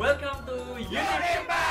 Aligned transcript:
Welcome 0.00 0.46
to 0.46 0.52
YouTube 0.80 1.69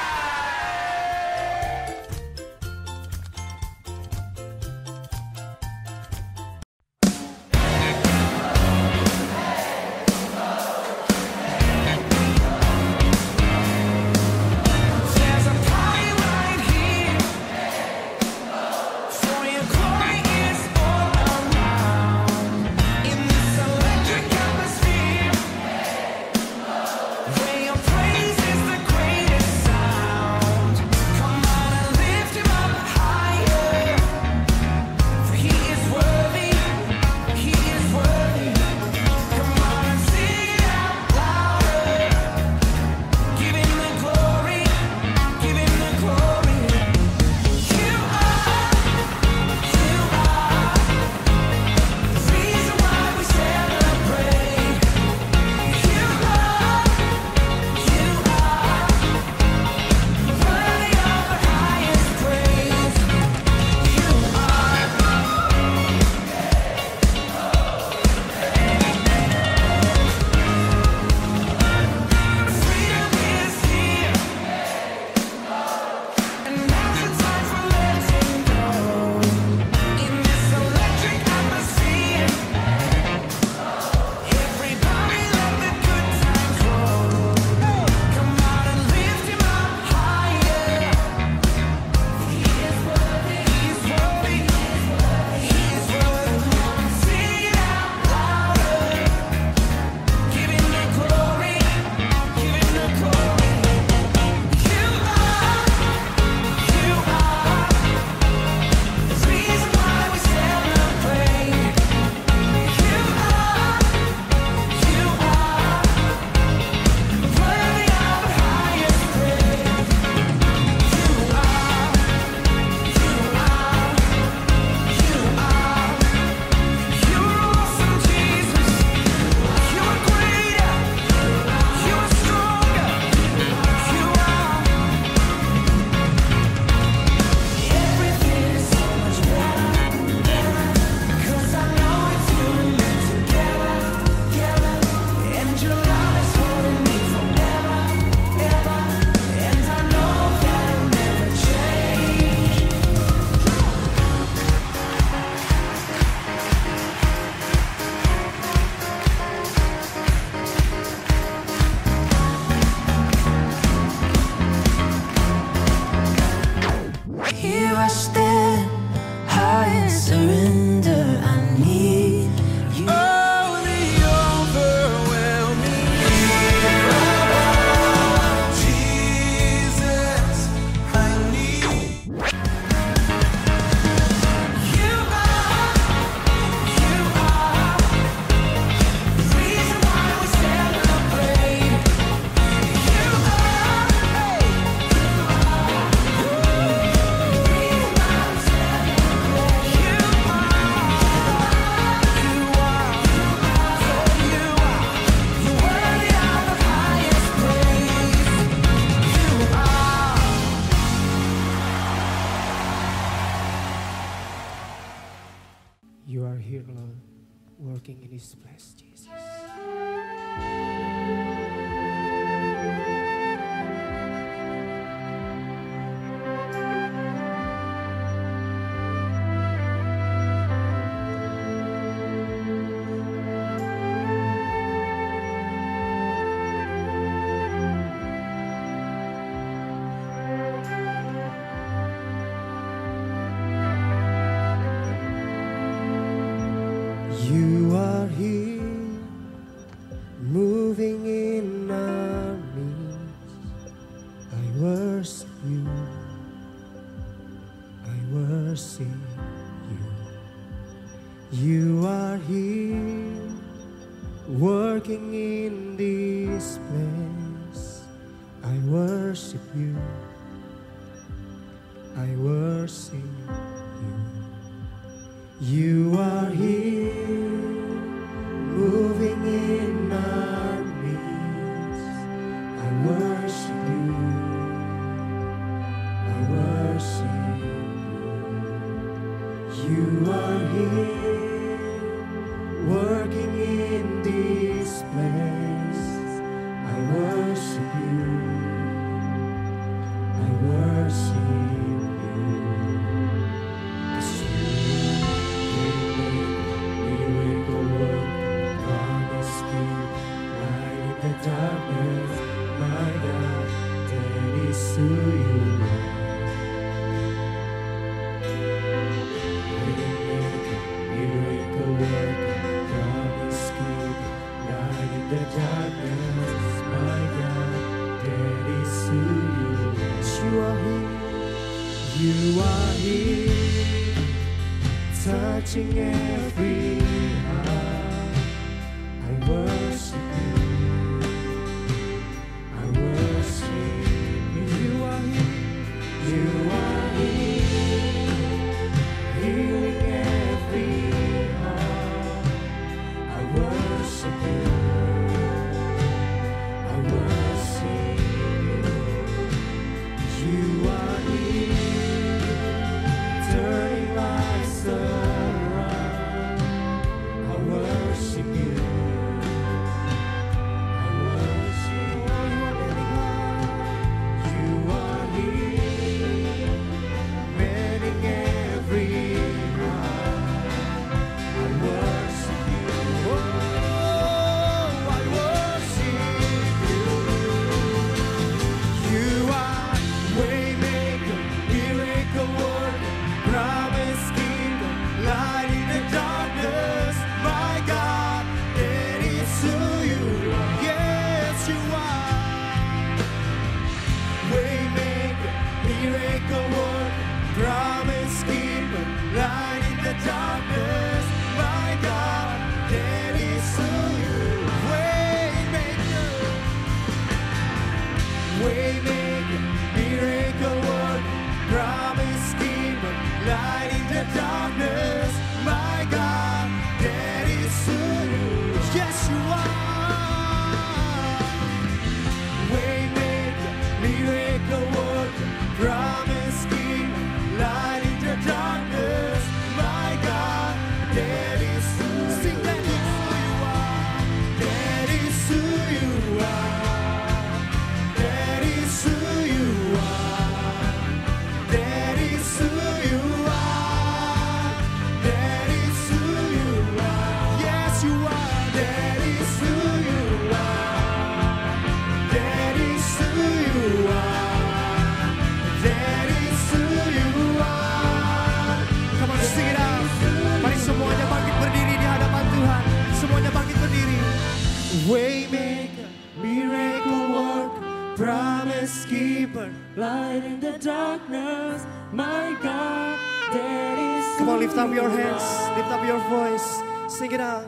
light 479.79 480.23
in 480.25 480.39
the 480.41 480.57
darkness. 480.57 481.65
My 481.93 482.37
God, 482.43 482.99
that 483.31 483.79
is. 483.79 484.17
Come 484.17 484.29
on, 484.29 484.39
lift 484.39 484.57
up 484.57 484.73
your 484.73 484.89
hands, 484.89 485.23
lift 485.57 485.71
up 485.71 485.85
your 485.87 486.01
voice, 486.09 486.61
sing 486.93 487.11
it 487.13 487.21
out. 487.21 487.47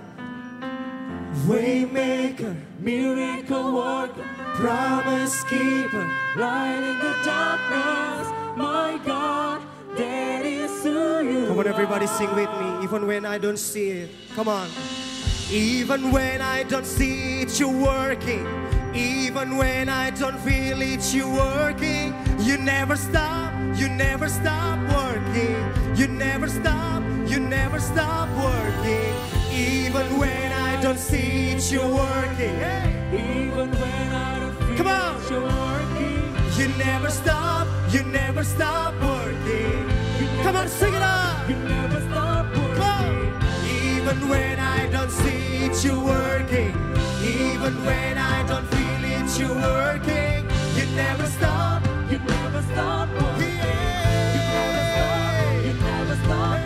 Waymaker, 1.45 2.56
miracle 2.80 3.74
worker, 3.74 4.24
promise 4.56 5.44
keeper, 5.44 6.10
light 6.38 6.83
in 6.89 6.98
the 7.00 7.16
darkness. 7.25 8.28
My 8.56 9.00
God, 9.06 9.62
that 9.98 10.45
is 10.45 10.83
who 10.83 11.24
you 11.28 11.48
Come 11.48 11.60
on, 11.60 11.68
everybody, 11.68 12.07
sing 12.07 12.33
with 12.33 12.50
me, 12.62 12.83
even 12.83 13.07
when 13.07 13.25
I 13.25 13.38
don't 13.38 13.60
see 13.60 13.89
it. 13.92 14.10
Come 14.36 14.48
on. 14.48 14.69
Even 15.51 16.12
when 16.12 16.42
I 16.42 16.63
don't 16.63 16.86
see 16.86 17.42
it, 17.42 17.60
you're 17.60 17.69
working. 17.69 18.48
Even 18.93 19.55
when 19.55 19.88
I 19.88 20.09
don't 20.09 20.38
feel 20.39 20.81
it, 20.81 21.13
you're 21.13 21.27
working. 21.27 22.13
You 22.39 22.57
never 22.57 22.97
stop, 22.97 23.54
you 23.75 23.87
never 23.87 24.27
stop 24.27 24.80
working. 24.94 25.56
You 25.95 26.07
never 26.07 26.49
stop, 26.49 27.01
you 27.25 27.39
never 27.39 27.80
stop 27.80 28.27
working. 28.35 29.13
Even 29.54 30.18
when 30.19 30.51
I 30.51 30.81
don't 30.81 30.99
see 30.99 31.51
it, 31.51 31.71
you're 31.71 31.87
working. 31.87 32.56
Even 33.13 33.71
when 33.71 34.13
I 34.13 34.39
don't 34.39 34.57
feel 34.57 34.77
Come 34.77 34.87
on. 34.87 35.21
you're 35.30 35.42
working. 35.42 36.35
You 36.59 36.68
never 36.77 37.09
stop, 37.09 37.68
you 37.94 38.04
never 38.04 38.44
stop 38.44 38.94
working. 39.01 39.89
Come 40.44 40.56
on, 40.57 40.68
sing 40.68 40.94
it 40.94 41.01
out. 41.01 41.49
You 41.49 41.56
never 41.56 42.01
stop 42.09 42.45
working. 42.47 42.75
Come 42.75 42.83
on. 42.83 43.66
Even 43.66 44.27
when 44.30 44.59
I 44.59 44.87
don't 44.92 45.11
see 45.11 45.66
it, 45.66 45.83
you're 45.85 46.04
working. 46.04 46.81
Even 47.31 47.73
when 47.85 48.18
I 48.18 48.45
don't 48.47 48.68
feel 48.68 49.04
it, 49.16 49.40
you're 49.40 49.56
working. 49.56 50.44
You 50.76 50.85
never 50.95 51.26
stop. 51.28 51.81
You 52.11 52.19
never 52.19 52.61
stop 52.73 53.07
working. 53.09 53.57
You 54.35 54.44
never 54.57 54.83
stop. 54.92 55.66
You 55.66 55.73
never 55.88 56.16
stop. 56.23 56.59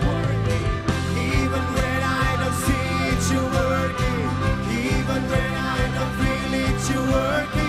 Even 1.17 1.65
when 1.75 2.01
I 2.03 2.29
don't 2.41 2.57
see 2.65 2.89
it, 3.11 3.21
you're 3.31 3.51
working. 3.59 4.25
Even 4.87 5.21
when 5.31 5.53
I 5.75 5.81
don't 5.95 6.13
feel 6.19 6.53
it, 6.65 6.89
you're 6.89 7.07
working. 7.13 7.64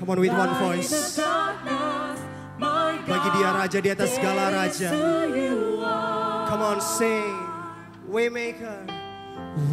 Come 0.00 0.10
on 0.10 0.20
with 0.20 0.32
one 0.32 0.54
voice. 0.64 1.20
Bagi 3.10 3.28
dia 3.36 3.50
raja 3.52 3.78
di 3.84 3.88
atas 3.92 4.16
segala 4.16 4.48
raja. 4.48 4.88
who 4.88 5.28
you 5.36 5.58
are. 5.84 6.48
Come 6.48 6.62
on, 6.64 6.78
sing. 6.80 7.36
Waymaker. 8.08 8.88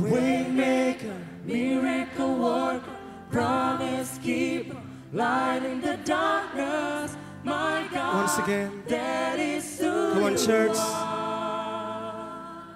Waymaker. 0.03 1.15
Miracle 1.47 2.35
worker, 2.43 2.97
promise 3.31 4.19
keeper, 4.19 4.75
light 5.15 5.63
in 5.63 5.79
the 5.79 5.95
darkness. 6.03 7.15
My 7.47 7.87
God, 7.87 8.27
Once 8.27 8.35
again. 8.43 8.83
that 8.91 9.39
is 9.39 9.63
who 9.79 10.11
Come 10.19 10.23
on, 10.27 10.35
church. 10.35 10.75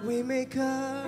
Waymaker. 0.04 1.04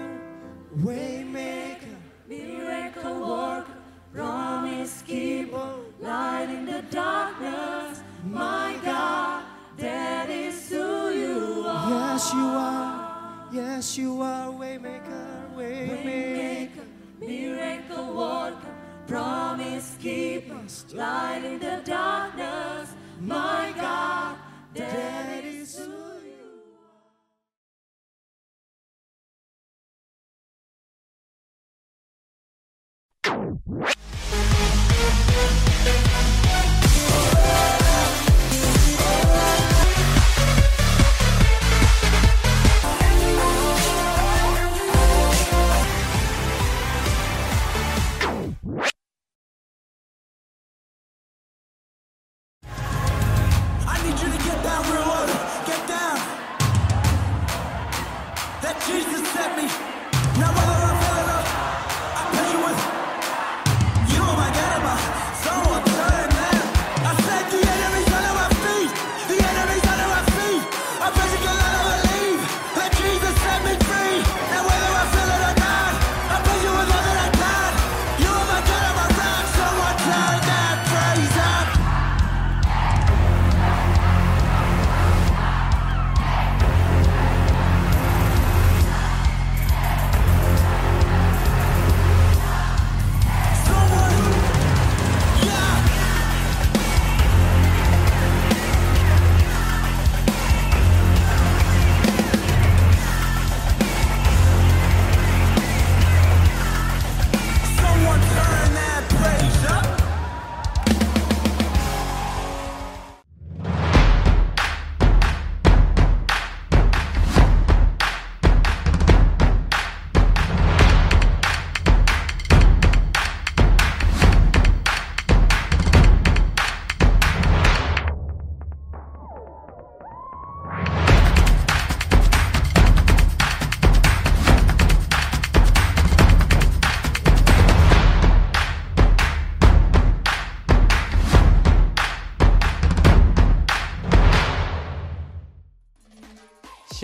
Waymaker. 0.77 1.97
Miracle 2.29 3.21
worker, 3.21 3.77
promise 4.13 5.01
keeper, 5.09 5.84
light 6.01 6.49
in 6.51 6.67
the 6.67 6.83
darkness. 6.91 8.03
My 8.25 8.79
God, 8.85 9.45
that 9.77 10.31
is 10.31 10.69
who 10.69 11.11
you 11.11 11.65
are. 11.67 11.91
Yes, 11.91 12.33
you 12.33 12.41
are. 12.41 13.49
Yes, 13.53 13.99
you 13.99 14.21
are. 14.21 14.53
Waymaker. 14.53 15.55
Waymaker. 15.57 16.87
Miracle 17.21 18.15
worker, 18.15 18.75
promise 19.07 19.97
keeper, 20.01 20.61
light 20.93 21.43
in 21.45 21.59
the 21.59 21.81
darkness. 21.85 22.93
My 23.21 23.73
God, 23.77 24.37
that 24.75 25.44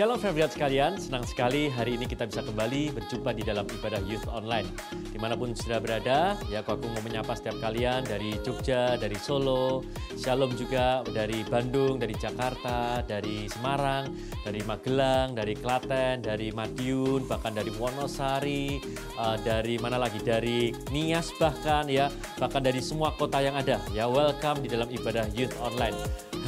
Shalom 0.00 0.16
Fabriat 0.16 0.56
sekalian, 0.56 0.96
senang 0.96 1.28
sekali 1.28 1.68
hari 1.68 1.92
ini 1.92 2.08
kita 2.08 2.24
bisa 2.24 2.40
kembali 2.40 2.88
berjumpa 2.96 3.36
di 3.36 3.44
dalam 3.44 3.68
ibadah 3.68 4.00
Youth 4.08 4.24
Online. 4.32 4.64
Di 5.12 5.20
mana 5.20 5.36
pun 5.36 5.52
sudah 5.52 5.76
berada, 5.76 6.40
ya 6.48 6.64
aku 6.64 6.88
mau 6.88 7.04
menyapa 7.04 7.36
setiap 7.36 7.60
kalian 7.60 8.08
dari 8.08 8.32
Jogja, 8.40 8.96
dari 8.96 9.20
Solo, 9.20 9.84
Shalom 10.16 10.56
juga 10.56 11.04
dari 11.04 11.44
Bandung, 11.44 12.00
dari 12.00 12.16
Jakarta, 12.16 13.04
dari 13.04 13.44
Semarang, 13.52 14.08
dari 14.40 14.64
Magelang, 14.64 15.36
dari 15.36 15.52
Klaten, 15.52 16.24
dari 16.24 16.48
Madiun, 16.48 17.28
bahkan 17.28 17.52
dari 17.52 17.68
Wonosari, 17.68 18.80
eh, 18.96 19.36
dari 19.44 19.76
mana 19.76 20.00
lagi, 20.00 20.24
dari 20.24 20.72
Nias 20.96 21.28
bahkan 21.36 21.84
ya, 21.92 22.08
bahkan 22.40 22.64
dari 22.64 22.80
semua 22.80 23.12
kota 23.20 23.44
yang 23.44 23.52
ada. 23.52 23.76
Ya 23.92 24.08
welcome 24.08 24.64
di 24.64 24.72
dalam 24.72 24.88
ibadah 24.88 25.28
Youth 25.36 25.60
Online. 25.60 25.92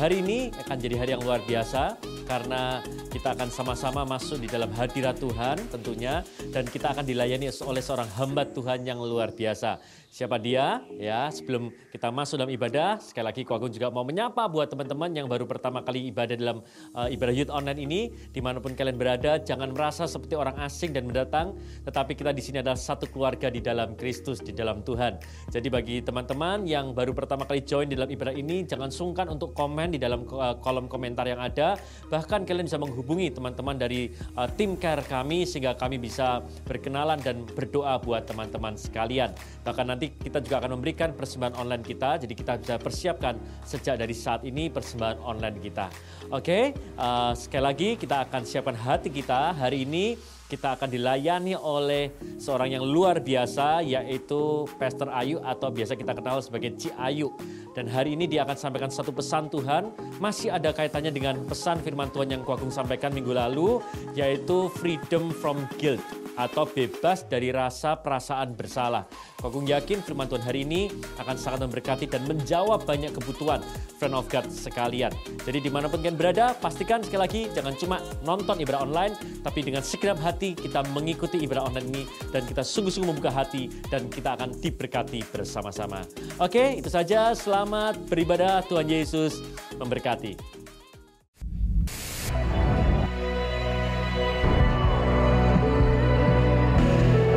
Hari 0.00 0.24
ini 0.24 0.48
akan 0.56 0.76
jadi 0.80 0.96
hari 0.96 1.10
yang 1.12 1.20
luar 1.20 1.44
biasa 1.44 2.11
karena 2.24 2.80
kita 3.10 3.34
akan 3.36 3.48
sama-sama 3.52 4.02
masuk 4.08 4.40
di 4.40 4.48
dalam 4.48 4.70
hadirat 4.72 5.18
Tuhan 5.20 5.60
tentunya 5.68 6.24
dan 6.50 6.64
kita 6.64 6.96
akan 6.96 7.04
dilayani 7.04 7.52
oleh 7.62 7.82
seorang 7.82 8.08
hamba 8.16 8.48
Tuhan 8.48 8.86
yang 8.86 8.98
luar 9.02 9.34
biasa. 9.34 9.78
Siapa 10.12 10.36
dia? 10.36 10.84
Ya, 11.00 11.32
sebelum 11.32 11.72
kita 11.88 12.12
masuk 12.12 12.36
dalam 12.36 12.52
ibadah, 12.52 13.00
sekali 13.00 13.24
lagi 13.32 13.48
aku 13.48 13.72
juga 13.72 13.88
mau 13.88 14.04
menyapa 14.04 14.44
buat 14.44 14.68
teman-teman 14.68 15.08
yang 15.08 15.24
baru 15.24 15.48
pertama 15.48 15.80
kali 15.80 16.12
ibadah 16.12 16.36
dalam 16.36 16.60
uh, 16.92 17.08
ibadah 17.08 17.32
youth 17.32 17.48
online 17.48 17.80
ini, 17.80 18.12
di 18.28 18.44
mana 18.44 18.60
pun 18.60 18.76
kalian 18.76 19.00
berada, 19.00 19.40
jangan 19.40 19.72
merasa 19.72 20.04
seperti 20.04 20.36
orang 20.36 20.60
asing 20.60 20.92
dan 20.92 21.08
mendatang, 21.08 21.56
tetapi 21.88 22.12
kita 22.12 22.28
di 22.36 22.44
sini 22.44 22.60
adalah 22.60 22.76
satu 22.76 23.08
keluarga 23.08 23.48
di 23.48 23.64
dalam 23.64 23.96
Kristus, 23.96 24.44
di 24.44 24.52
dalam 24.52 24.84
Tuhan. 24.84 25.16
Jadi 25.48 25.72
bagi 25.72 26.04
teman-teman 26.04 26.68
yang 26.68 26.92
baru 26.92 27.16
pertama 27.16 27.48
kali 27.48 27.64
join 27.64 27.88
di 27.88 27.96
dalam 27.96 28.12
ibadah 28.12 28.36
ini, 28.36 28.68
jangan 28.68 28.92
sungkan 28.92 29.32
untuk 29.32 29.56
komen 29.56 29.96
di 29.96 29.98
dalam 29.98 30.28
uh, 30.28 30.60
kolom 30.60 30.92
komentar 30.92 31.24
yang 31.24 31.40
ada, 31.40 31.80
bahkan 32.12 32.44
kalian 32.44 32.68
bisa 32.68 32.76
menghubungi 32.76 33.32
teman-teman 33.32 33.80
dari 33.80 34.12
uh, 34.36 34.44
tim 34.52 34.76
care 34.76 35.00
kami 35.00 35.48
sehingga 35.48 35.72
kami 35.72 35.96
bisa 35.96 36.44
berkenalan 36.68 37.16
dan 37.24 37.48
berdoa 37.48 37.96
buat 37.96 38.28
teman-teman 38.28 38.76
sekalian. 38.76 39.32
Bahkan 39.64 39.86
nanti 39.88 40.12
kita 40.12 40.44
juga 40.44 40.60
akan 40.60 40.76
memberikan 40.76 41.16
persembahan 41.16 41.56
online 41.56 41.80
kita, 41.80 42.20
jadi 42.20 42.34
kita 42.36 42.52
bisa 42.60 42.74
persiapkan 42.76 43.40
sejak 43.64 43.96
dari 43.96 44.12
saat 44.12 44.44
ini 44.44 44.68
persembahan 44.68 45.24
online 45.24 45.56
kita. 45.64 45.88
Oke, 46.28 46.76
uh, 47.00 47.32
sekali 47.32 47.64
lagi 47.64 47.88
kita 47.96 48.28
akan 48.28 48.44
siapkan 48.44 48.76
hati 48.76 49.08
kita 49.08 49.56
hari 49.56 49.88
ini 49.88 50.20
kita 50.52 50.76
akan 50.76 50.92
dilayani 50.92 51.56
oleh 51.56 52.12
seorang 52.36 52.76
yang 52.76 52.84
luar 52.84 53.24
biasa 53.24 53.80
yaitu 53.80 54.68
Pastor 54.76 55.08
Ayu 55.08 55.40
atau 55.40 55.72
biasa 55.72 55.96
kita 55.96 56.12
kenal 56.12 56.44
sebagai 56.44 56.76
Ci 56.76 56.92
Ayu. 56.92 57.32
Dan 57.72 57.88
hari 57.88 58.12
ini 58.12 58.28
dia 58.28 58.44
akan 58.44 58.56
sampaikan 58.56 58.92
satu 58.92 59.16
pesan 59.16 59.48
Tuhan 59.48 59.96
masih 60.20 60.52
ada 60.52 60.76
kaitannya 60.76 61.08
dengan 61.08 61.40
pesan 61.48 61.80
firman 61.80 62.12
Tuhan 62.12 62.28
yang 62.28 62.42
Kuagung 62.44 62.68
sampaikan 62.68 63.16
minggu 63.16 63.32
lalu 63.32 63.80
yaitu 64.12 64.68
freedom 64.76 65.32
from 65.32 65.64
guilt 65.80 66.04
atau 66.36 66.64
bebas 66.64 67.24
dari 67.28 67.52
rasa 67.52 67.96
perasaan 67.96 68.56
bersalah. 68.56 69.08
Kuagung 69.40 69.68
yakin 69.68 70.04
firman 70.04 70.28
Tuhan 70.28 70.44
hari 70.44 70.68
ini 70.68 70.92
akan 71.20 71.36
sangat 71.36 71.64
memberkati 71.64 72.08
dan 72.08 72.24
menjawab 72.28 72.84
banyak 72.88 73.12
kebutuhan 73.12 73.60
friend 73.96 74.16
of 74.16 74.28
God 74.28 74.48
sekalian. 74.48 75.12
Jadi 75.44 75.58
di 75.60 75.70
mana 75.72 75.88
pun 75.88 76.00
kalian 76.00 76.16
berada, 76.16 76.56
pastikan 76.56 77.04
sekali 77.04 77.20
lagi 77.20 77.42
jangan 77.52 77.74
cuma 77.76 77.96
nonton 78.24 78.60
ibadah 78.64 78.84
online, 78.84 79.14
tapi 79.44 79.60
dengan 79.64 79.84
segenap 79.84 80.20
hati 80.20 80.56
kita 80.56 80.84
mengikuti 80.92 81.40
ibadah 81.40 81.68
online 81.68 81.88
ini 81.92 82.02
dan 82.32 82.44
kita 82.48 82.64
sungguh-sungguh 82.64 83.12
membuka 83.12 83.32
hati 83.32 83.68
dan 83.92 84.08
kita 84.08 84.36
akan 84.36 84.56
diberkati 84.56 85.24
bersama-sama. 85.32 86.04
Oke, 86.40 86.80
itu 86.80 86.88
saja. 86.88 87.36
Selamat 87.36 87.61
Selamat 87.62 87.94
beribadah, 88.10 88.58
Tuhan 88.66 88.90
Yesus 88.90 89.38
memberkati. 89.78 90.34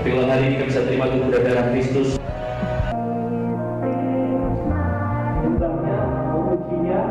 Pilihan 0.02 0.26
hari 0.26 0.44
ini 0.50 0.56
kami 0.58 0.66
bisa 0.66 0.82
terima 0.90 1.14
tubuh 1.14 1.30
dan 1.30 1.42
darah 1.46 1.70
Kristus. 1.70 2.18
Undangnya, 5.46 6.00
memujinya 6.34 7.02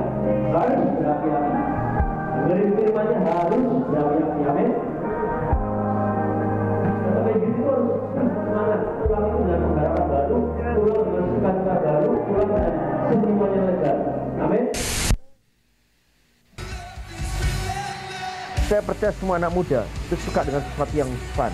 harus 0.50 0.82
berapi-api. 0.98 1.54
Dengerin 2.34 2.70
firmannya 2.74 3.18
harus 3.30 3.62
berapi-api. 3.94 4.40
Amin. 4.42 4.73
Amin. 14.54 14.70
Saya 18.64 18.80
percaya 18.80 19.12
semua 19.20 19.36
anak 19.36 19.52
muda 19.52 19.84
itu 20.08 20.16
suka 20.24 20.40
dengan 20.46 20.62
sesuatu 20.72 20.94
yang 20.96 21.10
fun. 21.36 21.52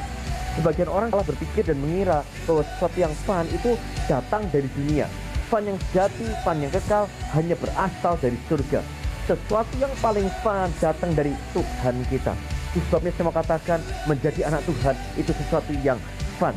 Sebagian 0.60 0.90
orang 0.92 1.08
telah 1.10 1.26
berpikir 1.26 1.62
dan 1.66 1.78
mengira 1.80 2.22
bahwa 2.46 2.62
sesuatu 2.62 2.98
yang 3.00 3.14
fun 3.26 3.44
itu 3.50 3.74
datang 4.06 4.46
dari 4.54 4.68
dunia. 4.76 5.10
Fun 5.50 5.66
yang 5.66 5.78
sejati, 5.90 6.26
fun 6.46 6.62
yang 6.62 6.70
kekal 6.70 7.10
hanya 7.34 7.58
berasal 7.58 8.14
dari 8.22 8.38
surga. 8.46 8.80
Sesuatu 9.26 9.74
yang 9.82 9.90
paling 9.98 10.30
fun 10.44 10.70
datang 10.78 11.10
dari 11.16 11.34
Tuhan 11.50 11.96
kita. 12.06 12.34
Sebabnya 12.70 13.10
saya 13.10 13.24
mau 13.26 13.34
katakan 13.34 13.80
menjadi 14.06 14.46
anak 14.46 14.62
Tuhan 14.62 14.94
itu 15.18 15.34
sesuatu 15.34 15.74
yang 15.82 15.98
fun. 16.38 16.54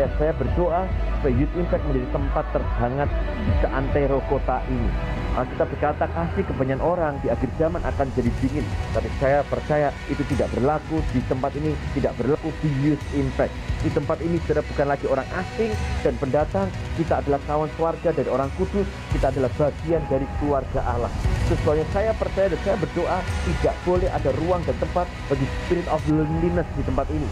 Ya 0.00 0.08
saya 0.16 0.32
berdoa 0.32 0.88
supaya 1.20 1.32
Youth 1.36 1.52
Impact 1.60 1.84
menjadi 1.84 2.08
tempat 2.08 2.44
terhangat 2.56 3.08
di 3.44 3.52
seantero 3.60 4.24
kota 4.32 4.64
ini. 4.72 4.88
Kita 5.36 5.68
berkata 5.68 6.08
kasih 6.08 6.40
ke 6.48 6.52
banyak 6.56 6.80
orang 6.80 7.20
di 7.20 7.28
akhir 7.28 7.52
zaman 7.60 7.84
akan 7.84 8.08
jadi 8.16 8.32
dingin. 8.40 8.64
Tapi 8.96 9.12
saya 9.20 9.44
percaya 9.44 9.92
itu 10.08 10.24
tidak 10.32 10.48
berlaku 10.56 11.04
di 11.12 11.20
tempat 11.28 11.52
ini, 11.60 11.76
tidak 11.92 12.16
berlaku 12.16 12.48
di 12.64 12.72
Youth 12.80 13.04
Impact. 13.12 13.52
Di 13.84 13.92
tempat 13.92 14.24
ini 14.24 14.40
saudara 14.48 14.64
bukan 14.64 14.86
lagi 14.88 15.04
orang 15.04 15.28
asing 15.36 15.72
dan 16.00 16.16
pendatang. 16.16 16.72
Kita 16.96 17.20
adalah 17.20 17.40
kawan 17.44 17.68
keluarga 17.76 18.08
dari 18.16 18.28
orang 18.32 18.48
kudus. 18.56 18.88
Kita 19.12 19.28
adalah 19.28 19.52
bagian 19.60 20.00
dari 20.08 20.24
keluarga 20.40 20.80
Allah. 20.80 21.12
Sesuanya 21.44 21.84
saya 21.92 22.16
percaya 22.16 22.48
dan 22.48 22.60
saya 22.64 22.76
berdoa 22.80 23.20
tidak 23.20 23.76
boleh 23.84 24.08
ada 24.08 24.32
ruang 24.40 24.64
dan 24.64 24.76
tempat 24.80 25.04
bagi 25.28 25.44
spirit 25.44 25.84
of 25.92 26.00
loneliness 26.08 26.68
di 26.72 26.82
tempat 26.88 27.04
ini. 27.12 27.28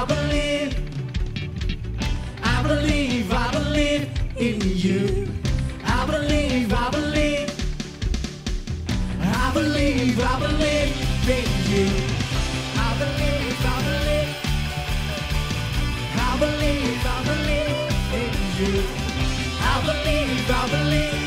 I 0.00 0.04
believe, 0.04 0.76
I 2.44 2.62
believe, 2.62 3.32
I 3.32 3.50
believe 3.50 4.08
in 4.38 4.60
you. 4.60 5.26
I 5.84 6.06
believe, 6.06 6.72
I 6.72 6.90
believe, 6.90 7.50
I 9.20 9.50
believe, 9.52 10.20
I 10.20 10.38
believe 10.38 10.92
in 11.36 11.48
you. 11.72 11.88
I 12.76 12.90
believe, 13.00 13.66
I 13.66 13.76
believe. 13.88 14.30
I 16.14 16.30
believe, 16.44 17.04
I 17.04 17.18
believe 17.28 17.76
in 18.22 18.32
you. 18.60 18.74
I 19.60 19.74
believe, 19.84 20.50
I 20.50 20.68
believe. 20.70 21.17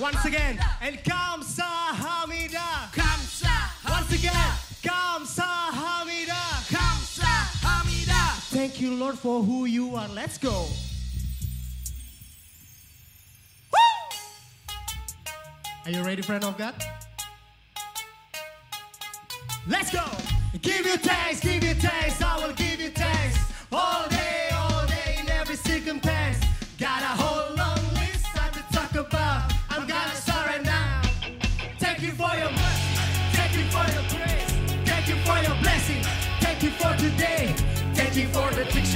Once 0.00 0.24
again, 0.24 0.58
and 0.80 0.96
Kamsahamnida. 0.98 1.27
For 9.22 9.42
who 9.42 9.64
you 9.64 9.96
are. 9.96 10.06
Let's 10.08 10.38
go. 10.38 10.66
Are 15.84 15.90
you 15.90 16.04
ready, 16.04 16.22
friend 16.22 16.44
of 16.44 16.56
God? 16.56 16.74
Let's 19.66 19.90
go. 19.90 20.04
Give 20.62 20.86
you 20.86 20.96
thanks, 20.98 21.40
give 21.40 21.64
you 21.64 21.74
thanks, 21.74 22.22
I 22.22 22.46
will 22.46 22.54
give 22.54 22.80
you 22.80 22.90
thanks. 22.90 23.38
All 23.72 24.08
day, 24.08 24.50
all 24.52 24.86
day, 24.86 25.18
in 25.20 25.28
every 25.30 25.56
circumstance. 25.56 26.38
Got 26.78 27.02
a 27.02 27.20
whole 27.20 27.56
long 27.56 27.82
list 27.94 28.26
I 28.36 28.50
to 28.50 28.62
talk 28.72 28.94
about. 28.94 29.52
I'm 29.70 29.86
gonna 29.88 30.14
start 30.14 30.46
right 30.46 30.64
now. 30.64 31.02
Thank 31.80 32.02
you 32.02 32.12
for 32.12 32.30
your 32.36 32.50
mercy. 32.50 32.88
Thank 33.32 33.56
you 33.56 33.64
for 33.74 33.84
your 33.92 34.04
grace. 34.14 34.50
Thank 34.86 35.08
you 35.08 35.16
for 35.26 35.38
your 35.42 35.60
blessing. 35.60 36.02
Thank 36.40 36.62
you 36.62 36.70
for 36.70 36.94
today. 36.96 37.54
Thank 37.94 38.14
you 38.16 38.28
for 38.28 38.48
the 38.54 38.64
things 38.66 38.87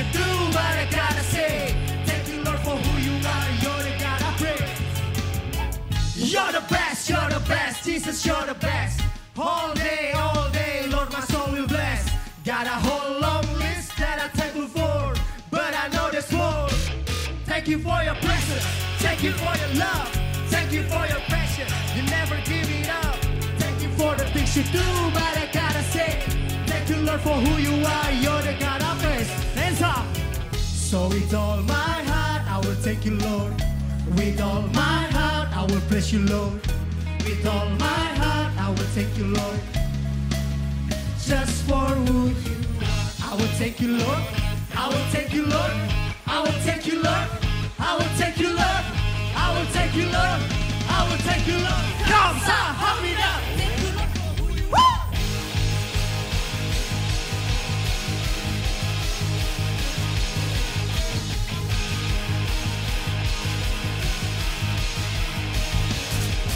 You're 6.33 6.51
the 6.51 6.64
best, 6.71 7.11
you're 7.11 7.29
the 7.29 7.45
best, 7.47 7.85
Jesus, 7.85 8.25
you're 8.25 8.47
the 8.47 8.55
best. 8.55 9.03
All 9.37 9.75
day, 9.75 10.12
all 10.16 10.49
day, 10.51 10.87
Lord, 10.88 11.12
my 11.12 11.21
soul 11.21 11.53
will 11.53 11.66
bless. 11.66 12.11
Got 12.42 12.66
a 12.66 12.71
whole 12.71 13.21
long 13.21 13.45
list 13.59 13.95
that 13.99 14.18
I'm 14.18 14.31
thankful 14.31 14.66
for, 14.66 15.12
but 15.51 15.75
I 15.75 15.88
know 15.88 16.11
there's 16.11 16.33
more. 16.33 16.71
Thank 17.45 17.68
you 17.68 17.81
for 17.81 18.03
your 18.03 18.14
presence, 18.14 18.64
thank 19.05 19.23
you 19.23 19.33
for 19.33 19.55
your 19.61 19.75
love, 19.77 20.09
thank 20.49 20.73
you 20.73 20.85
for 20.85 21.05
your 21.07 21.21
passion. 21.29 21.68
You 21.95 22.03
never 22.09 22.37
give 22.49 22.68
it 22.81 22.88
up. 22.88 23.16
Thank 23.61 23.83
you 23.83 23.90
for 23.90 24.16
the 24.16 24.25
things 24.33 24.57
you 24.57 24.62
do, 24.73 24.87
but 25.12 25.37
I 25.37 25.51
gotta 25.53 25.83
say, 25.83 26.18
thank 26.66 26.88
you, 26.88 26.97
Lord, 26.97 27.21
for 27.21 27.35
who 27.45 27.61
you 27.61 27.85
are. 27.85 28.11
You're 28.11 28.40
the 28.40 28.57
God 28.59 28.81
I 28.81 28.97
praise. 29.03 29.29
Hands 29.53 29.83
up. 29.83 30.07
So 30.57 31.09
with 31.09 31.35
all 31.35 31.59
my 31.59 31.75
heart, 32.09 32.42
I 32.49 32.57
will 32.66 32.77
thank 32.77 33.05
you, 33.05 33.18
Lord. 33.18 33.53
With 34.16 34.40
all 34.40 34.62
my 34.75 35.05
heart, 35.16 35.48
I 35.57 35.62
will 35.72 35.81
praise 35.88 36.12
you, 36.12 36.20
Lord. 36.27 36.55
With 37.25 37.46
all 37.46 37.68
my 37.79 38.05
heart, 38.20 38.53
I 38.59 38.68
will 38.68 38.88
thank 38.96 39.16
you, 39.18 39.27
Lord. 39.27 39.61
Just 41.25 41.64
for 41.64 41.87
who 42.07 42.29
you 42.29 42.57
are, 42.81 43.33
I 43.33 43.35
will 43.37 43.53
thank 43.61 43.81
you, 43.81 43.96
Lord. 43.96 44.22
I 44.77 44.88
will 44.88 45.07
thank 45.12 45.33
you, 45.35 45.46
Lord. 45.46 45.72
I 46.27 46.40
will 46.40 46.59
thank 46.66 46.87
you, 46.87 47.03
Lord. 47.03 47.29
I 47.79 47.94
will 47.96 48.12
thank 48.20 48.38
you, 48.38 48.48
Lord. 48.48 48.85
I 49.37 49.55
will 49.55 49.66
thank 49.77 49.94
you, 49.94 50.05
Lord. 50.07 50.40
I 50.88 51.09
will 51.09 51.18
thank 51.29 51.46
you, 51.46 51.59
Lord. 51.59 51.87
Come, 52.12 52.38
sir, 52.40 52.64
help 52.83 53.03
me 53.03 53.14
now. 53.14 53.38
Woo! 54.72 55.01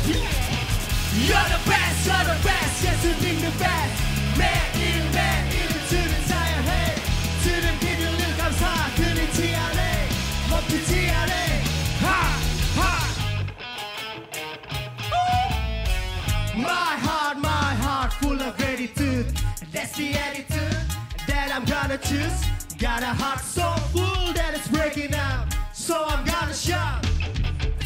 You're 0.07 1.49
the 1.51 1.61
best, 1.67 2.07
you're 2.07 2.25
the 2.25 2.39
best, 2.45 2.85
yes, 2.85 3.05
you 3.05 3.13
think 3.15 3.41
the 3.41 3.51
best. 3.59 4.39
Man, 4.39 4.63
you, 4.79 5.03
man, 5.13 5.47
even 5.49 5.83
to 5.91 5.99
the 6.13 6.21
tire, 6.31 6.63
hey. 6.71 6.95
To 7.43 7.53
the 7.67 7.73
people, 7.83 8.13
look, 8.15 8.53
sorry, 8.53 8.91
to 8.99 9.07
the 9.19 9.27
TLA. 9.35 9.93
Love 10.53 10.67
the 10.71 10.79
TLA. 10.87 11.47
Ha, 12.07 12.23
ha. 12.79 12.93
My 16.55 16.93
heart, 17.07 17.39
my 17.39 17.75
heart, 17.83 18.13
full 18.13 18.41
of 18.41 18.57
gratitude. 18.57 19.27
That's 19.73 19.97
the 19.97 20.13
attitude 20.13 20.79
that 21.27 21.51
I'm 21.53 21.65
gonna 21.65 21.99
choose. 21.99 22.45
Got 22.79 23.03
a 23.03 23.07
heart 23.07 23.41
so 23.41 23.73
full 23.91 24.33
that 24.35 24.55
it's 24.55 24.69
breaking 24.69 25.15
out. 25.15 25.53
So 25.73 26.05
I'm 26.05 26.25
gonna 26.25 26.55
shout. 26.55 27.05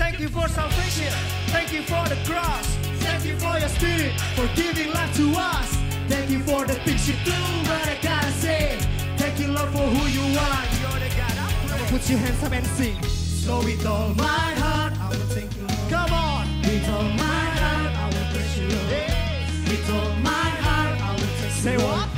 Thank 0.01 0.19
you 0.19 0.29
for 0.31 0.49
salvation. 0.49 1.13
Thank 1.53 1.75
you 1.75 1.83
for 1.83 2.03
the 2.09 2.17
cross. 2.25 2.67
Thank 3.05 3.27
you 3.27 3.37
for 3.39 3.59
your 3.59 3.69
spirit, 3.69 4.13
for 4.35 4.49
giving 4.57 4.91
life 4.95 5.15
to 5.17 5.31
us. 5.37 5.69
Thank 6.09 6.31
you 6.31 6.41
for 6.41 6.65
the 6.65 6.73
things 6.85 7.07
you 7.07 7.17
do, 7.23 7.37
but 7.69 7.87
I 7.87 7.99
gotta 8.01 8.31
say, 8.33 8.79
thank 9.19 9.39
you, 9.39 9.49
Lord, 9.49 9.69
for 9.69 9.87
who 9.95 10.09
you 10.09 10.25
are. 10.39 10.65
You're 10.81 11.01
the 11.05 11.11
God 11.21 11.37
I 11.37 11.53
praise. 11.69 11.91
Put 11.91 12.09
your 12.09 12.19
hands 12.19 12.43
up 12.43 12.53
and 12.53 12.67
sing. 12.67 13.03
So 13.03 13.59
with 13.59 13.85
all 13.87 14.15
my 14.15 14.49
heart, 14.63 14.95
I 14.99 15.09
will 15.11 15.29
thank 15.37 15.55
you, 15.55 15.67
Lord. 15.69 15.91
Come 15.91 16.13
on. 16.15 16.47
With 16.63 16.89
all 16.89 17.03
my 17.03 17.45
heart, 17.61 17.93
I 18.03 18.07
will 18.07 18.27
praise 18.33 18.57
you, 18.59 18.69
Lord. 18.73 19.69
With 19.69 19.91
all 19.97 20.15
my 20.25 20.49
heart, 20.65 20.95
I 20.99 21.13
will 21.13 21.33
thank 21.41 21.55
you, 21.57 21.63
Say 21.67 21.77
what? 21.77 22.09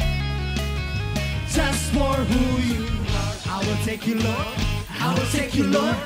Just 1.50 1.90
for 1.90 2.14
who 2.30 2.42
you 2.62 2.86
are, 3.18 3.34
I 3.56 3.66
will 3.66 3.80
take 3.84 4.06
you, 4.06 4.20
Lord. 4.20 4.46
I 5.00 5.14
will 5.18 5.30
take 5.32 5.54
you, 5.56 5.64
Lord. 5.66 5.96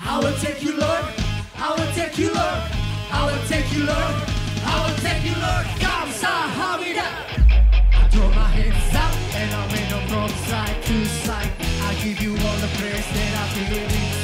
I 0.00 0.18
will 0.18 0.36
take 0.38 0.62
you, 0.62 0.78
Lord. 0.78 1.04
I 1.58 1.70
will 1.70 1.92
take 1.94 2.18
you, 2.18 2.28
Lord. 2.32 2.62
I 3.10 3.26
will 3.26 3.48
take 3.48 3.72
you, 3.72 3.84
Lord. 3.84 4.14
I 4.64 4.74
will 4.84 4.96
take 5.00 5.24
you, 5.24 5.34
Lord. 5.40 5.66
Come, 5.80 6.10
Sahamida. 6.10 7.08
I 7.92 8.08
throw 8.08 8.28
my 8.30 8.48
hands 8.56 8.94
up 8.94 9.12
and 9.34 9.54
I 9.54 9.66
went 9.72 9.92
up 9.92 10.04
from 10.10 10.28
side 10.46 10.82
to 10.82 11.04
side. 11.24 11.50
I 11.82 11.94
give 12.02 12.20
you 12.20 12.32
all 12.32 12.56
the 12.64 12.70
praise 12.78 13.06
that 13.16 13.32
I 13.42 13.48
feel 13.54 13.82
inside. 13.82 14.15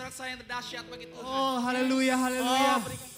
Sorak-sorai 0.00 0.32
yang 0.32 0.40
terdahsyat 0.40 0.84
bagi 0.88 1.12
Tuhan. 1.12 1.20
Oh, 1.28 1.60
haleluya, 1.60 2.16
haleluya. 2.16 2.72
Oh, 2.72 2.88
berikan. 2.88 3.08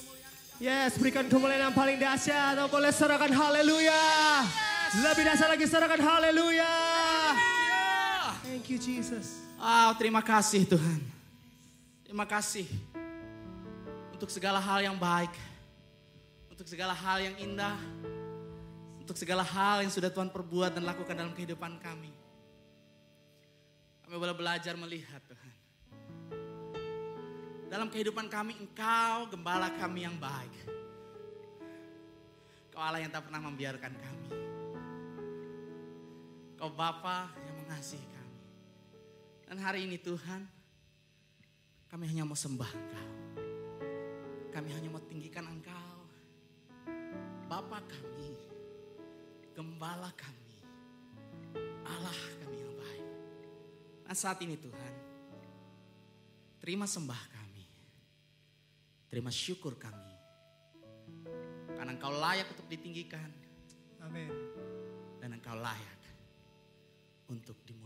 Yes, 0.59 0.99
berikan 0.99 1.31
kemuliaan 1.31 1.71
yang 1.71 1.77
paling 1.79 1.95
dahsyat. 1.95 2.59
Oh, 2.59 2.67
boleh 2.67 2.91
sorakan 2.91 3.31
haleluya. 3.31 4.03
Lebih 4.99 5.23
dahsyat 5.31 5.55
lagi 5.55 5.67
sorakan 5.71 6.03
haleluya. 6.03 6.75
Thank 8.43 8.67
you 8.67 8.83
Jesus. 8.83 9.47
Wow, 9.63 9.95
terima 9.95 10.27
kasih 10.27 10.67
Tuhan. 10.67 10.99
Terima 12.03 12.27
kasih 12.27 12.67
untuk 14.11 14.27
segala 14.35 14.59
hal 14.59 14.83
yang 14.83 14.99
baik, 14.99 15.31
untuk 16.51 16.67
segala 16.67 16.99
hal 16.99 17.23
yang 17.23 17.39
indah, 17.39 17.79
untuk 18.99 19.15
segala 19.15 19.47
hal 19.47 19.87
yang 19.87 19.93
sudah 19.95 20.11
Tuhan 20.11 20.35
perbuat 20.35 20.75
dan 20.75 20.83
lakukan 20.83 21.15
dalam 21.15 21.31
kehidupan 21.31 21.79
kami. 21.79 22.11
Kami 24.03 24.19
boleh 24.19 24.35
belajar 24.35 24.75
melihat 24.75 25.23
Tuhan. 25.31 25.42
Dalam 27.73 27.89
kehidupan 27.89 28.29
kami, 28.29 28.53
Engkau 28.61 29.33
gembala 29.33 29.73
kami 29.81 30.05
yang 30.05 30.13
baik. 30.21 30.69
Kau 32.69 32.85
Allah 32.85 33.01
yang 33.01 33.09
tak 33.09 33.25
pernah 33.25 33.41
membiarkan 33.49 33.97
kami. 33.97 34.29
Kau 36.61 36.69
Bapa 36.69 37.33
yang 37.49 37.57
mengasihi 37.65 38.05
kami. 38.13 38.41
Dan 39.49 39.57
hari 39.65 39.89
ini 39.89 39.97
Tuhan, 39.97 40.45
kami 41.89 42.13
hanya 42.13 42.29
mau 42.29 42.37
sembah 42.37 42.69
Engkau. 42.77 43.09
Kami 44.53 44.69
hanya 44.77 44.93
mau 44.93 45.01
tinggikan 45.09 45.49
Engkau. 45.49 45.97
Bapa 47.49 47.81
kami, 47.89 48.37
gembala 49.57 50.13
kami, 50.13 50.61
Allah 51.89 52.21
kami 52.37 52.57
yang 52.61 52.75
baik. 52.77 53.09
Dan 54.05 54.17
saat 54.17 54.37
ini 54.45 54.61
Tuhan, 54.61 54.93
terima 56.61 56.85
sembah. 56.85 57.32
Terima 59.13 59.29
syukur 59.29 59.77
kami. 59.77 60.17
Karena 61.77 61.93
Engkau 61.93 62.17
layak 62.17 62.49
untuk 62.49 62.65
ditinggikan 62.65 63.29
Amin. 64.01 64.33
dan 65.21 65.37
Engkau 65.37 65.53
layak 65.53 66.01
untuk 67.29 67.61
dimuliakan. 67.69 67.82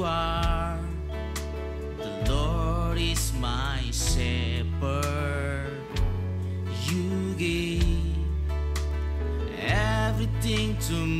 You 0.00 0.06
are 0.06 0.78
the 1.98 2.32
Lord 2.32 2.96
is 2.96 3.34
my 3.34 3.82
shepherd. 3.92 5.76
You 6.88 7.34
give 7.36 7.84
everything 9.60 10.78
to 10.88 10.94
me. 10.94 11.19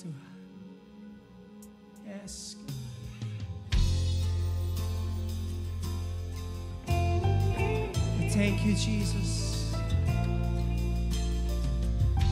to 0.00 0.08
ask. 2.22 2.56
Thank 8.30 8.64
you, 8.64 8.74
Jesus. 8.74 9.74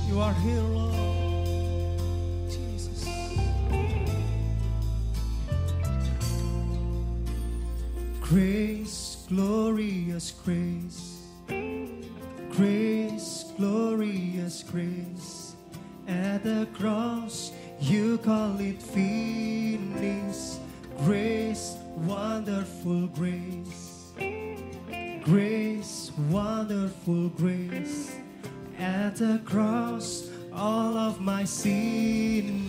You 0.08 0.20
are 0.20 0.32
here, 0.34 0.62
Lord. 0.62 2.50
Jesus. 2.50 3.06
Grace, 8.22 9.26
glorious 9.28 10.32
grace. 10.44 10.97
with 18.68 18.82
feelings. 18.82 20.60
Grace, 21.04 21.76
wonderful 21.96 23.06
grace. 23.08 24.12
Grace, 25.22 26.12
wonderful 26.30 27.28
grace. 27.30 28.14
At 28.78 29.16
the 29.16 29.40
cross, 29.44 30.28
all 30.52 30.96
of 30.96 31.20
my 31.20 31.44
sins 31.44 32.68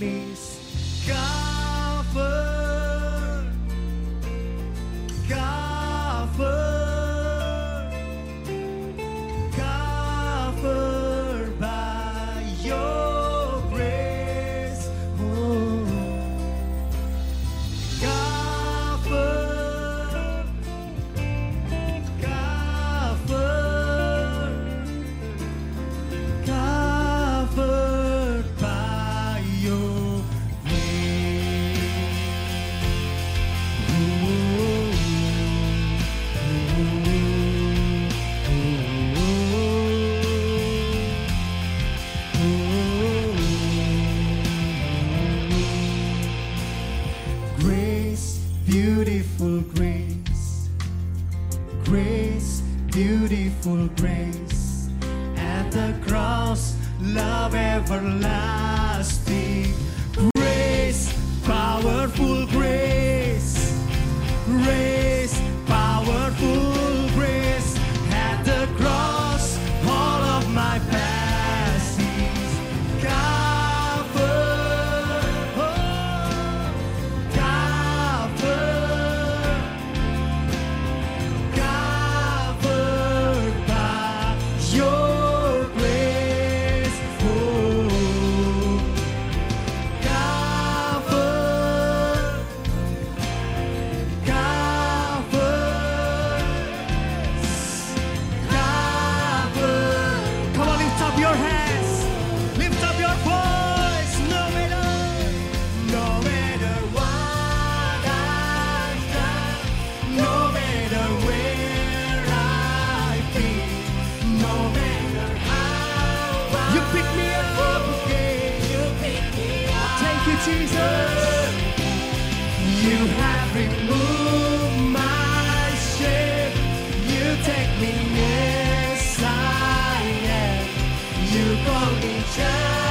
Holy 131.89 132.21
Child. 132.35 132.88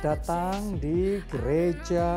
Datang 0.00 0.80
di 0.80 1.20
gereja 1.28 2.16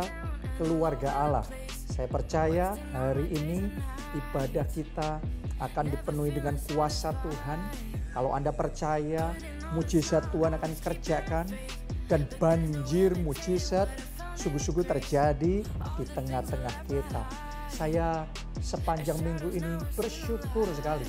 keluarga 0.55 1.11
Allah. 1.11 1.45
Saya 1.67 2.07
percaya 2.07 2.73
hari 2.95 3.27
ini 3.35 3.67
ibadah 4.15 4.65
kita 4.71 5.19
akan 5.59 5.85
dipenuhi 5.91 6.31
dengan 6.31 6.55
kuasa 6.71 7.11
Tuhan. 7.21 7.59
Kalau 8.15 8.31
Anda 8.31 8.55
percaya, 8.55 9.35
mujizat 9.75 10.31
Tuhan 10.31 10.55
akan 10.55 10.71
kerjakan 10.79 11.45
dan 12.07 12.23
banjir 12.39 13.13
mujizat 13.19 13.91
sungguh-sungguh 14.39 14.87
terjadi 14.87 15.61
di 15.61 16.05
tengah-tengah 16.15 16.75
kita. 16.87 17.23
Saya 17.67 18.23
sepanjang 18.63 19.19
minggu 19.21 19.49
ini 19.53 19.75
bersyukur 19.97 20.65
sekali 20.77 21.05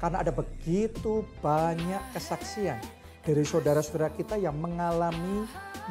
karena 0.00 0.26
ada 0.26 0.32
begitu 0.32 1.24
banyak 1.40 2.02
kesaksian 2.12 2.80
dari 3.26 3.42
saudara-saudara 3.42 4.14
kita 4.14 4.38
yang 4.38 4.54
mengalami 4.56 5.44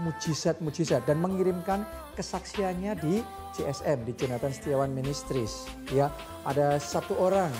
mujizat-mujizat 0.03 1.07
dan 1.07 1.21
mengirimkan 1.21 1.87
kesaksiannya 2.19 2.97
di 2.99 3.23
CSM 3.55 4.03
di 4.03 4.13
Jonathan 4.15 4.51
Setiawan 4.51 4.91
Ministries 4.91 5.69
ya 5.93 6.11
ada 6.43 6.75
satu 6.81 7.15
orang 7.19 7.51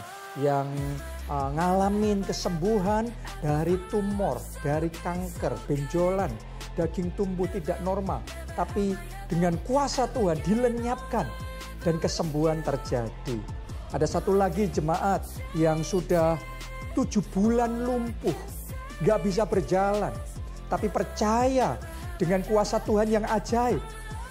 yang 0.42 0.68
uh, 1.32 1.48
ngalamin 1.56 2.20
kesembuhan 2.28 3.08
dari 3.40 3.80
tumor 3.88 4.42
dari 4.60 4.92
kanker 4.92 5.56
benjolan 5.70 6.32
daging 6.76 7.08
tumbuh 7.16 7.48
tidak 7.48 7.80
normal 7.88 8.20
tapi 8.52 9.00
dengan 9.32 9.56
kuasa 9.64 10.12
Tuhan 10.12 10.40
dilenyapkan 10.44 11.24
dan 11.88 11.96
kesembuhan 12.04 12.60
terjadi 12.68 13.40
ada 13.96 14.04
satu 14.04 14.36
lagi 14.36 14.68
jemaat 14.68 15.24
yang 15.56 15.80
sudah 15.80 16.36
tujuh 16.96 17.24
bulan 17.32 17.84
lumpuh 17.84 18.36
nggak 19.04 19.20
bisa 19.24 19.44
berjalan. 19.44 20.12
Tapi 20.66 20.90
percaya 20.90 21.78
dengan 22.16 22.44
kuasa 22.44 22.80
Tuhan 22.84 23.08
yang 23.12 23.26
ajaib. 23.28 23.82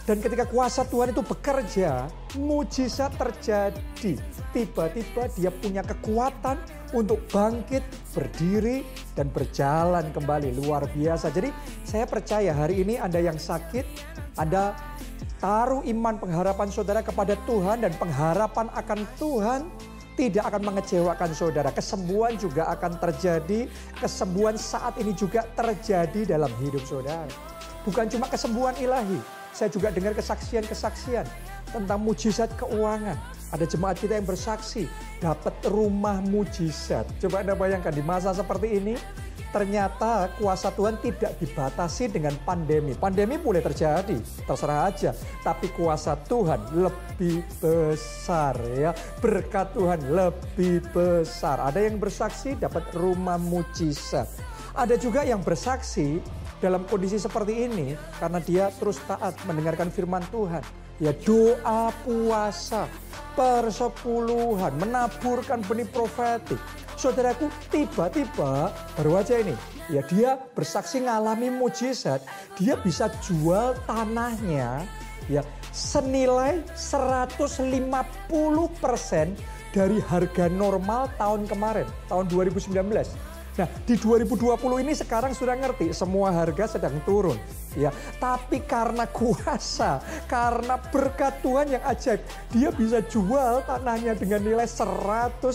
Dan 0.04 0.20
ketika 0.20 0.44
kuasa 0.44 0.84
Tuhan 0.84 1.16
itu 1.16 1.24
bekerja, 1.24 2.12
mujizat 2.36 3.16
terjadi. 3.16 4.20
Tiba-tiba 4.52 5.32
dia 5.32 5.48
punya 5.48 5.80
kekuatan 5.80 6.60
untuk 6.92 7.24
bangkit, 7.32 7.80
berdiri, 8.12 8.84
dan 9.16 9.32
berjalan 9.32 10.04
kembali. 10.12 10.60
Luar 10.60 10.84
biasa. 10.92 11.32
Jadi 11.32 11.48
saya 11.88 12.04
percaya 12.04 12.52
hari 12.52 12.84
ini 12.84 13.00
Anda 13.00 13.24
yang 13.24 13.40
sakit, 13.40 13.88
Anda 14.36 14.76
taruh 15.40 15.80
iman 15.80 16.20
pengharapan 16.20 16.68
saudara 16.68 17.00
kepada 17.00 17.32
Tuhan 17.48 17.80
dan 17.80 17.96
pengharapan 17.96 18.68
akan 18.76 19.00
Tuhan 19.16 19.60
tidak 20.20 20.52
akan 20.52 20.62
mengecewakan 20.68 21.30
saudara. 21.34 21.72
Kesembuhan 21.72 22.36
juga 22.38 22.68
akan 22.70 23.00
terjadi. 23.02 23.66
Kesembuhan 23.98 24.54
saat 24.60 25.00
ini 25.00 25.16
juga 25.16 25.42
terjadi 25.58 26.36
dalam 26.38 26.52
hidup 26.62 26.84
saudara. 26.86 27.53
Bukan 27.84 28.08
cuma 28.08 28.26
kesembuhan 28.32 28.74
ilahi. 28.80 29.20
Saya 29.54 29.70
juga 29.70 29.94
dengar 29.94 30.18
kesaksian-kesaksian 30.18 31.28
tentang 31.70 32.00
mujizat 32.02 32.50
keuangan. 32.58 33.14
Ada 33.54 33.70
jemaat 33.70 34.02
kita 34.02 34.18
yang 34.18 34.26
bersaksi 34.26 34.90
dapat 35.22 35.54
rumah 35.70 36.18
mujizat. 36.18 37.06
Coba 37.22 37.46
Anda 37.46 37.54
bayangkan 37.54 37.94
di 37.94 38.02
masa 38.02 38.34
seperti 38.34 38.82
ini 38.82 38.98
ternyata 39.54 40.34
kuasa 40.34 40.74
Tuhan 40.74 40.98
tidak 40.98 41.38
dibatasi 41.38 42.10
dengan 42.10 42.34
pandemi. 42.42 42.98
Pandemi 42.98 43.38
boleh 43.38 43.62
terjadi, 43.62 44.18
terserah 44.42 44.90
aja. 44.90 45.14
Tapi 45.46 45.70
kuasa 45.70 46.18
Tuhan 46.26 46.58
lebih 46.74 47.46
besar 47.62 48.58
ya. 48.74 48.90
Berkat 49.22 49.70
Tuhan 49.78 50.02
lebih 50.10 50.82
besar. 50.90 51.62
Ada 51.62 51.86
yang 51.86 52.02
bersaksi 52.02 52.58
dapat 52.58 52.90
rumah 52.98 53.38
mujizat. 53.38 54.26
Ada 54.74 54.98
juga 54.98 55.22
yang 55.22 55.38
bersaksi 55.38 56.18
dalam 56.64 56.88
kondisi 56.88 57.20
seperti 57.20 57.68
ini 57.68 57.92
karena 58.16 58.40
dia 58.40 58.72
terus 58.80 58.96
taat 59.04 59.36
mendengarkan 59.44 59.92
firman 59.92 60.24
Tuhan. 60.32 60.64
Ya 60.96 61.12
doa 61.12 61.92
puasa, 62.06 62.88
persepuluhan, 63.36 64.72
menaburkan 64.80 65.60
benih 65.68 65.84
profetik. 65.92 66.56
Saudaraku 66.96 67.52
tiba-tiba 67.68 68.72
baru 68.96 69.20
aja 69.20 69.36
ini. 69.44 69.52
Ya 69.92 70.00
dia 70.08 70.40
bersaksi 70.56 71.04
ngalami 71.04 71.52
mujizat. 71.52 72.24
Dia 72.56 72.80
bisa 72.80 73.12
jual 73.20 73.76
tanahnya 73.84 74.88
ya 75.28 75.44
senilai 75.74 76.64
150% 76.72 77.68
dari 79.74 79.98
harga 80.06 80.46
normal 80.46 81.10
tahun 81.18 81.50
kemarin, 81.50 81.90
tahun 82.06 82.30
2019. 82.30 83.33
Nah, 83.54 83.70
di 83.86 83.94
2020 83.94 84.82
ini 84.82 84.98
sekarang 84.98 85.30
sudah 85.30 85.54
ngerti 85.54 85.94
semua 85.94 86.34
harga 86.34 86.74
sedang 86.74 86.98
turun. 87.06 87.38
Ya, 87.78 87.94
tapi 88.18 88.62
karena 88.62 89.06
kuasa, 89.06 90.02
karena 90.26 90.78
berkat 90.90 91.38
Tuhan 91.42 91.70
yang 91.74 91.82
ajaib, 91.86 92.22
dia 92.50 92.70
bisa 92.74 92.98
jual 93.06 93.62
tanahnya 93.62 94.18
dengan 94.18 94.42
nilai 94.42 94.66
150%. 94.66 95.54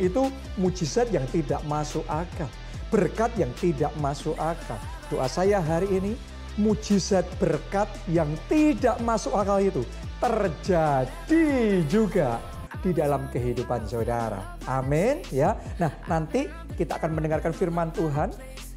Itu 0.00 0.32
mujizat 0.56 1.12
yang 1.12 1.28
tidak 1.28 1.60
masuk 1.68 2.04
akal. 2.08 2.48
Berkat 2.88 3.32
yang 3.36 3.52
tidak 3.60 3.92
masuk 4.00 4.36
akal. 4.40 4.80
Doa 5.12 5.28
saya 5.28 5.60
hari 5.60 5.88
ini, 5.92 6.16
mujizat 6.56 7.28
berkat 7.36 7.88
yang 8.08 8.28
tidak 8.48 8.96
masuk 9.04 9.36
akal 9.36 9.60
itu 9.60 9.84
terjadi 10.18 11.46
juga 11.86 12.42
di 12.82 12.94
dalam 12.94 13.26
kehidupan 13.30 13.86
saudara. 13.86 14.58
Amin 14.66 15.22
ya. 15.34 15.58
Nah, 15.82 15.90
nanti 16.06 16.46
kita 16.78 16.98
akan 16.98 17.18
mendengarkan 17.18 17.50
firman 17.50 17.90
Tuhan, 17.94 18.30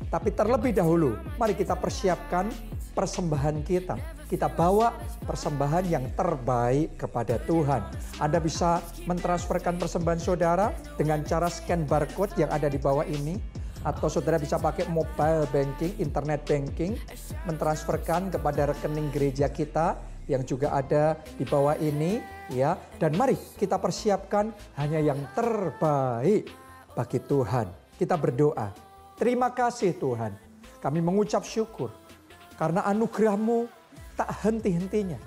tapi 0.09 0.33
terlebih 0.33 0.73
dahulu 0.73 1.17
mari 1.37 1.53
kita 1.53 1.77
persiapkan 1.77 2.49
persembahan 2.91 3.63
kita. 3.63 3.95
Kita 4.27 4.47
bawa 4.47 4.95
persembahan 5.27 5.91
yang 5.91 6.05
terbaik 6.15 6.95
kepada 6.95 7.35
Tuhan. 7.43 7.83
Anda 8.19 8.39
bisa 8.39 8.79
mentransferkan 9.03 9.75
persembahan 9.75 10.21
saudara 10.23 10.71
dengan 10.95 11.19
cara 11.27 11.51
scan 11.51 11.83
barcode 11.83 12.39
yang 12.39 12.51
ada 12.51 12.71
di 12.71 12.79
bawah 12.79 13.03
ini 13.03 13.35
atau 13.81 14.07
saudara 14.07 14.37
bisa 14.37 14.61
pakai 14.61 14.85
mobile 14.93 15.49
banking, 15.49 15.97
internet 15.97 16.45
banking, 16.45 16.95
mentransferkan 17.49 18.29
kepada 18.29 18.69
rekening 18.69 19.09
gereja 19.09 19.49
kita 19.49 19.97
yang 20.31 20.47
juga 20.47 20.71
ada 20.71 21.19
di 21.35 21.43
bawah 21.43 21.75
ini 21.75 22.23
ya. 22.47 22.79
Dan 22.95 23.19
mari 23.19 23.35
kita 23.59 23.75
persiapkan 23.75 24.55
hanya 24.79 25.03
yang 25.03 25.19
terbaik 25.35 26.47
bagi 26.95 27.19
Tuhan. 27.19 27.67
Kita 27.99 28.15
berdoa. 28.15 28.71
Terima 29.19 29.51
kasih 29.51 29.99
Tuhan. 29.99 30.33
Kami 30.79 30.99
mengucap 31.03 31.43
syukur 31.43 31.91
karena 32.55 32.87
anugerahmu 32.87 33.69
tak 34.15 34.31
henti-hentinya. 34.41 35.19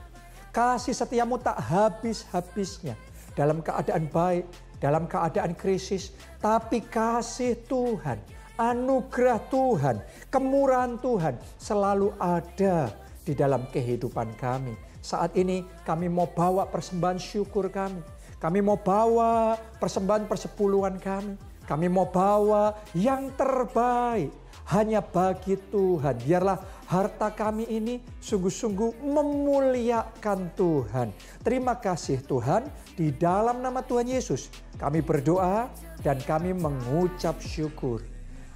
Kasih 0.50 0.96
setiamu 0.96 1.38
tak 1.38 1.60
habis-habisnya. 1.62 2.98
Dalam 3.34 3.58
keadaan 3.62 4.06
baik, 4.06 4.46
dalam 4.78 5.10
keadaan 5.10 5.58
krisis. 5.58 6.14
Tapi 6.38 6.84
kasih 6.86 7.58
Tuhan, 7.66 8.22
anugerah 8.54 9.40
Tuhan, 9.50 9.96
kemurahan 10.30 10.94
Tuhan 11.02 11.34
selalu 11.58 12.14
ada 12.20 12.94
di 13.24 13.32
dalam 13.34 13.66
kehidupan 13.72 14.36
kami. 14.38 14.76
Saat 15.04 15.36
ini 15.36 15.68
kami 15.84 16.08
mau 16.08 16.24
bawa 16.24 16.64
persembahan 16.64 17.20
syukur 17.20 17.68
kami. 17.68 18.00
Kami 18.40 18.64
mau 18.64 18.80
bawa 18.80 19.52
persembahan 19.76 20.24
persepuluhan 20.24 20.96
kami. 20.96 21.36
Kami 21.68 21.92
mau 21.92 22.08
bawa 22.08 22.72
yang 22.96 23.28
terbaik 23.36 24.32
hanya 24.72 25.04
bagi 25.04 25.60
Tuhan. 25.68 26.24
Biarlah 26.24 26.56
harta 26.88 27.28
kami 27.28 27.68
ini 27.68 28.00
sungguh-sungguh 28.20 29.04
memuliakan 29.04 30.56
Tuhan. 30.56 31.12
Terima 31.44 31.76
kasih 31.76 32.24
Tuhan. 32.24 32.64
Di 32.96 33.12
dalam 33.12 33.60
nama 33.60 33.84
Tuhan 33.84 34.08
Yesus 34.08 34.48
kami 34.80 35.04
berdoa 35.04 35.68
dan 36.00 36.16
kami 36.24 36.56
mengucap 36.56 37.36
syukur. 37.44 38.00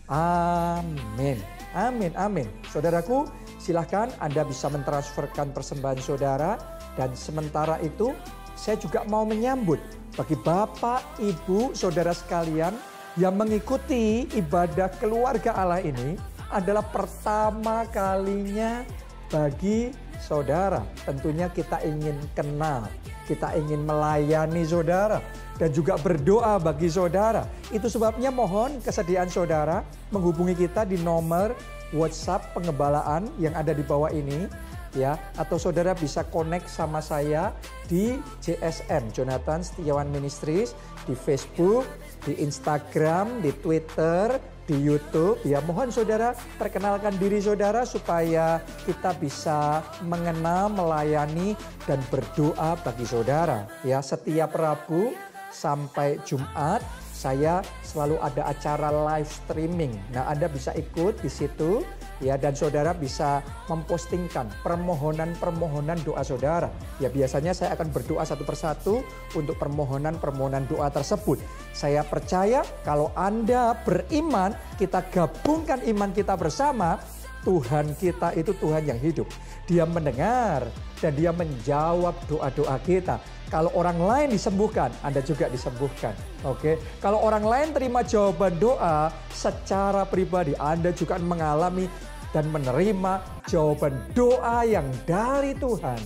Amin. 0.09 1.37
Amin, 1.77 2.13
amin. 2.17 2.49
Saudaraku, 2.73 3.29
silahkan 3.69 4.09
Anda 4.17 4.49
bisa 4.49 4.73
mentransferkan 4.73 5.53
persembahan 5.53 6.01
saudara. 6.01 6.57
Dan 6.97 7.13
sementara 7.13 7.77
itu, 7.85 8.17
saya 8.57 8.81
juga 8.81 9.05
mau 9.05 9.29
menyambut 9.29 9.77
bagi 10.17 10.35
Bapak, 10.41 11.21
Ibu, 11.21 11.77
Saudara 11.77 12.17
sekalian 12.17 12.73
yang 13.21 13.37
mengikuti 13.37 14.25
ibadah 14.33 14.89
keluarga 14.97 15.53
Allah 15.53 15.85
ini 15.85 16.17
adalah 16.49 16.83
pertama 16.89 17.85
kalinya 17.93 18.83
bagi 19.29 19.93
saudara. 20.17 20.81
Tentunya 21.05 21.53
kita 21.53 21.85
ingin 21.85 22.17
kenal, 22.33 22.89
kita 23.29 23.53
ingin 23.55 23.85
melayani 23.85 24.65
saudara 24.65 25.21
dan 25.61 25.71
juga 25.71 26.01
berdoa 26.01 26.57
bagi 26.59 26.89
saudara. 26.89 27.45
Itu 27.69 27.87
sebabnya 27.87 28.33
mohon 28.33 28.81
kesediaan 28.81 29.29
saudara 29.29 29.85
menghubungi 30.11 30.57
kita 30.57 30.89
di 30.89 30.99
nomor 30.99 31.53
WhatsApp 31.95 32.53
pengembalaan 32.53 33.29
yang 33.41 33.57
ada 33.57 33.73
di 33.73 33.85
bawah 33.85 34.13
ini 34.13 34.49
ya. 34.97 35.17
Atau 35.37 35.57
saudara 35.61 35.93
bisa 35.97 36.25
connect 36.29 36.69
sama 36.69 37.01
saya 37.05 37.53
di 37.89 38.17
JSM 38.45 39.13
Jonathan 39.13 39.61
Setiawan 39.65 40.09
Ministries 40.09 40.73
di 41.09 41.17
Facebook, 41.17 41.89
di 42.25 42.37
Instagram, 42.41 43.41
di 43.41 43.53
Twitter, 43.65 44.37
di 44.69 44.77
YouTube. 44.77 45.41
Ya 45.49 45.65
mohon 45.65 45.89
saudara 45.89 46.37
perkenalkan 46.61 47.17
diri 47.17 47.41
saudara 47.41 47.89
supaya 47.89 48.61
kita 48.85 49.17
bisa 49.17 49.81
mengenal, 50.05 50.69
melayani 50.69 51.57
dan 51.89 51.99
berdoa 52.13 52.77
bagi 52.85 53.09
saudara. 53.09 53.65
Ya 53.81 54.05
setiap 54.05 54.53
Rabu 54.53 55.17
sampai 55.49 56.21
Jumat 56.29 56.85
saya 57.19 57.67
selalu 57.83 58.23
ada 58.23 58.47
acara 58.47 58.95
live 58.95 59.27
streaming. 59.27 59.91
Nah, 60.15 60.31
Anda 60.31 60.47
bisa 60.47 60.71
ikut 60.79 61.19
di 61.19 61.27
situ 61.27 61.83
ya 62.23 62.39
dan 62.39 62.55
saudara 62.55 62.95
bisa 62.95 63.43
mempostingkan 63.67 64.47
permohonan-permohonan 64.63 65.99
doa 66.07 66.23
saudara. 66.23 66.71
Ya 67.03 67.11
biasanya 67.11 67.51
saya 67.51 67.75
akan 67.75 67.91
berdoa 67.91 68.23
satu 68.23 68.47
persatu 68.47 69.03
untuk 69.35 69.59
permohonan-permohonan 69.59 70.71
doa 70.71 70.87
tersebut. 70.95 71.43
Saya 71.75 72.07
percaya 72.07 72.63
kalau 72.87 73.11
Anda 73.19 73.75
beriman, 73.83 74.55
kita 74.79 75.03
gabungkan 75.11 75.83
iman 75.91 76.15
kita 76.15 76.39
bersama, 76.39 77.03
Tuhan 77.47 77.95
kita 77.97 78.35
itu 78.35 78.51
Tuhan 78.57 78.85
yang 78.89 78.99
hidup. 78.99 79.29
Dia 79.69 79.85
mendengar 79.87 80.67
dan 80.99 81.13
dia 81.15 81.31
menjawab 81.31 82.15
doa-doa 82.27 82.77
kita. 82.83 83.23
Kalau 83.49 83.73
orang 83.73 83.97
lain 83.97 84.29
disembuhkan, 84.37 84.93
Anda 85.01 85.25
juga 85.25 85.49
disembuhkan. 85.49 86.13
Oke. 86.45 86.77
Kalau 87.01 87.25
orang 87.25 87.47
lain 87.47 87.69
terima 87.73 88.05
jawaban 88.05 88.61
doa 88.61 89.09
secara 89.33 90.05
pribadi, 90.05 90.53
Anda 90.61 90.93
juga 90.93 91.17
mengalami 91.17 91.89
dan 92.33 92.49
menerima 92.53 93.21
jawaban 93.49 93.97
doa 94.13 94.65
yang 94.65 94.85
dari 95.09 95.55
Tuhan 95.57 95.99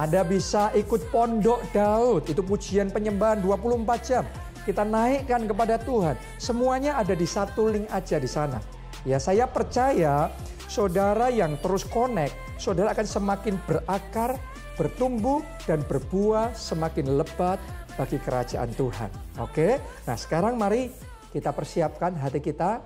Anda 0.00 0.24
bisa 0.24 0.72
ikut 0.72 1.12
pondok 1.12 1.60
Daud, 1.76 2.24
itu 2.32 2.40
pujian 2.40 2.88
penyembahan 2.88 3.44
24 3.44 4.00
jam 4.00 4.24
kita 4.64 4.84
naikkan 4.84 5.48
kepada 5.48 5.80
Tuhan. 5.80 6.14
Semuanya 6.36 7.00
ada 7.00 7.16
di 7.16 7.24
satu 7.24 7.68
link 7.68 7.88
aja 7.88 8.16
di 8.20 8.28
sana. 8.28 8.60
Ya 9.08 9.16
saya 9.16 9.48
percaya 9.48 10.28
saudara 10.68 11.32
yang 11.32 11.56
terus 11.64 11.88
connect, 11.88 12.36
saudara 12.60 12.92
akan 12.92 13.08
semakin 13.08 13.56
berakar, 13.64 14.36
bertumbuh 14.76 15.40
dan 15.64 15.80
berbuah 15.88 16.52
semakin 16.52 17.16
lebat 17.16 17.56
bagi 17.96 18.20
kerajaan 18.20 18.68
Tuhan. 18.76 19.10
Oke, 19.40 19.80
nah 20.04 20.12
sekarang 20.12 20.60
mari 20.60 20.92
kita 21.32 21.56
persiapkan 21.56 22.12
hati 22.20 22.44
kita 22.44 22.84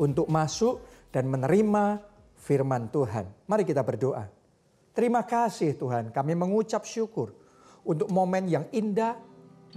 untuk 0.00 0.32
masuk 0.32 0.80
dan 1.12 1.28
menerima 1.28 2.00
firman 2.40 2.88
Tuhan. 2.88 3.28
Mari 3.44 3.68
kita 3.68 3.84
berdoa. 3.84 4.32
Terima 4.96 5.28
kasih 5.28 5.76
Tuhan, 5.76 6.08
kami 6.08 6.32
mengucap 6.32 6.88
syukur 6.88 7.36
untuk 7.84 8.08
momen 8.08 8.48
yang 8.48 8.64
indah, 8.72 9.20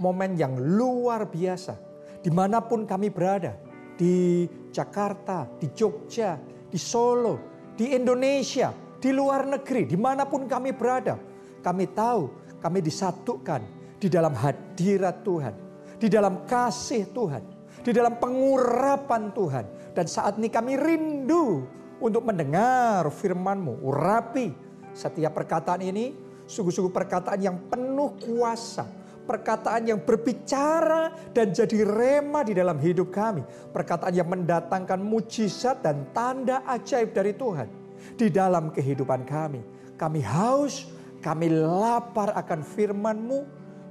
momen 0.00 0.32
yang 0.40 0.56
luar 0.56 1.28
biasa. 1.28 1.76
Di 2.24 2.32
mana 2.32 2.64
pun 2.64 2.88
kami 2.88 3.12
berada, 3.12 3.52
di 4.00 4.48
Jakarta, 4.72 5.44
di 5.60 5.68
Jogja, 5.76 6.40
di 6.72 6.80
Solo, 6.80 7.36
di 7.76 7.92
Indonesia, 7.92 8.72
di 9.00 9.10
luar 9.10 9.48
negeri, 9.48 9.88
di 9.88 9.96
mana 9.96 10.28
pun 10.28 10.44
kami 10.44 10.76
berada. 10.76 11.16
Kami 11.64 11.88
tahu 11.90 12.28
kami 12.60 12.84
disatukan 12.84 13.64
di 13.96 14.12
dalam 14.12 14.36
hadirat 14.36 15.24
Tuhan, 15.24 15.54
di 15.96 16.08
dalam 16.12 16.44
kasih 16.44 17.08
Tuhan, 17.10 17.42
di 17.80 17.90
dalam 17.96 18.20
pengurapan 18.20 19.32
Tuhan. 19.32 19.64
Dan 19.96 20.06
saat 20.06 20.36
ini 20.36 20.52
kami 20.52 20.76
rindu 20.76 21.64
untuk 21.98 22.28
mendengar 22.28 23.08
firman-Mu, 23.08 23.80
urapi 23.80 24.52
setiap 24.92 25.32
perkataan 25.32 25.80
ini 25.80 26.12
sungguh-sungguh 26.44 26.92
perkataan 26.92 27.40
yang 27.40 27.56
penuh 27.72 28.16
kuasa, 28.20 28.84
perkataan 29.24 29.88
yang 29.88 30.00
berbicara 30.04 31.32
dan 31.32 31.56
jadi 31.56 31.84
rema 31.88 32.44
di 32.44 32.52
dalam 32.52 32.76
hidup 32.76 33.08
kami. 33.08 33.44
Perkataan 33.72 34.12
yang 34.12 34.28
mendatangkan 34.28 35.00
mujizat 35.00 35.80
dan 35.80 36.08
tanda 36.12 36.64
ajaib 36.68 37.16
dari 37.16 37.32
Tuhan 37.36 37.79
di 38.20 38.28
dalam 38.28 38.68
kehidupan 38.68 39.24
kami. 39.24 39.64
Kami 39.96 40.20
haus, 40.20 40.88
kami 41.24 41.48
lapar 41.52 42.32
akan 42.36 42.60
firman-Mu. 42.60 43.40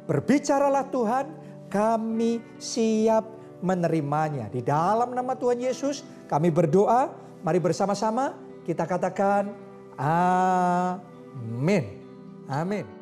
Berbicaralah 0.06 0.90
Tuhan, 0.90 1.26
kami 1.70 2.42
siap 2.58 3.26
menerimanya. 3.62 4.50
Di 4.50 4.66
dalam 4.66 5.14
nama 5.14 5.38
Tuhan 5.38 5.62
Yesus 5.62 6.02
kami 6.26 6.50
berdoa, 6.50 7.14
mari 7.46 7.62
bersama-sama 7.62 8.34
kita 8.66 8.90
katakan 8.90 9.54
amin. 10.00 11.84
Amin. 12.50 12.99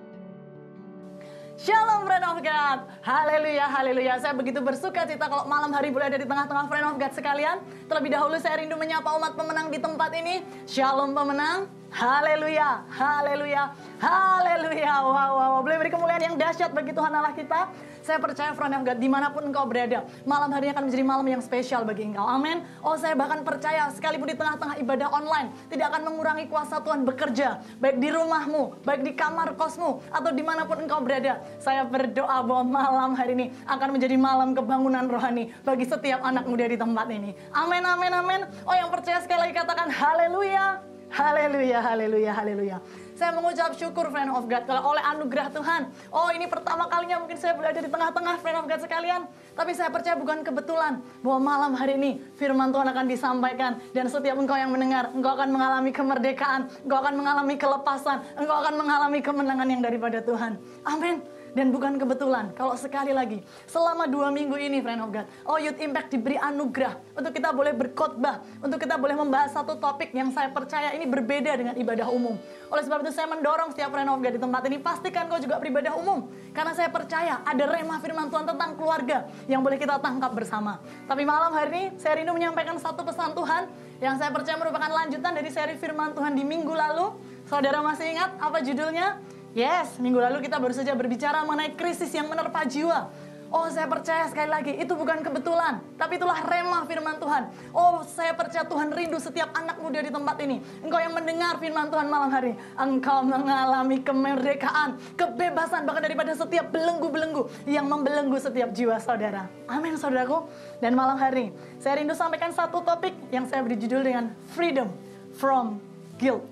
Shalom 1.58 2.06
friend 2.06 2.22
of 2.22 2.38
God. 2.46 2.86
Haleluya, 3.02 3.66
haleluya. 3.66 4.22
Saya 4.22 4.38
begitu 4.38 4.62
bersuka 4.62 5.10
cita 5.10 5.26
kalau 5.26 5.50
malam 5.50 5.74
hari 5.74 5.90
boleh 5.90 6.06
ada 6.06 6.22
di 6.22 6.30
tengah-tengah 6.30 6.70
friend 6.70 6.86
of 6.86 7.02
God 7.02 7.14
sekalian. 7.18 7.58
Terlebih 7.90 8.14
dahulu 8.14 8.38
saya 8.38 8.62
rindu 8.62 8.78
menyapa 8.78 9.10
umat 9.18 9.34
pemenang 9.34 9.74
di 9.74 9.82
tempat 9.82 10.14
ini. 10.14 10.46
Shalom 10.70 11.18
pemenang. 11.18 11.66
Haleluya, 11.90 12.86
haleluya, 12.94 13.74
haleluya. 13.98 14.96
Wow, 15.02 15.18
wow, 15.18 15.32
wow. 15.58 15.62
Boleh 15.66 15.82
beri 15.82 15.90
kemuliaan 15.90 16.30
yang 16.30 16.38
dahsyat 16.38 16.78
bagi 16.78 16.94
Tuhan 16.94 17.10
Allah 17.10 17.34
kita. 17.34 17.74
Saya 18.08 18.24
percaya 18.24 18.56
friend 18.56 18.72
of 18.72 18.88
God 18.88 19.04
di 19.04 19.12
mana 19.12 19.28
pun 19.36 19.44
engkau 19.44 19.68
berada. 19.68 20.08
Malam 20.24 20.48
hari 20.56 20.72
akan 20.72 20.88
menjadi 20.88 21.04
malam 21.04 21.28
yang 21.28 21.44
spesial 21.44 21.84
bagi 21.84 22.08
engkau. 22.08 22.24
Amin. 22.24 22.64
Oh 22.80 22.96
saya 22.96 23.20
bahkan 23.20 23.44
percaya 23.44 23.92
sekalipun 23.92 24.32
di 24.32 24.40
tengah-tengah 24.40 24.80
ibadah 24.80 25.12
online. 25.12 25.52
Tidak 25.68 25.84
akan 25.92 26.08
mengurangi 26.08 26.48
kuasa 26.48 26.80
Tuhan 26.80 27.04
bekerja. 27.04 27.60
Baik 27.84 28.00
di 28.00 28.08
rumahmu, 28.08 28.88
baik 28.88 29.04
di 29.04 29.12
kamar 29.12 29.60
kosmu. 29.60 30.00
Atau 30.08 30.32
di 30.32 30.40
mana 30.40 30.64
pun 30.64 30.80
engkau 30.80 31.04
berada. 31.04 31.44
Saya 31.60 31.84
berdoa 31.84 32.48
bahwa 32.48 32.64
malam 32.80 33.12
hari 33.12 33.36
ini 33.36 33.46
akan 33.68 34.00
menjadi 34.00 34.16
malam 34.16 34.56
kebangunan 34.56 35.04
rohani. 35.12 35.52
Bagi 35.68 35.84
setiap 35.84 36.24
anak 36.24 36.48
muda 36.48 36.64
di 36.64 36.80
tempat 36.80 37.12
ini. 37.12 37.36
Amin, 37.52 37.84
amin, 37.84 38.12
amin. 38.16 38.42
Oh 38.64 38.72
yang 38.72 38.88
percaya 38.88 39.20
sekali 39.20 39.52
lagi 39.52 39.54
katakan 39.60 39.92
haleluya. 39.92 40.80
Haleluya, 41.12 41.84
haleluya, 41.84 42.32
haleluya. 42.32 42.80
Saya 43.18 43.34
mengucap 43.34 43.74
syukur 43.74 44.14
friend 44.14 44.30
of 44.30 44.46
God 44.46 44.70
kalau 44.70 44.94
oleh 44.94 45.02
anugerah 45.02 45.50
Tuhan. 45.50 45.90
Oh 46.14 46.30
ini 46.30 46.46
pertama 46.46 46.86
kalinya 46.86 47.18
mungkin 47.18 47.34
saya 47.34 47.58
berada 47.58 47.82
di 47.82 47.90
tengah-tengah 47.90 48.38
friend 48.46 48.58
of 48.62 48.70
God 48.70 48.78
sekalian. 48.78 49.26
Tapi 49.58 49.74
saya 49.74 49.90
percaya 49.90 50.14
bukan 50.14 50.46
kebetulan 50.46 51.02
bahwa 51.26 51.40
malam 51.42 51.72
hari 51.74 51.98
ini 51.98 52.22
firman 52.38 52.70
Tuhan 52.70 52.86
akan 52.94 53.06
disampaikan. 53.10 53.82
Dan 53.90 54.06
setiap 54.06 54.38
engkau 54.38 54.54
yang 54.54 54.70
mendengar, 54.70 55.10
engkau 55.18 55.34
akan 55.34 55.50
mengalami 55.50 55.90
kemerdekaan. 55.90 56.70
Engkau 56.86 56.98
akan 57.02 57.14
mengalami 57.18 57.56
kelepasan. 57.58 58.22
Engkau 58.38 58.54
akan 58.62 58.74
mengalami 58.86 59.20
kemenangan 59.26 59.66
yang 59.66 59.82
daripada 59.82 60.22
Tuhan. 60.22 60.62
Amin. 60.86 61.37
Dan 61.58 61.74
bukan 61.74 61.98
kebetulan, 61.98 62.54
kalau 62.54 62.78
sekali 62.78 63.10
lagi, 63.10 63.42
selama 63.66 64.06
dua 64.06 64.30
minggu 64.30 64.54
ini, 64.62 64.78
friend 64.78 65.02
of 65.02 65.10
God, 65.10 65.26
oh 65.42 65.58
Youth 65.58 65.82
Impact 65.82 66.14
diberi 66.14 66.38
anugerah 66.38 67.18
untuk 67.18 67.34
kita 67.34 67.50
boleh 67.50 67.74
berkhotbah, 67.74 68.46
untuk 68.62 68.78
kita 68.78 68.94
boleh 68.94 69.18
membahas 69.18 69.58
satu 69.58 69.74
topik 69.82 70.14
yang 70.14 70.30
saya 70.30 70.54
percaya 70.54 70.94
ini 70.94 71.10
berbeda 71.10 71.58
dengan 71.58 71.74
ibadah 71.74 72.14
umum. 72.14 72.38
Oleh 72.70 72.86
sebab 72.86 73.02
itu 73.02 73.10
saya 73.10 73.26
mendorong 73.34 73.74
setiap 73.74 73.90
friend 73.90 74.06
of 74.06 74.22
God 74.22 74.38
di 74.38 74.42
tempat 74.46 74.62
ini, 74.70 74.78
pastikan 74.78 75.26
kau 75.26 75.42
juga 75.42 75.58
beribadah 75.58 75.98
umum. 75.98 76.30
Karena 76.54 76.78
saya 76.78 76.94
percaya 76.94 77.42
ada 77.42 77.64
remah 77.66 77.98
firman 78.06 78.30
Tuhan 78.30 78.46
tentang 78.46 78.78
keluarga 78.78 79.26
yang 79.50 79.66
boleh 79.66 79.82
kita 79.82 79.98
tangkap 79.98 80.38
bersama. 80.38 80.78
Tapi 81.10 81.26
malam 81.26 81.58
hari 81.58 81.74
ini, 81.74 81.84
saya 81.98 82.22
rindu 82.22 82.38
menyampaikan 82.38 82.78
satu 82.78 83.02
pesan 83.02 83.34
Tuhan 83.34 83.66
yang 83.98 84.14
saya 84.22 84.30
percaya 84.30 84.62
merupakan 84.62 84.94
lanjutan 84.94 85.34
dari 85.34 85.50
seri 85.50 85.74
firman 85.74 86.14
Tuhan 86.14 86.38
di 86.38 86.46
minggu 86.46 86.70
lalu. 86.70 87.18
Saudara 87.50 87.82
masih 87.82 88.14
ingat 88.14 88.30
apa 88.38 88.62
judulnya? 88.62 89.37
Yes, 89.58 89.98
minggu 89.98 90.22
lalu 90.22 90.46
kita 90.46 90.62
baru 90.62 90.70
saja 90.70 90.94
berbicara 90.94 91.42
mengenai 91.42 91.74
krisis 91.74 92.14
yang 92.14 92.30
menerpa 92.30 92.62
jiwa. 92.70 93.10
Oh, 93.50 93.66
saya 93.74 93.90
percaya 93.90 94.30
sekali 94.30 94.54
lagi, 94.54 94.70
itu 94.78 94.94
bukan 94.94 95.26
kebetulan, 95.26 95.82
tapi 95.98 96.22
itulah 96.22 96.46
remah 96.46 96.86
firman 96.86 97.18
Tuhan. 97.18 97.50
Oh, 97.74 98.06
saya 98.06 98.38
percaya 98.38 98.62
Tuhan 98.70 98.94
rindu 98.94 99.18
setiap 99.18 99.50
anak 99.58 99.82
muda 99.82 100.06
di 100.06 100.14
tempat 100.14 100.38
ini. 100.46 100.62
Engkau 100.86 101.02
yang 101.02 101.10
mendengar 101.10 101.58
firman 101.58 101.90
Tuhan 101.90 102.06
malam 102.06 102.30
hari, 102.30 102.54
engkau 102.78 103.26
mengalami 103.26 103.98
kemerdekaan, 104.06 105.02
kebebasan 105.18 105.90
bahkan 105.90 106.06
daripada 106.06 106.38
setiap 106.38 106.70
belenggu-belenggu 106.70 107.50
yang 107.66 107.90
membelenggu 107.90 108.38
setiap 108.38 108.70
jiwa 108.78 109.02
saudara. 109.02 109.50
Amin, 109.66 109.98
saudaraku. 109.98 110.46
Dan 110.86 110.94
malam 110.94 111.18
hari, 111.18 111.50
saya 111.82 111.98
rindu 111.98 112.14
sampaikan 112.14 112.54
satu 112.54 112.86
topik 112.86 113.16
yang 113.34 113.50
saya 113.50 113.66
beri 113.66 113.80
judul 113.82 114.06
dengan 114.06 114.38
freedom 114.54 114.94
from 115.34 115.82
guilt 116.22 116.46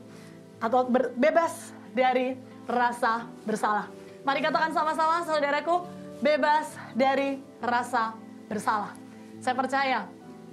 atau 0.58 0.90
bebas 1.14 1.76
dari 1.94 2.55
rasa 2.66 3.30
bersalah. 3.46 3.88
Mari 4.26 4.42
katakan 4.42 4.74
sama-sama 4.74 5.22
saudaraku, 5.22 5.86
bebas 6.18 6.74
dari 6.98 7.38
rasa 7.62 8.18
bersalah. 8.50 8.98
Saya 9.38 9.54
percaya 9.54 10.00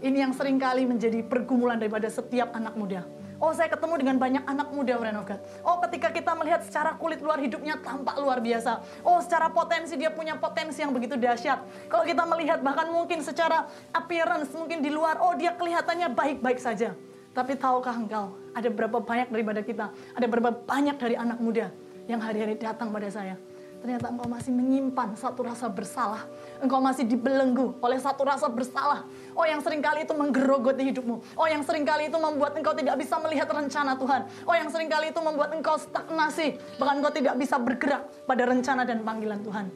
ini 0.05 0.21
yang 0.21 0.37
sering 0.37 0.61
kali 0.61 0.85
menjadi 0.85 1.25
pergumulan 1.25 1.81
daripada 1.81 2.11
setiap 2.13 2.53
anak 2.53 2.77
muda. 2.77 3.07
Oh 3.43 3.51
saya 3.51 3.67
ketemu 3.67 3.99
dengan 3.99 4.17
banyak 4.23 4.45
anak 4.47 4.71
muda 4.71 4.95
friend 5.03 5.19
of 5.19 5.27
God. 5.27 5.41
Oh 5.67 5.83
ketika 5.83 6.15
kita 6.15 6.31
melihat 6.39 6.63
secara 6.63 6.95
kulit 6.95 7.19
luar 7.19 7.43
hidupnya 7.43 7.75
tampak 7.83 8.15
luar 8.23 8.39
biasa. 8.39 9.03
Oh 9.03 9.19
secara 9.19 9.51
potensi 9.51 9.99
dia 9.99 10.15
punya 10.15 10.39
potensi 10.39 10.79
yang 10.79 10.95
begitu 10.95 11.19
dahsyat. 11.19 11.59
Kalau 11.91 12.07
kita 12.07 12.23
melihat 12.23 12.63
bahkan 12.63 12.87
mungkin 12.95 13.19
secara 13.19 13.67
appearance 13.91 14.55
mungkin 14.55 14.79
di 14.79 14.95
luar 14.95 15.19
oh 15.19 15.35
dia 15.35 15.59
kelihatannya 15.59 16.15
baik-baik 16.15 16.63
saja. 16.63 16.95
Tapi 17.33 17.57
tahukah 17.59 17.97
engkau, 17.97 18.37
ada 18.53 18.69
berapa 18.69 19.01
banyak 19.01 19.33
daripada 19.33 19.65
kita, 19.65 19.89
ada 19.91 20.27
berapa 20.29 20.53
banyak 20.53 21.01
dari 21.01 21.17
anak 21.17 21.41
muda 21.41 21.73
yang 22.11 22.21
hari-hari 22.23 22.59
datang 22.59 22.91
pada 22.91 23.09
saya. 23.11 23.37
Ternyata 23.83 24.15
engkau 24.15 24.31
masih 24.31 24.55
menyimpan 24.55 25.19
satu 25.19 25.43
rasa 25.43 25.67
bersalah. 25.67 26.23
Engkau 26.63 26.79
masih 26.79 27.03
dibelenggu 27.03 27.75
oleh 27.83 27.99
satu 27.99 28.23
rasa 28.23 28.47
bersalah. 28.47 29.03
Oh 29.35 29.43
yang 29.43 29.59
sering 29.59 29.83
kali 29.83 30.07
itu 30.07 30.15
menggerogoti 30.15 30.87
hidupmu. 30.95 31.19
Oh 31.35 31.51
yang 31.51 31.67
sering 31.67 31.83
kali 31.83 32.07
itu 32.07 32.15
membuat 32.15 32.55
engkau 32.55 32.79
tidak 32.79 32.95
bisa 32.95 33.19
melihat 33.19 33.51
rencana 33.51 33.99
Tuhan. 33.99 34.31
Oh 34.47 34.55
yang 34.55 34.71
sering 34.71 34.87
kali 34.87 35.11
itu 35.11 35.19
membuat 35.19 35.51
engkau 35.51 35.75
stagnasi. 35.83 36.63
Bahkan 36.79 36.95
engkau 37.03 37.11
tidak 37.11 37.35
bisa 37.35 37.59
bergerak 37.59 38.07
pada 38.23 38.43
rencana 38.47 38.87
dan 38.87 39.03
panggilan 39.03 39.43
Tuhan. 39.43 39.67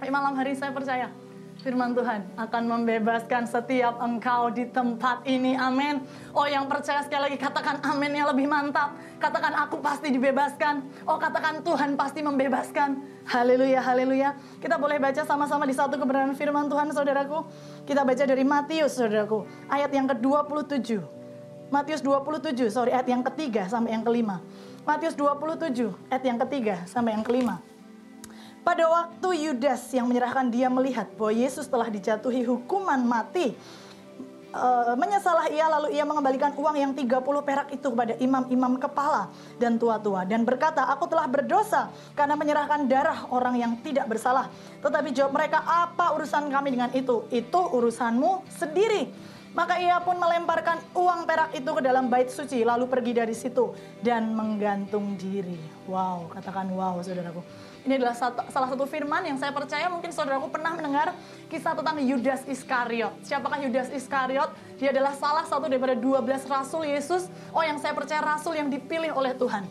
Tapi 0.00 0.08
malam 0.08 0.32
hari 0.32 0.56
saya 0.56 0.72
percaya, 0.72 1.12
Firman 1.62 1.94
Tuhan 1.94 2.26
akan 2.34 2.62
membebaskan 2.66 3.46
setiap 3.46 3.94
engkau 4.02 4.50
di 4.50 4.66
tempat 4.66 5.22
ini. 5.22 5.54
Amin. 5.54 6.02
Oh 6.34 6.42
yang 6.42 6.66
percaya 6.66 7.06
sekali 7.06 7.30
lagi 7.30 7.38
katakan 7.38 7.78
amin 7.86 8.18
yang 8.18 8.26
lebih 8.34 8.50
mantap. 8.50 8.98
Katakan 9.22 9.54
aku 9.54 9.78
pasti 9.78 10.10
dibebaskan. 10.10 10.82
Oh 11.06 11.22
katakan 11.22 11.62
Tuhan 11.62 11.94
pasti 11.94 12.18
membebaskan. 12.18 12.98
Haleluya, 13.30 13.78
haleluya. 13.78 14.34
Kita 14.58 14.74
boleh 14.74 14.98
baca 14.98 15.22
sama-sama 15.22 15.62
di 15.62 15.70
satu 15.78 15.94
kebenaran 16.02 16.34
firman 16.34 16.66
Tuhan 16.66 16.90
saudaraku. 16.90 17.46
Kita 17.86 18.02
baca 18.02 18.24
dari 18.26 18.42
Matius 18.42 18.98
saudaraku. 18.98 19.46
Ayat 19.70 19.94
yang 19.94 20.10
ke-27. 20.10 20.98
Matius 21.70 22.02
27, 22.02 22.74
sorry 22.74 22.90
ayat 22.90 23.06
yang 23.06 23.22
ketiga 23.22 23.70
sampai 23.70 23.94
yang 23.94 24.02
kelima. 24.02 24.42
Matius 24.82 25.14
27 25.14 25.94
ayat 26.10 26.24
yang 26.26 26.42
ketiga 26.42 26.82
sampai 26.90 27.14
yang 27.14 27.22
kelima. 27.22 27.62
Pada 28.62 28.86
waktu 28.86 29.50
Yudas 29.50 29.90
yang 29.90 30.06
menyerahkan 30.06 30.46
dia 30.46 30.70
melihat 30.70 31.10
bahwa 31.18 31.34
Yesus 31.34 31.66
telah 31.66 31.90
dijatuhi 31.90 32.46
hukuman 32.46 33.02
mati, 33.02 33.58
eh, 34.54 34.94
menyesalah 34.94 35.50
ia 35.50 35.66
lalu 35.66 35.98
ia 35.98 36.06
mengembalikan 36.06 36.54
uang 36.54 36.78
yang 36.78 36.94
30 36.94 37.42
perak 37.42 37.74
itu 37.74 37.90
kepada 37.90 38.14
imam-imam 38.22 38.78
kepala 38.78 39.34
dan 39.58 39.82
tua-tua 39.82 40.22
dan 40.22 40.46
berkata, 40.46 40.86
"Aku 40.94 41.10
telah 41.10 41.26
berdosa 41.26 41.90
karena 42.14 42.38
menyerahkan 42.38 42.86
darah 42.86 43.26
orang 43.34 43.58
yang 43.58 43.72
tidak 43.82 44.06
bersalah." 44.06 44.46
Tetapi 44.78 45.10
jawab 45.10 45.34
mereka, 45.34 45.58
"Apa 45.66 46.14
urusan 46.14 46.46
kami 46.46 46.70
dengan 46.70 46.94
itu? 46.94 47.26
Itu 47.34 47.66
urusanmu 47.66 48.46
sendiri." 48.46 49.10
Maka 49.52 49.76
ia 49.82 50.00
pun 50.00 50.16
melemparkan 50.16 50.80
uang 50.96 51.28
perak 51.28 51.52
itu 51.52 51.68
ke 51.68 51.82
dalam 51.84 52.08
bait 52.08 52.32
suci 52.32 52.64
lalu 52.64 52.88
pergi 52.88 53.12
dari 53.12 53.36
situ 53.36 53.74
dan 54.00 54.32
menggantung 54.32 55.12
diri. 55.20 55.60
Wow, 55.84 56.30
katakan 56.32 56.72
wow 56.72 56.96
saudaraku. 57.04 57.44
Ini 57.82 57.98
adalah 57.98 58.14
satu- 58.14 58.46
salah 58.54 58.70
satu 58.70 58.86
firman 58.86 59.26
yang 59.26 59.34
saya 59.42 59.50
percaya 59.50 59.90
mungkin 59.90 60.14
saudaraku 60.14 60.54
pernah 60.54 60.70
mendengar 60.70 61.10
kisah 61.50 61.74
tentang 61.74 61.98
Yudas 61.98 62.46
Iskariot. 62.46 63.10
Siapakah 63.26 63.58
Yudas 63.58 63.90
Iskariot? 63.90 64.54
Dia 64.78 64.94
adalah 64.94 65.18
salah 65.18 65.42
satu 65.42 65.66
daripada 65.66 65.98
12 65.98 66.46
rasul 66.46 66.86
Yesus. 66.86 67.26
Oh 67.50 67.66
yang 67.66 67.82
saya 67.82 67.90
percaya 67.90 68.22
rasul 68.22 68.54
yang 68.54 68.70
dipilih 68.70 69.10
oleh 69.18 69.34
Tuhan. 69.34 69.66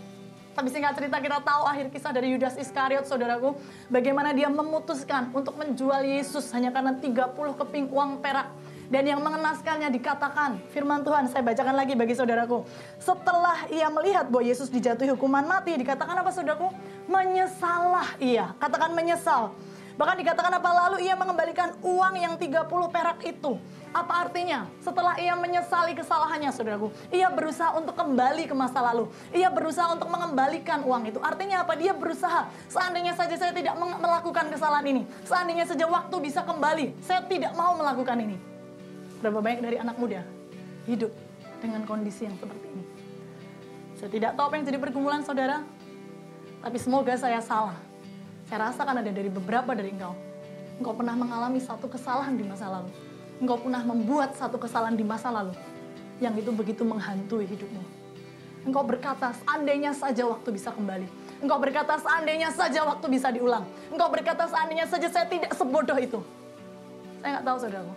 Tapi 0.52 0.68
singkat 0.68 1.00
cerita 1.00 1.24
kita 1.24 1.40
tahu 1.40 1.64
akhir 1.64 1.88
kisah 1.88 2.12
dari 2.12 2.36
Yudas 2.36 2.60
Iskariot 2.60 3.08
saudaraku. 3.08 3.56
Bagaimana 3.88 4.36
dia 4.36 4.52
memutuskan 4.52 5.32
untuk 5.32 5.56
menjual 5.56 6.04
Yesus 6.04 6.52
hanya 6.52 6.76
karena 6.76 6.92
30 7.00 7.56
keping 7.56 7.88
uang 7.88 8.20
perak. 8.20 8.52
Dan 8.92 9.08
yang 9.08 9.24
mengenaskannya 9.24 9.88
dikatakan, 9.88 10.60
firman 10.76 11.00
Tuhan 11.08 11.32
saya 11.32 11.40
bacakan 11.48 11.80
lagi 11.80 11.96
bagi 11.96 12.12
saudaraku. 12.12 12.68
Setelah 13.00 13.64
ia 13.72 13.88
melihat 13.88 14.28
bahwa 14.28 14.44
Yesus 14.44 14.68
dijatuhi 14.68 15.16
hukuman 15.16 15.48
mati, 15.48 15.80
dikatakan 15.80 16.12
apa 16.12 16.28
saudaraku? 16.36 16.68
Menyesalah 17.08 18.20
ia, 18.20 18.52
katakan 18.60 18.92
menyesal. 18.92 19.56
Bahkan 19.96 20.20
dikatakan 20.20 20.52
apa 20.60 20.70
lalu 20.76 21.08
ia 21.08 21.16
mengembalikan 21.16 21.72
uang 21.80 22.20
yang 22.20 22.36
30 22.36 22.68
perak 22.92 23.24
itu. 23.24 23.56
Apa 23.96 24.28
artinya? 24.28 24.68
Setelah 24.84 25.16
ia 25.16 25.40
menyesali 25.40 25.96
kesalahannya, 25.96 26.52
saudaraku, 26.52 26.92
ia 27.16 27.32
berusaha 27.32 27.72
untuk 27.80 27.96
kembali 27.96 28.44
ke 28.44 28.56
masa 28.56 28.84
lalu. 28.92 29.08
Ia 29.32 29.48
berusaha 29.48 29.88
untuk 29.96 30.12
mengembalikan 30.12 30.84
uang 30.84 31.16
itu. 31.16 31.20
Artinya 31.24 31.64
apa? 31.64 31.80
Dia 31.80 31.96
berusaha. 31.96 32.52
Seandainya 32.68 33.16
saja 33.16 33.40
saya 33.40 33.56
tidak 33.56 33.72
melakukan 33.80 34.52
kesalahan 34.52 34.84
ini, 34.84 35.08
seandainya 35.24 35.64
saja 35.64 35.88
waktu 35.88 36.16
bisa 36.20 36.44
kembali, 36.44 36.92
saya 37.00 37.24
tidak 37.24 37.56
mau 37.56 37.72
melakukan 37.80 38.20
ini. 38.20 38.51
Berapa 39.22 39.38
banyak 39.38 39.62
dari 39.62 39.78
anak 39.78 40.02
muda 40.02 40.26
hidup 40.90 41.14
dengan 41.62 41.86
kondisi 41.86 42.26
yang 42.26 42.34
seperti 42.42 42.68
ini? 42.74 42.86
Saya 44.02 44.10
tidak 44.10 44.34
tahu 44.34 44.50
apa 44.50 44.56
yang 44.58 44.66
jadi 44.66 44.80
pergumulan 44.82 45.22
saudara, 45.22 45.62
tapi 46.66 46.78
semoga 46.82 47.14
saya 47.14 47.38
salah. 47.38 47.78
Saya 48.50 48.68
rasakan 48.74 49.06
ada 49.06 49.14
dari 49.14 49.30
beberapa 49.30 49.78
dari 49.78 49.94
engkau. 49.94 50.18
Engkau 50.82 50.98
pernah 50.98 51.14
mengalami 51.14 51.62
satu 51.62 51.86
kesalahan 51.86 52.34
di 52.34 52.42
masa 52.42 52.66
lalu. 52.66 52.90
Engkau 53.38 53.62
pernah 53.62 53.86
membuat 53.86 54.34
satu 54.34 54.58
kesalahan 54.58 54.98
di 54.98 55.06
masa 55.06 55.30
lalu 55.30 55.54
yang 56.18 56.34
itu 56.34 56.50
begitu 56.50 56.82
menghantui 56.82 57.46
hidupmu. 57.46 57.82
Engkau 58.66 58.86
berkata, 58.86 59.34
seandainya 59.38 59.94
saja 59.94 60.26
waktu 60.26 60.50
bisa 60.54 60.70
kembali. 60.74 61.06
Engkau 61.42 61.58
berkata, 61.58 61.98
seandainya 61.98 62.54
saja 62.54 62.86
waktu 62.86 63.06
bisa 63.10 63.34
diulang. 63.34 63.66
Engkau 63.90 64.10
berkata, 64.10 64.46
seandainya 64.46 64.86
saja 64.86 65.10
saya 65.10 65.26
tidak 65.26 65.54
sebodoh 65.58 65.98
itu. 65.98 66.22
Saya 67.22 67.38
nggak 67.38 67.46
tahu, 67.46 67.58
saudaraku. 67.58 67.94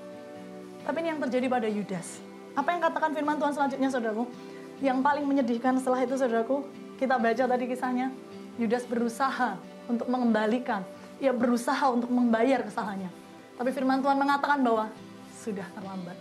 Tapi 0.85 0.97
ini 1.01 1.09
yang 1.17 1.21
terjadi 1.21 1.47
pada 1.49 1.69
Yudas. 1.69 2.21
Apa 2.55 2.77
yang 2.77 2.81
katakan 2.85 3.11
firman 3.17 3.41
Tuhan 3.41 3.53
selanjutnya, 3.57 3.89
saudaraku? 3.89 4.25
Yang 4.85 4.99
paling 5.01 5.25
menyedihkan 5.25 5.81
setelah 5.81 6.05
itu, 6.05 6.15
saudaraku, 6.15 6.63
kita 7.01 7.17
baca 7.17 7.45
tadi 7.49 7.65
kisahnya. 7.65 8.13
Yudas 8.61 8.85
berusaha 8.87 9.59
untuk 9.89 10.07
mengembalikan. 10.07 10.85
Ia 11.19 11.33
berusaha 11.33 11.89
untuk 11.91 12.13
membayar 12.13 12.63
kesalahannya. 12.63 13.11
Tapi 13.57 13.71
firman 13.73 14.05
Tuhan 14.05 14.19
mengatakan 14.21 14.61
bahwa 14.61 14.93
sudah 15.41 15.67
terlambat. 15.73 16.17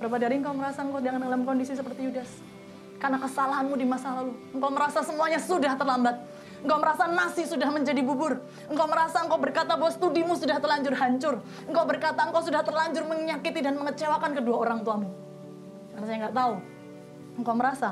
Berapa 0.00 0.16
dari 0.16 0.40
engkau 0.40 0.56
merasa 0.56 0.80
engkau 0.80 1.00
jangan 1.00 1.20
dalam 1.20 1.44
kondisi 1.44 1.72
seperti 1.76 2.08
Yudas? 2.08 2.30
Karena 3.00 3.16
kesalahanmu 3.20 3.76
di 3.76 3.86
masa 3.86 4.18
lalu. 4.18 4.32
Engkau 4.52 4.70
merasa 4.72 5.00
semuanya 5.04 5.40
sudah 5.40 5.72
terlambat. 5.76 6.16
Engkau 6.60 6.76
merasa 6.76 7.08
nasi 7.08 7.48
sudah 7.48 7.72
menjadi 7.72 8.04
bubur. 8.04 8.36
Engkau 8.68 8.84
merasa 8.84 9.24
engkau 9.24 9.40
berkata 9.40 9.80
bahwa 9.80 9.92
studimu 9.92 10.36
sudah 10.36 10.60
terlanjur 10.60 10.92
hancur. 10.92 11.34
Engkau 11.64 11.84
berkata 11.88 12.20
engkau 12.28 12.44
sudah 12.44 12.60
terlanjur 12.60 13.08
menyakiti 13.08 13.64
dan 13.64 13.80
mengecewakan 13.80 14.36
kedua 14.36 14.56
orang 14.60 14.84
tuamu. 14.84 15.08
Karena 15.92 16.04
saya 16.04 16.16
nggak 16.28 16.36
tahu. 16.36 16.54
Engkau 17.40 17.54
merasa 17.56 17.90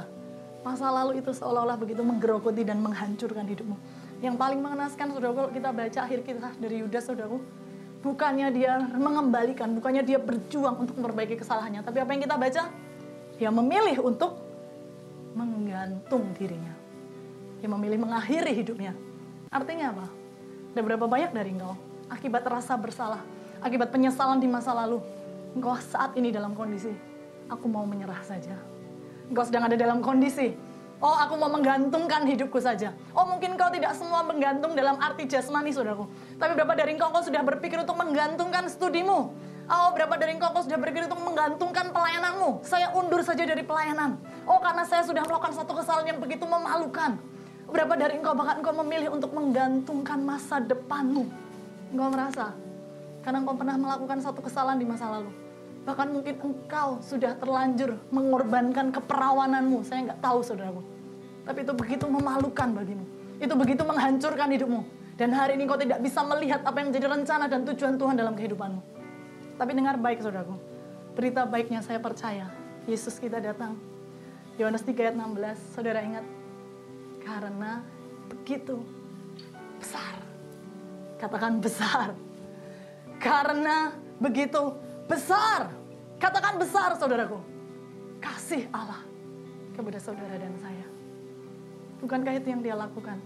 masa 0.60 0.92
lalu 0.92 1.24
itu 1.24 1.32
seolah-olah 1.32 1.80
begitu 1.80 2.04
menggerogoti 2.04 2.60
dan 2.66 2.82
menghancurkan 2.84 3.48
hidupmu. 3.48 3.76
Yang 4.20 4.36
paling 4.36 4.60
mengenaskan, 4.60 5.14
saudara, 5.14 5.32
kalau 5.32 5.50
kita 5.54 5.70
baca 5.70 5.98
akhir 6.02 6.20
kisah 6.26 6.52
dari 6.58 6.82
Yudas, 6.82 7.06
saudaraku, 7.06 7.38
bukannya 8.02 8.50
dia 8.50 8.76
mengembalikan, 8.98 9.70
bukannya 9.78 10.02
dia 10.02 10.18
berjuang 10.18 10.76
untuk 10.82 10.98
memperbaiki 10.98 11.38
kesalahannya, 11.38 11.86
tapi 11.86 12.02
apa 12.02 12.10
yang 12.12 12.22
kita 12.26 12.36
baca? 12.36 12.62
Dia 13.38 13.50
memilih 13.54 14.02
untuk 14.02 14.34
menggantung 15.38 16.34
dirinya. 16.34 16.77
Dia 17.59 17.68
memilih 17.70 17.98
mengakhiri 18.02 18.54
hidupnya. 18.54 18.94
Artinya 19.50 19.90
apa? 19.94 20.06
Ada 20.76 20.80
berapa 20.84 21.06
banyak 21.11 21.32
dari 21.34 21.50
engkau 21.59 21.74
akibat 22.09 22.44
rasa 22.48 22.74
bersalah, 22.80 23.20
akibat 23.61 23.92
penyesalan 23.92 24.40
di 24.40 24.48
masa 24.48 24.72
lalu, 24.72 25.00
engkau 25.52 25.76
saat 25.92 26.16
ini 26.16 26.32
dalam 26.32 26.56
kondisi 26.56 26.92
aku 27.48 27.68
mau 27.68 27.84
menyerah 27.84 28.20
saja. 28.24 28.56
Engkau 29.28 29.44
sedang 29.44 29.68
ada 29.68 29.76
dalam 29.76 30.00
kondisi 30.00 30.56
Oh, 30.98 31.14
aku 31.14 31.38
mau 31.38 31.46
menggantungkan 31.46 32.26
hidupku 32.26 32.59
saja. 32.59 32.90
Oh, 33.14 33.22
mungkin 33.22 33.54
kau 33.54 33.70
tidak 33.70 33.94
semua 33.94 34.26
menggantung 34.26 34.74
dalam 34.74 34.98
arti 34.98 35.30
jasmani, 35.30 35.70
saudaraku. 35.70 36.11
Tapi 36.42 36.59
berapa 36.59 36.74
dari 36.74 36.98
engkau 36.98 37.14
kau 37.14 37.22
sudah 37.22 37.38
berpikir 37.46 37.78
untuk 37.78 37.94
menggantungkan 37.94 38.66
studimu? 38.66 39.30
Oh, 39.70 39.88
berapa 39.94 40.18
dari 40.18 40.34
engkau 40.34 40.50
kau 40.50 40.66
sudah 40.66 40.74
berpikir 40.74 41.06
untuk 41.06 41.22
menggantungkan 41.22 41.94
pelayananmu? 41.94 42.66
Saya 42.66 42.90
undur 42.98 43.22
saja 43.22 43.46
dari 43.46 43.62
pelayanan. 43.62 44.18
Oh, 44.42 44.59
karena 44.59 44.82
saya 44.90 45.06
sudah 45.06 45.22
melakukan 45.22 45.54
satu 45.54 45.70
kesalahan 45.78 46.11
yang 46.11 46.18
begitu 46.18 46.42
memalukan. 46.42 47.14
Berapa 47.68 47.94
dari 48.00 48.16
engkau 48.16 48.32
bahkan 48.32 48.64
engkau 48.64 48.74
memilih 48.80 49.12
untuk 49.12 49.30
menggantungkan 49.36 50.18
masa 50.24 50.56
depanmu. 50.56 51.28
Engkau 51.92 52.08
merasa 52.08 52.56
karena 53.20 53.44
engkau 53.44 53.60
pernah 53.60 53.76
melakukan 53.76 54.18
satu 54.24 54.40
kesalahan 54.40 54.80
di 54.80 54.88
masa 54.88 55.12
lalu. 55.12 55.28
Bahkan 55.84 56.08
mungkin 56.08 56.34
engkau 56.40 57.00
sudah 57.04 57.36
terlanjur 57.36 57.96
mengorbankan 58.08 58.88
keperawananmu. 58.88 59.84
Saya 59.84 60.08
nggak 60.08 60.20
tahu 60.24 60.40
saudaraku. 60.40 60.80
Tapi 61.44 61.64
itu 61.64 61.72
begitu 61.76 62.04
memalukan 62.08 62.68
bagimu. 62.72 63.04
Itu 63.36 63.52
begitu 63.56 63.84
menghancurkan 63.84 64.48
hidupmu. 64.52 64.80
Dan 65.20 65.36
hari 65.36 65.60
ini 65.60 65.68
kau 65.68 65.76
tidak 65.76 66.00
bisa 66.00 66.24
melihat 66.24 66.64
apa 66.64 66.76
yang 66.80 66.88
menjadi 66.88 67.06
rencana 67.10 67.44
dan 67.52 67.68
tujuan 67.68 68.00
Tuhan 68.00 68.14
dalam 68.16 68.32
kehidupanmu. 68.32 68.80
Tapi 69.60 69.70
dengar 69.76 70.00
baik 70.00 70.24
saudaraku. 70.24 70.56
Berita 71.12 71.44
baiknya 71.44 71.84
saya 71.84 72.00
percaya. 72.00 72.48
Yesus 72.88 73.20
kita 73.20 73.42
datang. 73.42 73.74
Yohanes 74.56 74.86
3 74.86 74.94
ayat 74.94 75.16
16. 75.18 75.74
Saudara 75.74 76.00
ingat. 76.00 76.38
Karena 77.28 77.84
begitu 78.32 78.80
besar. 79.76 80.16
Katakan 81.20 81.60
besar. 81.60 82.16
Karena 83.20 83.92
begitu 84.16 84.72
besar. 85.04 85.68
Katakan 86.16 86.56
besar 86.56 86.96
saudaraku. 86.96 87.36
Kasih 88.16 88.64
Allah 88.72 89.04
kepada 89.76 90.00
saudara 90.00 90.40
dan 90.40 90.56
saya. 90.56 90.86
Bukankah 92.00 92.32
itu 92.40 92.48
yang 92.48 92.64
dia 92.64 92.72
lakukan? 92.72 93.20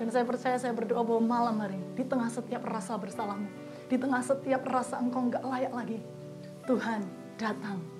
Dan 0.00 0.08
saya 0.08 0.24
percaya 0.24 0.56
saya 0.56 0.72
berdoa 0.72 1.04
bahwa 1.04 1.20
malam 1.20 1.60
hari 1.60 1.76
di 1.92 2.08
tengah 2.08 2.32
setiap 2.32 2.64
rasa 2.64 2.96
bersalahmu, 2.96 3.52
di 3.92 4.00
tengah 4.00 4.24
setiap 4.24 4.64
rasa 4.64 4.96
engkau 4.96 5.28
nggak 5.28 5.44
layak 5.44 5.72
lagi, 5.76 5.98
Tuhan 6.64 7.04
datang 7.36 7.99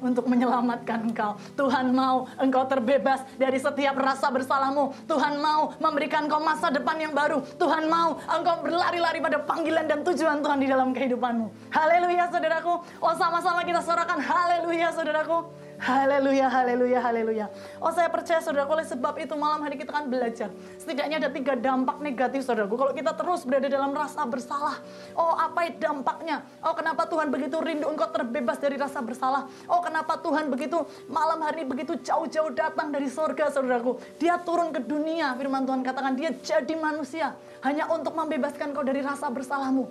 untuk 0.00 0.26
menyelamatkan 0.26 1.06
engkau. 1.06 1.36
Tuhan 1.54 1.92
mau 1.92 2.26
engkau 2.40 2.64
terbebas 2.66 3.24
dari 3.36 3.60
setiap 3.60 3.96
rasa 4.00 4.32
bersalahmu. 4.32 4.92
Tuhan 5.06 5.38
mau 5.38 5.76
memberikan 5.78 6.26
engkau 6.26 6.40
masa 6.42 6.72
depan 6.72 6.96
yang 6.98 7.12
baru. 7.12 7.40
Tuhan 7.56 7.86
mau 7.86 8.18
engkau 8.26 8.64
berlari-lari 8.64 9.20
pada 9.20 9.38
panggilan 9.44 9.86
dan 9.86 10.00
tujuan 10.04 10.40
Tuhan 10.40 10.58
di 10.58 10.68
dalam 10.68 10.90
kehidupanmu. 10.90 11.72
Haleluya 11.72 12.28
saudaraku. 12.32 12.74
Oh 13.00 13.14
sama-sama 13.16 13.62
kita 13.62 13.80
sorakan 13.84 14.18
haleluya 14.18 14.90
saudaraku. 14.92 15.69
Haleluya, 15.80 16.44
haleluya, 16.52 17.00
haleluya. 17.00 17.46
Oh 17.80 17.88
saya 17.88 18.12
percaya 18.12 18.36
saudaraku 18.44 18.76
oleh 18.76 18.84
sebab 18.84 19.16
itu 19.16 19.32
malam 19.32 19.64
hari 19.64 19.80
kita 19.80 19.88
akan 19.96 20.12
belajar. 20.12 20.52
Setidaknya 20.76 21.24
ada 21.24 21.32
tiga 21.32 21.56
dampak 21.56 22.04
negatif 22.04 22.44
saudaraku. 22.44 22.76
Kalau 22.76 22.92
kita 22.92 23.16
terus 23.16 23.48
berada 23.48 23.64
dalam 23.64 23.88
rasa 23.96 24.28
bersalah. 24.28 24.76
Oh 25.16 25.32
apa 25.32 25.72
dampaknya? 25.72 26.44
Oh 26.60 26.76
kenapa 26.76 27.08
Tuhan 27.08 27.32
begitu 27.32 27.56
rindu 27.64 27.88
engkau 27.88 28.12
terbebas 28.12 28.60
dari 28.60 28.76
rasa 28.76 29.00
bersalah? 29.00 29.48
Oh 29.72 29.80
kenapa 29.80 30.20
Tuhan 30.20 30.52
begitu 30.52 30.84
malam 31.08 31.40
hari 31.40 31.64
begitu 31.64 31.96
jauh-jauh 31.96 32.52
datang 32.52 32.92
dari 32.92 33.08
sorga 33.08 33.48
saudaraku. 33.48 33.96
Dia 34.20 34.36
turun 34.36 34.76
ke 34.76 34.84
dunia 34.84 35.32
firman 35.40 35.64
Tuhan 35.64 35.80
katakan 35.80 36.12
dia 36.12 36.28
jadi 36.44 36.76
manusia. 36.76 37.32
Hanya 37.64 37.88
untuk 37.88 38.12
membebaskan 38.12 38.76
kau 38.76 38.84
dari 38.84 39.00
rasa 39.00 39.32
bersalahmu. 39.32 39.88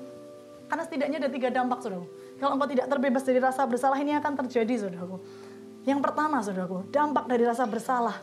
Karena 0.70 0.86
setidaknya 0.86 1.18
ada 1.26 1.34
tiga 1.34 1.50
dampak 1.50 1.82
saudaraku. 1.82 2.06
Kalau 2.38 2.54
engkau 2.54 2.70
tidak 2.70 2.86
terbebas 2.94 3.26
dari 3.26 3.42
rasa 3.42 3.66
bersalah 3.66 3.98
ini 3.98 4.14
akan 4.22 4.38
terjadi 4.46 4.86
saudaraku. 4.86 5.18
Yang 5.88 6.00
pertama, 6.04 6.44
saudaraku, 6.44 6.88
dampak 6.92 7.26
dari 7.30 7.44
rasa 7.48 7.64
bersalah. 7.64 8.20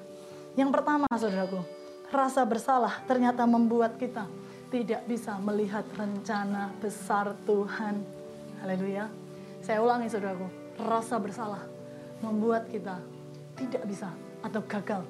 Yang 0.57 0.71
pertama, 0.73 1.09
saudaraku, 1.09 1.61
rasa 2.13 2.43
bersalah 2.45 3.01
ternyata 3.09 3.45
membuat 3.49 3.97
kita 3.97 4.29
tidak 4.69 5.05
bisa 5.09 5.39
melihat 5.41 5.85
rencana 5.97 6.75
besar 6.83 7.33
Tuhan. 7.49 8.03
Haleluya. 8.61 9.09
Saya 9.65 9.81
ulangi, 9.81 10.11
saudaraku, 10.11 10.47
rasa 10.81 11.17
bersalah 11.17 11.63
membuat 12.21 12.69
kita 12.69 13.01
tidak 13.57 13.83
bisa 13.89 14.13
atau 14.45 14.61
gagal 14.69 15.03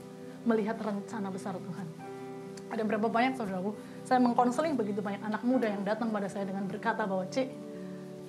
melihat 0.47 0.79
rencana 0.79 1.29
besar 1.31 1.59
Tuhan. 1.59 1.87
Ada 2.67 2.83
berapa 2.83 3.07
banyak, 3.07 3.39
saudaraku, 3.39 3.75
saya 4.03 4.19
mengkonseling 4.23 4.75
begitu 4.75 4.99
banyak 4.99 5.23
anak 5.23 5.43
muda 5.47 5.71
yang 5.71 5.83
datang 5.87 6.11
pada 6.11 6.27
saya 6.27 6.47
dengan 6.47 6.67
berkata 6.67 7.07
bahwa, 7.07 7.27
Cik, 7.31 7.47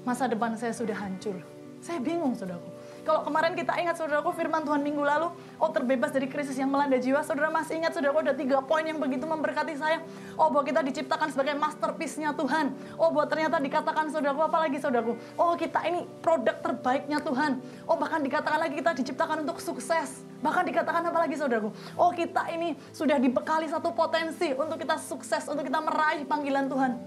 masa 0.06 0.30
depan 0.30 0.54
saya 0.58 0.74
sudah 0.74 0.94
hancur. 0.94 1.38
Saya 1.82 2.02
bingung, 2.02 2.38
saudaraku. 2.38 2.77
Kalau 3.08 3.24
kemarin 3.24 3.56
kita 3.56 3.72
ingat 3.80 3.96
saudaraku 3.96 4.36
firman 4.36 4.68
Tuhan 4.68 4.84
minggu 4.84 5.00
lalu, 5.00 5.32
oh 5.64 5.72
terbebas 5.72 6.12
dari 6.12 6.28
krisis 6.28 6.60
yang 6.60 6.68
melanda 6.68 7.00
jiwa. 7.00 7.24
Saudara 7.24 7.48
masih 7.48 7.80
ingat 7.80 7.96
saudaraku 7.96 8.20
ada 8.20 8.36
tiga 8.36 8.60
poin 8.60 8.84
yang 8.84 9.00
begitu 9.00 9.24
memberkati 9.24 9.80
saya. 9.80 10.04
Oh 10.36 10.52
bahwa 10.52 10.68
kita 10.68 10.84
diciptakan 10.84 11.32
sebagai 11.32 11.56
masterpiece-nya 11.56 12.36
Tuhan. 12.36 12.76
Oh 13.00 13.16
bahwa 13.16 13.32
ternyata 13.32 13.64
dikatakan 13.64 14.12
saudaraku 14.12 14.44
apa 14.44 14.68
lagi 14.68 14.84
saudaraku? 14.84 15.16
Oh 15.40 15.56
kita 15.56 15.88
ini 15.88 16.04
produk 16.20 16.60
terbaiknya 16.60 17.24
Tuhan. 17.24 17.64
Oh 17.88 17.96
bahkan 17.96 18.20
dikatakan 18.20 18.60
lagi 18.60 18.76
kita 18.76 18.92
diciptakan 18.92 19.48
untuk 19.48 19.64
sukses. 19.64 20.28
Bahkan 20.44 20.68
dikatakan 20.68 21.08
apa 21.08 21.24
lagi 21.24 21.40
saudaraku? 21.40 21.72
Oh 21.96 22.12
kita 22.12 22.52
ini 22.52 22.76
sudah 22.92 23.24
dibekali 23.24 23.72
satu 23.72 23.96
potensi 23.96 24.52
untuk 24.52 24.84
kita 24.84 25.00
sukses, 25.00 25.48
untuk 25.48 25.64
kita 25.64 25.80
meraih 25.80 26.28
panggilan 26.28 26.68
Tuhan. 26.68 27.00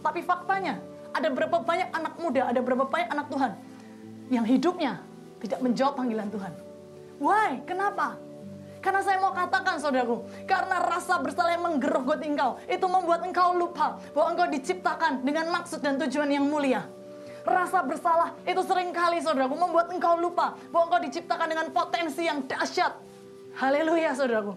Tapi 0.00 0.24
faktanya, 0.24 0.80
ada 1.12 1.28
berapa 1.28 1.60
banyak 1.60 1.92
anak 1.92 2.16
muda, 2.16 2.48
ada 2.48 2.64
berapa 2.64 2.88
banyak 2.88 3.12
anak 3.12 3.28
Tuhan 3.28 3.52
yang 4.32 4.48
hidupnya 4.48 5.04
tidak 5.44 5.60
menjawab 5.60 5.94
panggilan 6.00 6.32
Tuhan. 6.32 6.52
Why? 7.20 7.60
Kenapa? 7.68 8.16
Karena 8.84 9.00
saya 9.00 9.16
mau 9.16 9.32
katakan 9.32 9.80
saudaraku, 9.80 10.28
karena 10.44 10.76
rasa 10.76 11.16
bersalah 11.16 11.56
yang 11.56 11.64
menggerogoti 11.64 12.28
engkau, 12.28 12.60
itu 12.68 12.84
membuat 12.84 13.24
engkau 13.24 13.56
lupa 13.56 13.96
bahwa 14.12 14.36
engkau 14.36 14.46
diciptakan 14.52 15.24
dengan 15.24 15.48
maksud 15.48 15.80
dan 15.80 15.96
tujuan 16.04 16.28
yang 16.28 16.44
mulia. 16.44 16.84
Rasa 17.44 17.80
bersalah 17.84 18.36
itu 18.44 18.60
sering 18.64 18.92
kali 18.92 19.24
saudaraku 19.24 19.56
membuat 19.56 19.88
engkau 19.88 20.20
lupa 20.20 20.56
bahwa 20.68 20.92
engkau 20.92 21.00
diciptakan 21.00 21.48
dengan 21.48 21.66
potensi 21.72 22.28
yang 22.28 22.44
dahsyat. 22.44 22.92
Haleluya 23.56 24.12
saudaraku. 24.16 24.52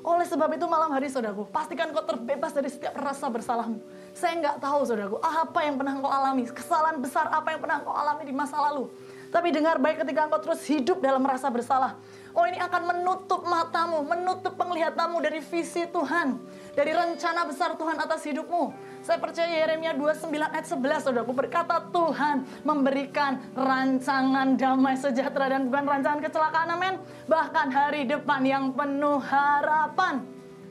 Oleh 0.00 0.24
sebab 0.24 0.48
itu 0.56 0.64
malam 0.64 0.88
hari 0.96 1.12
saudaraku, 1.12 1.44
pastikan 1.52 1.92
kau 1.92 2.00
terbebas 2.00 2.56
dari 2.56 2.72
setiap 2.72 2.96
rasa 2.96 3.28
bersalahmu. 3.28 3.84
Saya 4.16 4.32
nggak 4.40 4.56
tahu 4.56 4.80
saudaraku, 4.88 5.16
apa 5.20 5.60
yang 5.64 5.76
pernah 5.76 5.92
engkau 6.00 6.08
alami, 6.08 6.48
kesalahan 6.48 6.96
besar 7.00 7.28
apa 7.28 7.52
yang 7.52 7.60
pernah 7.60 7.84
engkau 7.84 7.92
alami 7.92 8.24
di 8.24 8.32
masa 8.32 8.56
lalu. 8.60 8.88
Tapi 9.30 9.54
dengar 9.54 9.78
baik 9.78 10.02
ketika 10.02 10.26
engkau 10.26 10.42
terus 10.42 10.60
hidup 10.66 10.98
dalam 10.98 11.22
rasa 11.22 11.46
bersalah. 11.46 11.94
Oh 12.34 12.46
ini 12.46 12.58
akan 12.58 12.82
menutup 12.94 13.42
matamu, 13.46 14.02
menutup 14.06 14.54
penglihatanmu 14.54 15.18
dari 15.22 15.38
visi 15.42 15.86
Tuhan. 15.86 16.38
Dari 16.74 16.90
rencana 16.94 17.46
besar 17.46 17.74
Tuhan 17.74 17.98
atas 17.98 18.22
hidupmu. 18.26 18.70
Saya 19.02 19.18
percaya 19.18 19.50
Yeremia 19.50 19.94
29 19.94 20.30
ayat 20.34 20.66
11 20.66 21.06
saudaraku 21.10 21.32
berkata 21.34 21.82
Tuhan 21.90 22.46
memberikan 22.62 23.38
rancangan 23.54 24.54
damai 24.54 24.94
sejahtera 24.94 25.50
dan 25.50 25.66
bukan 25.66 25.84
rancangan 25.86 26.20
kecelakaan 26.22 26.68
amin. 26.74 26.94
Bahkan 27.26 27.66
hari 27.70 28.06
depan 28.06 28.42
yang 28.46 28.70
penuh 28.74 29.18
harapan. 29.18 30.22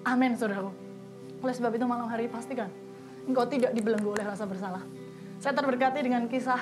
Amin 0.07 0.35
saudaraku. 0.39 0.71
Oleh 1.43 1.55
sebab 1.55 1.71
itu 1.75 1.83
malam 1.87 2.07
hari 2.07 2.27
pastikan 2.27 2.71
engkau 3.27 3.45
tidak 3.47 3.71
dibelenggu 3.75 4.15
oleh 4.15 4.25
rasa 4.25 4.43
bersalah. 4.49 4.83
Saya 5.39 5.55
terberkati 5.55 6.03
dengan 6.03 6.27
kisah 6.27 6.59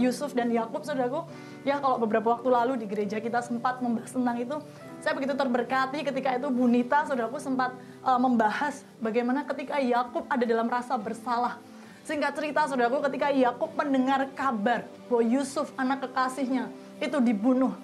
Yusuf 0.00 0.32
dan 0.32 0.48
Yakub 0.48 0.84
saudaraku. 0.84 1.28
Ya 1.66 1.76
kalau 1.76 2.00
beberapa 2.00 2.38
waktu 2.38 2.48
lalu 2.48 2.72
di 2.80 2.86
gereja 2.88 3.20
kita 3.20 3.44
sempat 3.44 3.84
membahas 3.84 4.08
tentang 4.08 4.36
itu 4.40 4.56
saya 5.00 5.12
begitu 5.12 5.36
terberkati 5.36 6.04
ketika 6.04 6.36
itu 6.36 6.48
Bunita 6.48 7.04
saudaraku 7.04 7.36
sempat 7.36 7.76
uh, 8.00 8.16
membahas 8.16 8.80
bagaimana 9.00 9.44
ketika 9.44 9.76
Yakub 9.80 10.24
ada 10.28 10.44
dalam 10.44 10.68
rasa 10.68 10.96
bersalah. 10.96 11.60
Singkat 12.04 12.32
cerita 12.32 12.64
saudaraku 12.64 13.04
ketika 13.12 13.28
Yakub 13.28 13.76
mendengar 13.76 14.24
kabar 14.32 14.88
bahwa 15.08 15.22
Yusuf 15.24 15.68
anak 15.76 16.08
kekasihnya 16.08 16.72
itu 16.96 17.20
dibunuh 17.20 17.76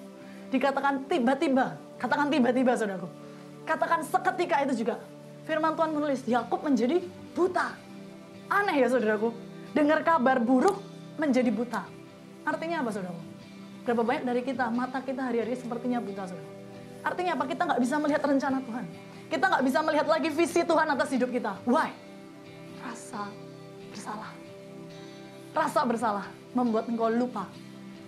dikatakan 0.49 1.05
tiba-tiba 1.05 1.77
katakan 2.01 2.31
tiba-tiba 2.31 2.73
saudaraku 2.73 3.07
katakan 3.67 3.99
seketika 4.07 4.63
itu 4.63 4.85
juga 4.85 4.95
firman 5.47 5.75
Tuhan 5.79 5.91
menulis 5.95 6.21
Yakub 6.27 6.59
menjadi 6.59 6.99
buta. 7.31 7.71
Aneh 8.51 8.83
ya 8.83 8.87
saudaraku. 8.91 9.31
Dengar 9.71 10.03
kabar 10.03 10.43
buruk 10.43 10.79
menjadi 11.17 11.49
buta. 11.51 11.83
Artinya 12.47 12.85
apa 12.85 12.89
saudara? 12.93 13.17
Berapa 13.83 14.03
banyak 14.05 14.23
dari 14.23 14.41
kita, 14.45 14.69
mata 14.71 15.01
kita 15.03 15.27
hari-hari 15.27 15.57
sepertinya 15.57 15.99
buta 15.99 16.29
saudara. 16.29 16.49
Artinya 17.03 17.31
apa? 17.35 17.43
Kita 17.49 17.61
nggak 17.67 17.81
bisa 17.81 17.95
melihat 17.99 18.21
rencana 18.23 18.57
Tuhan. 18.63 18.85
Kita 19.27 19.45
nggak 19.51 19.63
bisa 19.67 19.79
melihat 19.83 20.07
lagi 20.07 20.29
visi 20.31 20.61
Tuhan 20.63 20.87
atas 20.87 21.09
hidup 21.11 21.29
kita. 21.31 21.59
Why? 21.67 21.91
Rasa 22.79 23.27
bersalah. 23.91 24.31
Rasa 25.51 25.81
bersalah 25.83 26.25
membuat 26.55 26.87
engkau 26.87 27.11
lupa 27.11 27.49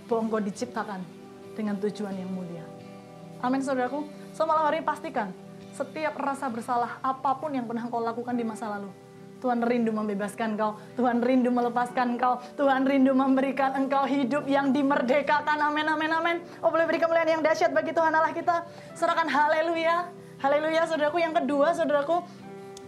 bahwa 0.08 0.22
engkau 0.30 0.42
diciptakan 0.42 1.02
dengan 1.58 1.76
tujuan 1.82 2.16
yang 2.16 2.32
mulia. 2.32 2.64
Amin 3.44 3.60
saudaraku. 3.60 4.08
So 4.32 4.48
malam 4.48 4.68
hari 4.68 4.80
pastikan 4.84 5.32
setiap 5.76 6.16
rasa 6.20 6.52
bersalah 6.52 7.00
apa 7.00 7.32
pun 7.40 7.56
yang 7.56 7.64
pernah 7.64 7.88
engkau 7.88 8.04
lakukan 8.04 8.36
di 8.36 8.44
masa 8.44 8.68
lalu, 8.68 8.92
Tuhan 9.40 9.64
rindu 9.64 9.96
membebaskan 9.96 10.60
engkau. 10.60 10.76
Tuhan 11.00 11.24
rindu 11.24 11.50
melepaskan 11.50 12.20
engkau. 12.20 12.44
Tuhan 12.60 12.84
rindu 12.84 13.16
memberikan 13.16 13.72
engkau 13.76 14.04
hidup 14.04 14.44
yang 14.46 14.76
dimerdekakan. 14.76 15.60
Amin, 15.64 15.88
amin, 15.88 16.12
amin. 16.12 16.38
Oh 16.60 16.68
boleh 16.68 16.84
beri 16.84 17.00
kemuliaan 17.00 17.40
yang 17.40 17.44
dahsyat 17.44 17.72
bagi 17.72 17.96
Tuhan 17.96 18.12
Allah 18.12 18.36
kita. 18.36 18.68
Serahkan 18.94 19.32
haleluya. 19.32 20.12
Haleluya 20.44 20.84
saudaraku. 20.88 21.24
Yang 21.24 21.34
kedua 21.44 21.68
saudaraku. 21.72 22.20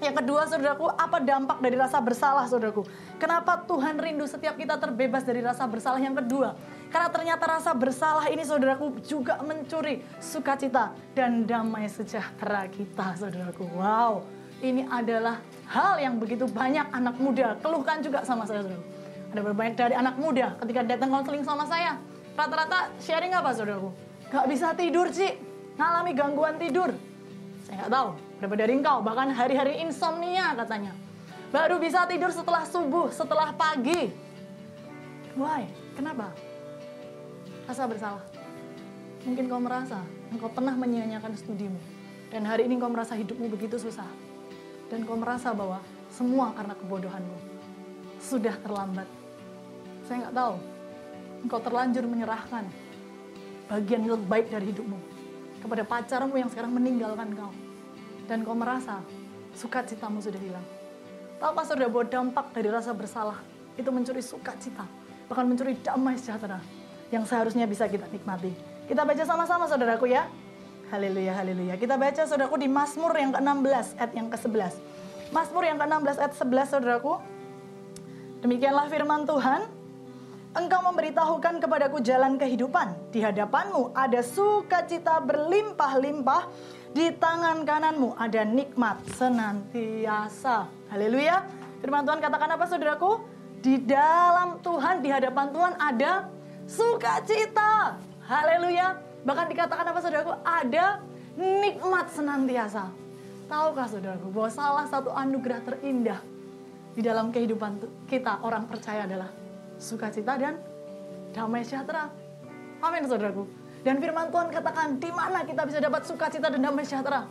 Yang 0.02 0.26
kedua 0.26 0.49
saudaraku, 0.49 0.89
apa 0.97 1.22
dampak 1.22 1.62
dari 1.62 1.78
rasa 1.78 2.02
bersalah 2.02 2.49
saudaraku? 2.49 2.89
Kenapa 3.22 3.62
Tuhan 3.70 4.02
rindu 4.02 4.26
setiap 4.26 4.58
kita 4.58 4.82
terbebas 4.82 5.22
dari 5.22 5.45
rasa 5.45 5.70
bersalah? 5.70 6.02
Yang 6.02 6.26
kedua, 6.26 6.58
Karena 6.91 7.08
ternyata 7.08 7.47
rasa 7.47 7.72
bersalah 7.72 8.28
ini 8.28 8.43
saudaraku 8.43 8.99
juga 9.06 9.39
mencuri 9.39 10.04
sukacita 10.20 10.91
dan 11.16 11.47
damai 11.47 11.88
sejahtera 11.88 12.68
kita 12.68 13.16
saudaraku. 13.16 13.64
Wow, 13.78 14.28
ini 14.60 14.84
adalah 14.89 15.39
hal 15.72 15.96
yang 16.04 16.20
begitu 16.20 16.44
banyak 16.52 16.84
anak 16.92 17.16
muda 17.16 17.56
keluhkan 17.64 18.04
juga 18.04 18.28
sama 18.28 18.44
saya 18.44 18.68
saudaraku. 18.68 18.86
Ada 19.32 19.42
berbanyak 19.48 19.76
dari 19.80 19.96
anak 19.96 20.16
muda 20.20 20.60
ketika 20.60 20.84
datang 20.84 21.10
konseling 21.10 21.44
sama 21.48 21.64
saya. 21.64 21.96
Rata-rata 22.36 22.92
sharing 23.00 23.32
apa 23.32 23.56
saudaraku? 23.56 23.90
Gak 24.28 24.46
bisa 24.52 24.76
tidur 24.76 25.08
Ci, 25.12 25.32
ngalami 25.80 26.12
gangguan 26.12 26.60
tidur. 26.60 26.92
Saya 27.64 27.88
nggak 27.88 27.92
tahu, 27.92 28.10
berapa 28.44 28.56
dari 28.60 28.72
engkau, 28.76 28.98
bahkan 29.00 29.32
hari-hari 29.32 29.80
insomnia 29.80 30.52
katanya. 30.60 30.92
Baru 31.52 31.80
bisa 31.80 32.08
tidur 32.08 32.32
setelah 32.32 32.64
subuh, 32.68 33.12
setelah 33.12 33.52
pagi. 33.56 34.12
Why? 35.36 35.68
Kenapa? 35.96 36.32
Rasa 37.68 37.88
bersalah. 37.88 38.24
Mungkin 39.24 39.48
kau 39.48 39.60
merasa 39.60 40.00
engkau 40.32 40.48
pernah 40.52 40.76
menyia-nyiakan 40.76 41.36
studimu. 41.36 41.80
Dan 42.32 42.48
hari 42.48 42.68
ini 42.68 42.80
kau 42.80 42.88
merasa 42.88 43.16
hidupmu 43.16 43.52
begitu 43.52 43.76
susah. 43.76 44.08
Dan 44.92 45.08
kau 45.08 45.16
merasa 45.16 45.56
bahwa 45.56 45.80
semua 46.12 46.52
karena 46.52 46.76
kebodohanmu. 46.76 47.38
Sudah 48.20 48.54
terlambat. 48.60 49.08
Saya 50.04 50.28
nggak 50.28 50.36
tahu. 50.36 50.56
Engkau 51.48 51.60
terlanjur 51.64 52.04
menyerahkan 52.06 52.68
bagian 53.72 54.04
yang 54.04 54.20
terbaik 54.20 54.52
dari 54.52 54.76
hidupmu 54.76 55.00
kepada 55.64 55.88
pacarmu 55.88 56.36
yang 56.36 56.52
sekarang 56.52 56.76
meninggalkan 56.76 57.32
kau. 57.34 57.56
Dan 58.28 58.44
kau 58.44 58.54
merasa 58.54 59.00
sukacitamu 59.56 60.20
sudah 60.20 60.38
hilang. 60.38 60.68
Tahukah 61.42 61.66
saudara 61.66 61.89
bahwa 61.89 62.06
dampak 62.06 62.54
dari 62.54 62.70
rasa 62.70 62.94
bersalah 62.94 63.42
itu 63.74 63.89
mencuri 63.89 64.22
sukacita, 64.22 64.86
bahkan 65.26 65.48
mencuri 65.50 65.74
damai 65.82 66.14
sejahtera 66.20 66.62
yang 67.10 67.26
seharusnya 67.26 67.66
bisa 67.66 67.89
kita 67.89 68.06
nikmati. 68.14 68.54
Kita 68.86 69.02
baca 69.02 69.24
sama-sama 69.26 69.66
saudaraku 69.66 70.12
ya. 70.12 70.30
Haleluya, 70.92 71.39
haleluya. 71.39 71.80
Kita 71.80 71.96
baca 71.96 72.28
saudaraku 72.28 72.60
di 72.60 72.68
Mazmur 72.68 73.16
yang 73.16 73.32
ke-16 73.32 73.96
ayat 73.96 74.12
yang 74.12 74.28
ke-11. 74.28 74.76
Mazmur 75.32 75.64
yang 75.64 75.80
ke-16 75.80 76.16
ayat 76.20 76.34
11 76.36 76.68
saudaraku. 76.68 77.14
Demikianlah 78.44 78.92
firman 78.92 79.24
Tuhan. 79.24 79.72
Engkau 80.52 80.84
memberitahukan 80.92 81.64
kepadaku 81.64 82.04
jalan 82.04 82.36
kehidupan. 82.36 82.92
Di 83.08 83.24
hadapanmu 83.24 83.96
ada 83.96 84.20
sukacita 84.20 85.24
berlimpah-limpah. 85.24 86.52
Di 86.92 87.16
tangan 87.16 87.64
kananmu 87.64 88.20
ada 88.20 88.44
nikmat 88.44 89.00
senantiasa. 89.16 90.68
Haleluya. 90.92 91.48
Firman 91.80 92.04
Tuhan 92.04 92.20
katakan 92.20 92.52
apa 92.52 92.68
saudaraku? 92.68 93.24
Di 93.64 93.80
dalam 93.80 94.60
Tuhan, 94.60 95.00
di 95.00 95.08
hadapan 95.08 95.56
Tuhan 95.56 95.74
ada 95.80 96.28
sukacita. 96.68 97.96
Haleluya. 98.28 99.11
Bahkan 99.22 99.46
dikatakan 99.54 99.86
apa 99.86 100.00
saudaraku? 100.02 100.34
Ada 100.42 100.86
nikmat 101.38 102.10
senantiasa. 102.12 102.90
Tahukah 103.48 103.88
saudaraku 103.88 104.32
bahwa 104.32 104.50
salah 104.50 104.86
satu 104.88 105.12
anugerah 105.12 105.60
terindah 105.68 106.20
di 106.96 107.02
dalam 107.04 107.32
kehidupan 107.32 107.84
kita 108.08 108.40
orang 108.44 108.68
percaya 108.68 109.04
adalah 109.04 109.28
sukacita 109.76 110.40
dan 110.40 110.56
damai 111.36 111.64
sejahtera. 111.64 112.08
Amin 112.80 113.04
saudaraku. 113.06 113.48
Dan 113.82 113.98
firman 113.98 114.30
Tuhan 114.30 114.54
katakan 114.54 115.02
di 115.02 115.10
mana 115.10 115.42
kita 115.42 115.66
bisa 115.66 115.82
dapat 115.82 116.06
sukacita 116.06 116.48
dan 116.48 116.62
damai 116.62 116.86
sejahtera? 116.86 117.26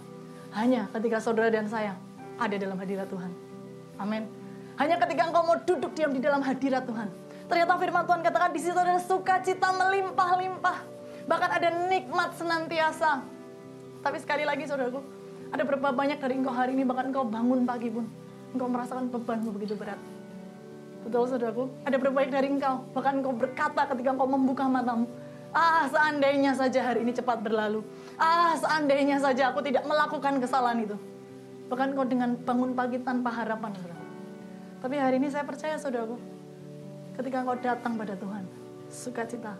Hanya 0.51 0.91
ketika 0.91 1.22
saudara 1.22 1.49
dan 1.49 1.70
saya 1.70 1.95
ada 2.36 2.57
dalam 2.59 2.74
hadirat 2.74 3.07
Tuhan. 3.07 3.30
Amin. 4.01 4.26
Hanya 4.80 4.97
ketika 4.97 5.28
engkau 5.28 5.45
mau 5.45 5.57
duduk 5.61 5.93
diam 5.93 6.11
di 6.11 6.20
dalam 6.24 6.41
hadirat 6.41 6.88
Tuhan. 6.88 7.09
Ternyata 7.47 7.76
firman 7.76 8.05
Tuhan 8.09 8.20
katakan 8.24 8.51
di 8.55 8.61
situ 8.62 8.78
ada 8.78 8.97
sukacita 8.99 9.68
melimpah-limpah. 9.76 10.78
Bahkan 11.28 11.50
ada 11.50 11.68
nikmat 11.88 12.36
senantiasa. 12.38 13.20
Tapi 14.00 14.16
sekali 14.16 14.48
lagi 14.48 14.64
saudaraku, 14.64 15.04
ada 15.50 15.62
berapa 15.66 15.90
banyak 15.90 16.18
dari 16.22 16.34
engkau 16.38 16.54
hari 16.54 16.72
ini 16.78 16.86
bahkan 16.86 17.10
engkau 17.10 17.26
bangun 17.26 17.66
pagi 17.66 17.90
pun 17.90 18.06
engkau 18.54 18.68
merasakan 18.70 19.10
bebanmu 19.10 19.50
begitu 19.54 19.74
berat. 19.74 19.98
Betul 21.02 21.26
saudaraku, 21.26 21.68
ada 21.82 21.96
berapa 21.98 22.14
banyak 22.14 22.32
dari 22.32 22.48
engkau 22.54 22.86
bahkan 22.94 23.18
engkau 23.18 23.34
berkata 23.34 23.82
ketika 23.90 24.14
engkau 24.14 24.28
membuka 24.30 24.64
matamu, 24.70 25.10
ah 25.50 25.90
seandainya 25.90 26.54
saja 26.54 26.80
hari 26.86 27.02
ini 27.02 27.12
cepat 27.12 27.42
berlalu. 27.42 27.82
Ah 28.14 28.54
seandainya 28.56 29.18
saja 29.18 29.50
aku 29.50 29.60
tidak 29.60 29.82
melakukan 29.84 30.38
kesalahan 30.38 30.86
itu. 30.86 30.96
Bahkan 31.66 31.94
engkau 31.94 32.06
dengan 32.06 32.38
bangun 32.40 32.72
pagi 32.74 32.98
tanpa 33.02 33.30
harapan 33.34 33.74
saudaraku. 33.74 34.06
Tapi 34.80 34.96
hari 34.96 35.20
ini 35.20 35.28
saya 35.28 35.44
percaya 35.44 35.76
saudaraku, 35.76 36.16
ketika 37.18 37.42
engkau 37.42 37.58
datang 37.58 37.98
pada 38.00 38.14
Tuhan, 38.16 38.44
sukacita, 38.88 39.54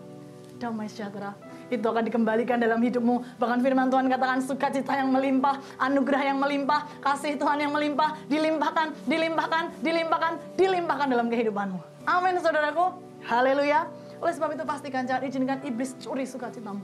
damai 0.57 0.87
sejahtera, 0.87 1.35
itu 1.71 1.85
akan 1.87 2.03
dikembalikan 2.03 2.59
dalam 2.59 2.83
hidupmu. 2.83 3.39
Bahkan 3.39 3.59
firman 3.63 3.87
Tuhan 3.87 4.11
katakan 4.11 4.39
sukacita 4.43 4.91
yang 4.99 5.09
melimpah, 5.09 5.63
anugerah 5.79 6.21
yang 6.27 6.37
melimpah, 6.37 6.83
kasih 6.99 7.39
Tuhan 7.39 7.63
yang 7.63 7.71
melimpah, 7.71 8.19
dilimpahkan, 8.27 8.91
dilimpahkan, 9.07 9.63
dilimpahkan, 9.79 10.31
dilimpahkan 10.59 11.07
dalam 11.07 11.27
kehidupanmu. 11.31 11.79
Amin 12.03 12.35
saudaraku. 12.43 12.91
Haleluya. 13.23 13.87
Oleh 14.21 14.33
sebab 14.35 14.53
itu 14.53 14.63
pastikan 14.67 15.07
jangan 15.07 15.23
izinkan 15.25 15.57
iblis 15.65 15.95
curi 15.97 16.27
sukacitamu. 16.27 16.83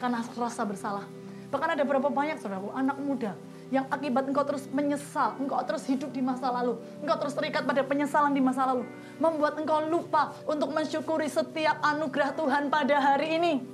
Karena 0.00 0.24
rasa 0.34 0.66
bersalah. 0.66 1.06
Bahkan 1.52 1.78
ada 1.78 1.84
berapa 1.84 2.08
banyak 2.08 2.40
saudaraku, 2.40 2.72
anak 2.72 2.96
muda 2.96 3.36
yang 3.72 3.88
akibat 3.88 4.28
engkau 4.28 4.44
terus 4.44 4.68
menyesal, 4.68 5.32
engkau 5.40 5.56
terus 5.64 5.84
hidup 5.88 6.12
di 6.12 6.20
masa 6.20 6.52
lalu, 6.52 6.76
engkau 7.00 7.16
terus 7.16 7.32
terikat 7.32 7.64
pada 7.64 7.80
penyesalan 7.80 8.36
di 8.36 8.40
masa 8.44 8.68
lalu, 8.68 8.84
membuat 9.16 9.56
engkau 9.56 9.80
lupa 9.88 10.36
untuk 10.44 10.72
mensyukuri 10.76 11.28
setiap 11.28 11.80
anugerah 11.80 12.36
Tuhan 12.36 12.68
pada 12.68 13.00
hari 13.00 13.40
ini. 13.40 13.64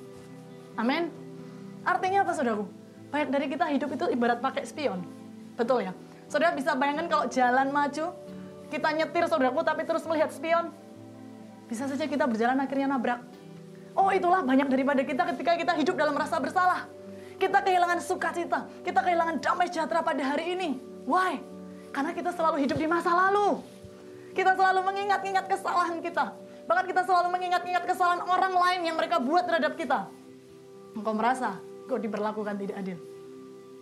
Amin. 0.79 1.11
Artinya 1.83 2.23
apa 2.23 2.33
saudaraku? 2.39 2.71
Banyak 3.11 3.29
dari 3.35 3.47
kita 3.51 3.67
hidup 3.67 3.91
itu 3.99 4.05
ibarat 4.15 4.39
pakai 4.39 4.63
spion. 4.63 5.03
Betul 5.59 5.91
ya? 5.91 5.93
Saudara 6.31 6.55
bisa 6.55 6.79
bayangkan 6.79 7.11
kalau 7.11 7.25
jalan 7.27 7.75
maju, 7.75 8.15
kita 8.71 8.89
nyetir 8.95 9.25
saudaraku 9.27 9.61
tapi 9.67 9.83
terus 9.83 10.07
melihat 10.07 10.31
spion. 10.31 10.71
Bisa 11.67 11.91
saja 11.91 12.07
kita 12.07 12.31
berjalan 12.31 12.63
akhirnya 12.63 12.95
nabrak. 12.95 13.21
Oh 13.99 14.15
itulah 14.15 14.47
banyak 14.47 14.71
daripada 14.71 15.03
kita 15.03 15.27
ketika 15.35 15.53
kita 15.59 15.73
hidup 15.75 15.99
dalam 15.99 16.15
rasa 16.15 16.39
bersalah. 16.39 16.87
Kita 17.43 17.59
kehilangan 17.59 17.99
sukacita, 17.99 18.71
kita 18.87 19.03
kehilangan 19.03 19.43
damai 19.43 19.67
sejahtera 19.67 20.03
pada 20.07 20.23
hari 20.23 20.55
ini. 20.55 20.79
Why? 21.03 21.43
Karena 21.91 22.15
kita 22.15 22.31
selalu 22.31 22.63
hidup 22.63 22.79
di 22.79 22.87
masa 22.87 23.11
lalu. 23.11 23.59
Kita 24.37 24.55
selalu 24.55 24.87
mengingat-ingat 24.87 25.51
kesalahan 25.51 25.99
kita. 25.99 26.31
Bahkan 26.71 26.85
kita 26.87 27.03
selalu 27.03 27.29
mengingat-ingat 27.35 27.83
kesalahan 27.89 28.23
orang 28.23 28.55
lain 28.55 28.81
yang 28.87 28.97
mereka 29.01 29.19
buat 29.19 29.49
terhadap 29.49 29.75
kita. 29.75 30.07
Engkau 30.99 31.15
merasa 31.15 31.63
kau 31.87 31.95
diperlakukan 31.95 32.59
tidak 32.59 32.77
adil. 32.83 32.99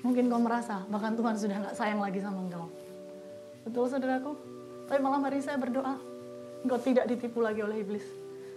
Mungkin 0.05 0.29
kau 0.29 0.37
merasa 0.37 0.85
bahkan 0.93 1.17
Tuhan 1.17 1.35
sudah 1.41 1.57
nggak 1.65 1.75
sayang 1.75 2.01
lagi 2.05 2.21
sama 2.21 2.45
engkau. 2.45 2.69
Betul 3.65 3.89
saudaraku? 3.89 4.37
Tapi 4.87 5.01
malam 5.01 5.25
hari 5.25 5.41
saya 5.41 5.57
berdoa. 5.57 5.97
Engkau 6.61 6.77
tidak 6.77 7.09
ditipu 7.09 7.41
lagi 7.41 7.65
oleh 7.65 7.81
iblis. 7.81 8.05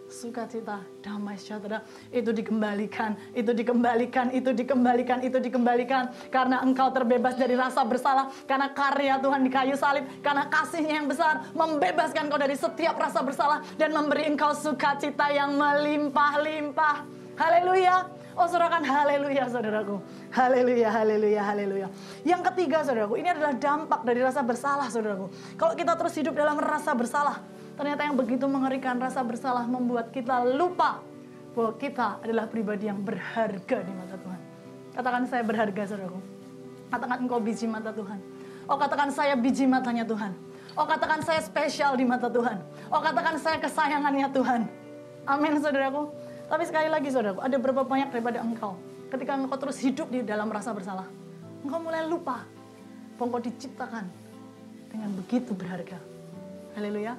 Sukacita, 0.09 0.81
damai 1.05 1.37
sejahtera, 1.37 1.85
itu 2.09 2.33
dikembalikan, 2.33 3.13
itu 3.37 3.53
dikembalikan, 3.53 4.33
itu 4.33 4.49
dikembalikan, 4.57 5.21
itu 5.21 5.37
dikembalikan. 5.37 6.09
Karena 6.33 6.65
engkau 6.65 6.89
terbebas 6.89 7.37
dari 7.37 7.53
rasa 7.53 7.85
bersalah, 7.85 8.33
karena 8.49 8.73
karya 8.73 9.21
Tuhan 9.21 9.45
di 9.45 9.53
kayu 9.53 9.77
salib, 9.77 10.09
karena 10.25 10.49
kasihnya 10.49 10.97
yang 10.97 11.05
besar, 11.05 11.45
membebaskan 11.53 12.25
engkau 12.25 12.41
dari 12.41 12.57
setiap 12.57 12.97
rasa 12.97 13.21
bersalah, 13.21 13.61
dan 13.77 13.93
memberi 13.93 14.25
engkau 14.33 14.49
sukacita 14.57 15.29
yang 15.29 15.53
melimpah-limpah. 15.53 17.05
Haleluya. 17.37 18.18
Oh 18.39 18.47
saudara 18.47 18.79
haleluya 18.79 19.51
saudaraku. 19.51 19.99
Haleluya, 20.31 20.87
haleluya, 20.87 21.43
haleluya. 21.43 21.87
Yang 22.23 22.41
ketiga 22.47 22.87
saudaraku, 22.87 23.19
ini 23.19 23.35
adalah 23.35 23.51
dampak 23.51 24.07
dari 24.07 24.23
rasa 24.23 24.39
bersalah 24.39 24.87
saudaraku. 24.87 25.27
Kalau 25.59 25.75
kita 25.75 25.99
terus 25.99 26.15
hidup 26.15 26.39
dalam 26.39 26.55
rasa 26.55 26.95
bersalah, 26.95 27.43
ternyata 27.75 28.07
yang 28.07 28.15
begitu 28.15 28.47
mengerikan 28.47 28.95
rasa 28.95 29.19
bersalah 29.27 29.67
membuat 29.67 30.15
kita 30.15 30.47
lupa 30.55 31.03
bahwa 31.51 31.75
kita 31.75 32.23
adalah 32.23 32.47
pribadi 32.47 32.87
yang 32.87 33.03
berharga 33.03 33.83
di 33.83 33.91
mata 33.91 34.15
Tuhan. 34.15 34.41
Katakan 34.95 35.23
saya 35.27 35.43
berharga 35.43 35.81
saudaraku. 35.83 36.19
Katakan 36.95 37.17
engkau 37.19 37.39
biji 37.43 37.67
mata 37.67 37.91
Tuhan. 37.91 38.19
Oh 38.71 38.79
katakan 38.79 39.11
saya 39.11 39.35
biji 39.35 39.67
matanya 39.67 40.07
Tuhan. 40.07 40.31
Oh 40.79 40.87
katakan 40.87 41.19
saya 41.27 41.43
spesial 41.43 41.99
di 41.99 42.07
mata 42.07 42.31
Tuhan. 42.31 42.63
Oh 42.87 43.03
katakan 43.03 43.35
saya 43.35 43.59
kesayangannya 43.59 44.31
Tuhan. 44.31 44.63
Amin 45.27 45.59
saudaraku. 45.59 46.07
Tapi 46.49 46.63
sekali 46.65 46.89
lagi 46.89 47.13
saudaraku, 47.13 47.45
ada 47.45 47.57
berapa 47.61 47.85
banyak 47.85 48.09
daripada 48.09 48.41
engkau. 48.41 48.73
Ketika 49.13 49.37
engkau 49.37 49.57
terus 49.61 49.77
hidup 49.77 50.09
di 50.09 50.25
dalam 50.25 50.49
rasa 50.49 50.73
bersalah. 50.73 51.05
Engkau 51.61 51.77
mulai 51.77 52.09
lupa 52.09 52.41
bahwa 53.15 53.37
engkau 53.37 53.41
diciptakan 53.53 54.09
dengan 54.89 55.09
begitu 55.13 55.53
berharga. 55.53 56.01
Haleluya. 56.73 57.13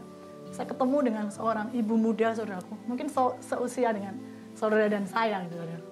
Saya 0.51 0.67
ketemu 0.67 0.99
dengan 1.07 1.27
seorang 1.31 1.71
ibu 1.71 1.95
muda 1.95 2.35
saudaraku. 2.35 2.75
Mungkin 2.91 3.07
se- 3.07 3.39
seusia 3.55 3.95
dengan 3.95 4.19
saudara 4.59 4.91
dan 4.91 5.07
saya 5.07 5.47
gitu 5.47 5.63
saudara. 5.63 5.83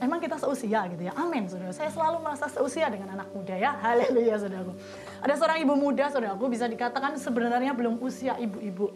Emang 0.00 0.16
kita 0.22 0.40
seusia 0.40 0.88
gitu 0.88 1.02
ya. 1.04 1.12
Amin 1.20 1.44
saudara. 1.44 1.76
Saya 1.76 1.92
selalu 1.92 2.24
merasa 2.24 2.48
seusia 2.48 2.88
dengan 2.88 3.12
anak 3.12 3.28
muda 3.36 3.52
ya. 3.60 3.76
Haleluya 3.84 4.40
saudaraku. 4.40 4.72
Ada 5.20 5.34
seorang 5.36 5.58
ibu 5.60 5.74
muda 5.76 6.08
saudaraku 6.08 6.48
bisa 6.48 6.64
dikatakan 6.64 7.20
sebenarnya 7.20 7.76
belum 7.76 8.00
usia 8.00 8.40
ibu-ibu. 8.40 8.88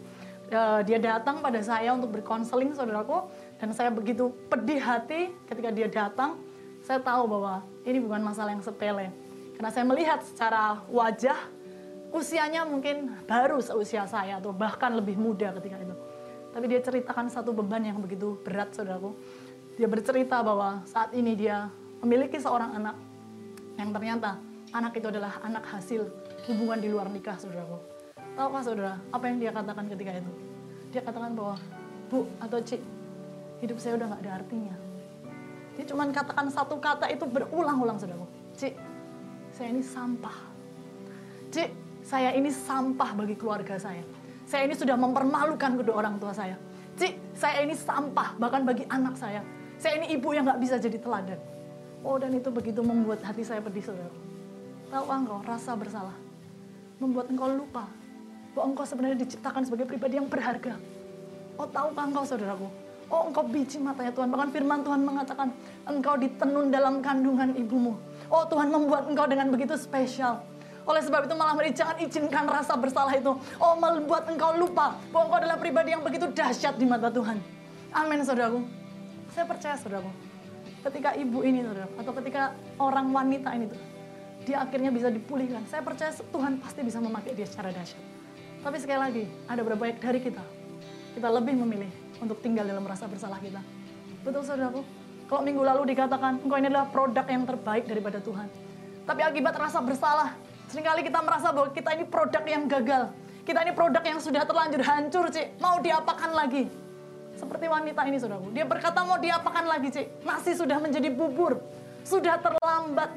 Eh, 0.45 0.79
dia 0.85 1.01
datang 1.01 1.41
pada 1.41 1.57
saya 1.65 1.89
untuk 1.97 2.13
berkonseling 2.13 2.77
saudaraku 2.77 3.25
Dan 3.59 3.71
saya 3.71 3.89
begitu 3.91 4.31
pedih 4.51 4.79
hati 4.79 5.31
ketika 5.47 5.69
dia 5.71 5.87
datang. 5.87 6.39
Saya 6.85 7.01
tahu 7.01 7.25
bahwa 7.25 7.65
ini 7.87 7.97
bukan 7.97 8.21
masalah 8.21 8.53
yang 8.53 8.61
sepele. 8.61 9.09
Karena 9.55 9.71
saya 9.71 9.85
melihat 9.87 10.21
secara 10.21 10.83
wajah, 10.91 11.39
usianya 12.11 12.67
mungkin 12.67 13.11
baru 13.25 13.57
seusia 13.63 14.05
saya 14.05 14.37
atau 14.37 14.53
bahkan 14.53 14.93
lebih 14.93 15.15
muda 15.17 15.55
ketika 15.57 15.81
itu. 15.81 15.95
Tapi 16.55 16.65
dia 16.71 16.79
ceritakan 16.79 17.27
satu 17.27 17.51
beban 17.51 17.83
yang 17.83 17.99
begitu 17.99 18.39
berat, 18.43 18.71
saudaraku. 18.71 19.11
Dia 19.75 19.91
bercerita 19.91 20.39
bahwa 20.39 20.83
saat 20.87 21.11
ini 21.11 21.35
dia 21.35 21.67
memiliki 21.99 22.39
seorang 22.39 22.79
anak 22.79 22.95
yang 23.75 23.91
ternyata 23.91 24.39
anak 24.71 24.95
itu 24.95 25.07
adalah 25.11 25.35
anak 25.43 25.67
hasil 25.67 26.07
hubungan 26.47 26.79
di 26.79 26.87
luar 26.91 27.11
nikah, 27.11 27.35
saudaraku. 27.35 27.79
Tahukah 28.35 28.61
saudara, 28.63 28.93
apa 29.11 29.25
yang 29.31 29.37
dia 29.39 29.51
katakan 29.51 29.87
ketika 29.91 30.11
itu? 30.15 30.31
Dia 30.91 31.01
katakan 31.03 31.35
bahwa, 31.35 31.55
Bu 32.07 32.27
atau 32.39 32.59
Cik, 32.59 32.79
hidup 33.63 33.77
saya 33.79 33.95
udah 33.99 34.07
gak 34.15 34.21
ada 34.25 34.31
artinya. 34.43 34.75
Dia 35.75 35.85
cuma 35.91 36.07
katakan 36.07 36.47
satu 36.47 36.79
kata 36.79 37.11
itu 37.11 37.27
berulang-ulang, 37.27 37.99
saudaraku. 37.99 38.27
Cik, 38.55 38.73
saya 39.51 39.67
ini 39.75 39.83
sampah. 39.83 40.37
Cik, 41.51 41.69
saya 42.03 42.29
ini 42.31 42.51
sampah 42.51 43.11
bagi 43.15 43.35
keluarga 43.35 43.75
saya. 43.75 44.03
Saya 44.47 44.69
ini 44.69 44.75
sudah 44.77 44.95
mempermalukan 44.95 45.81
kedua 45.81 46.05
orang 46.05 46.15
tua 46.21 46.31
saya. 46.31 46.55
Cik, 46.95 47.35
saya 47.35 47.65
ini 47.65 47.75
sampah 47.75 48.39
bahkan 48.39 48.63
bagi 48.63 48.87
anak 48.87 49.19
saya. 49.19 49.43
Saya 49.75 49.99
ini 49.99 50.15
ibu 50.15 50.31
yang 50.31 50.47
gak 50.47 50.63
bisa 50.63 50.79
jadi 50.79 50.95
teladan. 50.95 51.39
Oh 52.05 52.15
dan 52.15 52.31
itu 52.31 52.47
begitu 52.53 52.79
membuat 52.85 53.19
hati 53.25 53.43
saya 53.43 53.59
pedih 53.59 53.83
saudara. 53.83 54.13
Tahu 54.93 55.05
engkau 55.11 55.39
rasa 55.43 55.75
bersalah. 55.75 56.15
Membuat 57.01 57.27
engkau 57.27 57.51
lupa 57.51 57.89
bahwa 58.55 58.71
engkau 58.71 58.87
sebenarnya 58.87 59.19
diciptakan 59.27 59.67
sebagai 59.67 59.83
pribadi 59.83 60.15
yang 60.15 60.31
berharga. 60.31 60.79
Oh 61.59 61.67
tahukah 61.67 62.07
engkau 62.07 62.23
saudaraku? 62.23 62.84
Oh 63.09 63.29
engkau 63.29 63.45
biji 63.45 63.77
matanya 63.77 64.09
Tuhan. 64.13 64.33
Bahkan 64.33 64.49
firman 64.49 64.81
Tuhan 64.81 65.01
mengatakan 65.05 65.53
engkau 65.85 66.17
ditenun 66.17 66.73
dalam 66.73 67.05
kandungan 67.05 67.53
ibumu. 67.53 67.93
Oh 68.33 68.43
Tuhan 68.49 68.73
membuat 68.73 69.05
engkau 69.05 69.29
dengan 69.29 69.53
begitu 69.53 69.77
spesial. 69.77 70.41
Oleh 70.85 71.01
sebab 71.01 71.25
itu 71.25 71.33
malam 71.33 71.57
hari 71.57 71.73
jangan 71.73 71.97
izinkan 72.01 72.45
rasa 72.45 72.77
bersalah 72.77 73.13
itu. 73.13 73.33
Oh 73.61 73.73
membuat 73.77 74.29
engkau 74.29 74.53
lupa 74.57 74.97
bahwa 75.09 75.29
engkau 75.29 75.39
adalah 75.41 75.57
pribadi 75.57 75.93
yang 75.93 76.01
begitu 76.01 76.29
dahsyat 76.33 76.77
di 76.77 76.85
mata 76.85 77.09
Tuhan. 77.09 77.37
Amin 77.93 78.21
saudaraku. 78.21 78.65
Saya 79.33 79.45
percaya 79.49 79.75
saudaraku. 79.77 80.09
Ketika 80.85 81.17
ibu 81.17 81.41
ini 81.41 81.65
saudara, 81.65 81.89
atau 81.97 82.13
ketika 82.21 82.53
orang 82.77 83.09
wanita 83.09 83.49
ini 83.57 83.65
tuh, 83.65 83.81
dia 84.45 84.61
akhirnya 84.61 84.93
bisa 84.93 85.09
dipulihkan. 85.09 85.65
Saya 85.65 85.81
percaya 85.81 86.13
Tuhan 86.13 86.61
pasti 86.61 86.85
bisa 86.85 87.01
memakai 87.01 87.33
dia 87.33 87.49
secara 87.49 87.73
dahsyat. 87.73 87.97
Tapi 88.61 88.77
sekali 88.77 88.99
lagi, 89.01 89.23
ada 89.49 89.65
beberapa 89.65 89.89
baik 89.89 89.97
dari 89.97 90.21
kita. 90.21 90.45
Kita 91.17 91.29
lebih 91.33 91.57
memilih 91.57 92.04
untuk 92.19 92.39
tinggal 92.39 92.67
dalam 92.67 92.85
rasa 92.85 93.09
bersalah 93.09 93.39
kita. 93.39 93.59
Betul 94.23 94.41
saudaraku? 94.41 94.81
Kalau 95.25 95.41
minggu 95.41 95.63
lalu 95.65 95.81
dikatakan, 95.93 96.37
engkau 96.41 96.57
ini 96.61 96.69
adalah 96.69 96.87
produk 96.89 97.25
yang 97.25 97.43
terbaik 97.49 97.89
daripada 97.89 98.21
Tuhan. 98.21 98.45
Tapi 99.05 99.21
akibat 99.25 99.53
rasa 99.57 99.81
bersalah, 99.81 100.37
sering 100.69 100.85
kali 100.85 101.01
kita 101.01 101.21
merasa 101.21 101.49
bahwa 101.49 101.69
kita 101.73 101.93
ini 101.97 102.05
produk 102.05 102.43
yang 102.45 102.69
gagal. 102.69 103.09
Kita 103.45 103.61
ini 103.61 103.73
produk 103.73 104.01
yang 104.01 104.17
sudah 104.17 104.41
terlanjur 104.45 104.81
hancur, 104.81 105.29
Cik. 105.29 105.61
Mau 105.61 105.77
diapakan 105.81 106.33
lagi? 106.33 106.65
Seperti 107.37 107.65
wanita 107.69 108.01
ini, 108.09 108.17
saudaraku. 108.17 108.49
Dia 108.53 108.65
berkata 108.65 109.05
mau 109.05 109.21
diapakan 109.21 109.65
lagi, 109.69 109.89
Cik? 109.93 110.25
Nasi 110.25 110.57
sudah 110.57 110.77
menjadi 110.81 111.09
bubur. 111.13 111.61
Sudah 112.01 112.41
terlambat. 112.41 113.13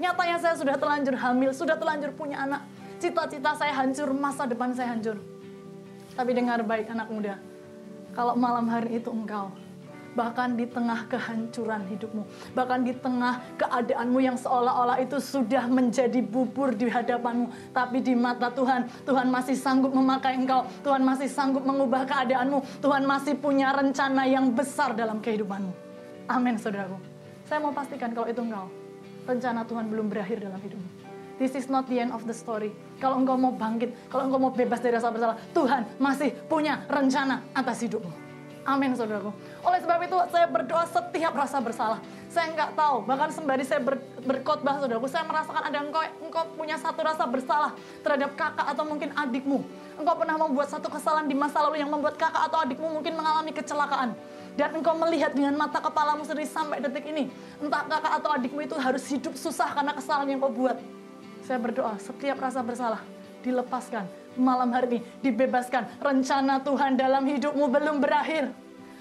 Nyatanya 0.00 0.36
saya 0.40 0.56
sudah 0.56 0.76
terlanjur 0.80 1.16
hamil, 1.16 1.52
sudah 1.52 1.76
terlanjur 1.76 2.12
punya 2.16 2.44
anak. 2.44 2.64
Cita-cita 3.00 3.56
saya 3.56 3.72
hancur, 3.72 4.12
masa 4.12 4.44
depan 4.44 4.72
saya 4.76 4.92
hancur. 4.92 5.16
Tapi 6.16 6.30
dengar 6.36 6.60
baik 6.64 6.88
anak 6.88 7.08
muda. 7.08 7.36
Kalau 8.10 8.34
malam 8.34 8.66
hari 8.66 8.98
itu 8.98 9.10
engkau 9.10 9.50
bahkan 10.14 10.58
di 10.58 10.66
tengah 10.66 11.06
kehancuran 11.06 11.86
hidupmu, 11.86 12.26
bahkan 12.50 12.82
di 12.82 12.90
tengah 12.98 13.38
keadaanmu 13.54 14.18
yang 14.18 14.34
seolah-olah 14.34 14.98
itu 14.98 15.22
sudah 15.22 15.70
menjadi 15.70 16.18
bubur 16.18 16.74
di 16.74 16.90
hadapanmu, 16.90 17.70
tapi 17.70 18.02
di 18.02 18.18
mata 18.18 18.50
Tuhan, 18.50 18.90
Tuhan 19.06 19.30
masih 19.30 19.54
sanggup 19.54 19.94
memakai 19.94 20.34
engkau, 20.34 20.66
Tuhan 20.82 21.02
masih 21.06 21.30
sanggup 21.30 21.62
mengubah 21.62 22.06
keadaanmu, 22.06 22.82
Tuhan 22.82 23.06
masih 23.06 23.38
punya 23.38 23.70
rencana 23.70 24.26
yang 24.26 24.50
besar 24.50 24.98
dalam 24.98 25.22
kehidupanmu. 25.22 25.72
Amin, 26.26 26.58
saudaraku. 26.58 26.98
Saya 27.46 27.58
mau 27.62 27.74
pastikan 27.74 28.10
kalau 28.14 28.26
itu 28.30 28.42
engkau, 28.42 28.66
rencana 29.26 29.62
Tuhan 29.66 29.86
belum 29.90 30.06
berakhir 30.10 30.42
dalam 30.42 30.58
hidupmu. 30.58 30.99
This 31.40 31.56
is 31.56 31.72
not 31.72 31.88
the 31.88 31.96
end 31.96 32.12
of 32.12 32.28
the 32.28 32.36
story. 32.36 32.68
Kalau 33.00 33.16
engkau 33.16 33.32
mau 33.32 33.48
bangkit, 33.48 33.96
kalau 34.12 34.28
engkau 34.28 34.36
mau 34.36 34.52
bebas 34.52 34.76
dari 34.76 34.92
rasa 34.92 35.08
bersalah, 35.08 35.40
Tuhan 35.56 35.88
masih 35.96 36.36
punya 36.52 36.84
rencana 36.84 37.40
atas 37.56 37.80
hidupmu. 37.80 38.12
Amin 38.68 38.92
saudaraku. 38.92 39.32
Oleh 39.64 39.80
sebab 39.80 40.04
itu 40.04 40.16
saya 40.28 40.44
berdoa 40.44 40.84
setiap 40.84 41.32
rasa 41.32 41.64
bersalah. 41.64 41.96
Saya 42.28 42.52
nggak 42.52 42.76
tahu, 42.76 43.08
bahkan 43.08 43.32
sembari 43.32 43.64
saya 43.64 43.80
ber, 43.80 44.04
berkhotbah 44.20 44.84
saudaraku, 44.84 45.08
saya 45.08 45.24
merasakan 45.24 45.64
ada 45.64 45.80
engkau, 45.80 46.04
engkau 46.20 46.44
punya 46.60 46.76
satu 46.76 47.00
rasa 47.00 47.24
bersalah 47.24 47.72
terhadap 48.04 48.36
kakak 48.36 48.66
atau 48.76 48.84
mungkin 48.84 49.08
adikmu. 49.16 49.64
Engkau 49.96 50.14
pernah 50.20 50.36
membuat 50.36 50.68
satu 50.68 50.92
kesalahan 50.92 51.24
di 51.24 51.32
masa 51.32 51.64
lalu 51.64 51.80
yang 51.80 51.88
membuat 51.88 52.20
kakak 52.20 52.52
atau 52.52 52.60
adikmu 52.60 53.00
mungkin 53.00 53.16
mengalami 53.16 53.56
kecelakaan. 53.56 54.12
Dan 54.60 54.76
engkau 54.76 54.92
melihat 54.92 55.32
dengan 55.32 55.56
mata 55.56 55.80
kepalamu 55.80 56.20
sendiri 56.20 56.44
sampai 56.44 56.84
detik 56.84 57.08
ini. 57.08 57.32
Entah 57.64 57.88
kakak 57.88 58.12
atau 58.20 58.28
adikmu 58.36 58.60
itu 58.60 58.76
harus 58.76 59.08
hidup 59.08 59.32
susah 59.40 59.72
karena 59.72 59.96
kesalahan 59.96 60.36
yang 60.36 60.44
kau 60.44 60.52
buat. 60.52 60.99
Saya 61.50 61.58
berdoa 61.58 61.98
setiap 61.98 62.38
rasa 62.38 62.62
bersalah 62.62 63.02
dilepaskan 63.42 64.06
malam 64.38 64.70
hari 64.70 64.86
ini 64.86 64.98
dibebaskan. 65.18 65.82
Rencana 65.98 66.62
Tuhan 66.62 66.94
dalam 66.94 67.26
hidupmu 67.26 67.66
belum 67.66 67.98
berakhir. 67.98 68.54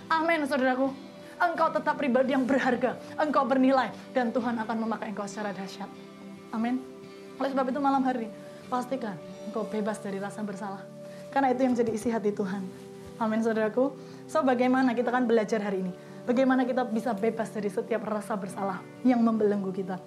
Amin, 0.10 0.50
saudaraku. 0.50 0.90
Engkau 1.38 1.70
tetap 1.70 2.02
pribadi 2.02 2.34
yang 2.34 2.50
berharga. 2.50 2.98
Engkau 3.22 3.46
bernilai. 3.46 3.94
Dan 4.18 4.34
Tuhan 4.34 4.58
akan 4.66 4.82
memakai 4.82 5.14
engkau 5.14 5.30
secara 5.30 5.54
dahsyat. 5.54 5.86
Amin. 6.50 6.82
Oleh 7.38 7.54
sebab 7.54 7.70
itu 7.70 7.78
malam 7.78 8.02
hari 8.02 8.26
ini, 8.26 8.34
pastikan 8.66 9.14
engkau 9.46 9.70
bebas 9.70 10.02
dari 10.02 10.18
rasa 10.18 10.42
bersalah. 10.42 10.82
Karena 11.30 11.54
itu 11.54 11.70
yang 11.70 11.78
jadi 11.78 11.94
isi 11.94 12.10
hati 12.10 12.34
Tuhan. 12.34 12.66
Amin, 13.22 13.46
saudaraku. 13.46 13.94
So, 14.26 14.42
bagaimana 14.42 14.98
kita 14.98 15.14
akan 15.14 15.30
belajar 15.30 15.62
hari 15.62 15.86
ini? 15.86 15.94
Bagaimana 16.26 16.66
kita 16.66 16.82
bisa 16.90 17.14
bebas 17.14 17.54
dari 17.54 17.70
setiap 17.70 18.10
rasa 18.10 18.34
bersalah 18.34 18.82
yang 19.06 19.22
membelenggu 19.22 19.70
kita. 19.70 20.02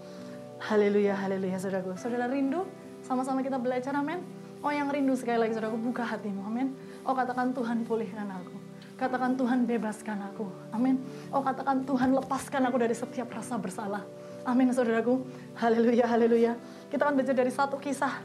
Haleluya, 0.63 1.19
haleluya, 1.19 1.59
saudaraku. 1.59 1.99
Saudara 1.99 2.31
rindu? 2.31 2.63
Sama-sama 3.03 3.43
kita 3.43 3.59
belajar, 3.59 3.91
amin. 3.99 4.23
Oh 4.63 4.71
yang 4.71 4.87
rindu 4.95 5.11
sekali 5.19 5.43
lagi 5.43 5.59
saudaraku, 5.59 5.75
buka 5.91 6.07
hatimu, 6.07 6.39
amin. 6.47 6.71
Oh 7.03 7.19
katakan 7.19 7.51
Tuhan 7.51 7.83
pulihkan 7.83 8.31
aku. 8.31 8.55
Katakan 8.95 9.35
Tuhan 9.35 9.67
bebaskan 9.67 10.23
aku, 10.31 10.47
amin. 10.71 11.03
Oh 11.35 11.43
katakan 11.43 11.83
Tuhan 11.83 12.15
lepaskan 12.15 12.63
aku 12.71 12.79
dari 12.79 12.95
setiap 12.95 13.35
rasa 13.35 13.59
bersalah. 13.59 14.07
Amin 14.47 14.71
saudaraku. 14.71 15.27
Haleluya, 15.59 16.07
haleluya. 16.07 16.55
Kita 16.87 17.11
akan 17.11 17.19
belajar 17.19 17.35
dari 17.35 17.51
satu 17.51 17.83
kisah. 17.83 18.23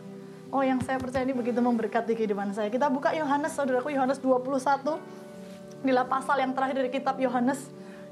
Oh 0.53 0.61
yang 0.61 0.77
saya 0.85 1.01
percaya 1.01 1.25
ini 1.25 1.33
begitu 1.33 1.57
memberkati 1.57 2.13
kehidupan 2.13 2.53
saya. 2.53 2.69
Kita 2.69 2.85
buka 2.93 3.17
Yohanes 3.17 3.57
saudaraku, 3.57 3.89
Yohanes 3.97 4.21
21. 4.21 5.81
Inilah 5.81 6.05
pasal 6.05 6.37
yang 6.37 6.53
terakhir 6.53 6.85
dari 6.85 6.93
kitab 6.93 7.17
Yohanes. 7.17 7.65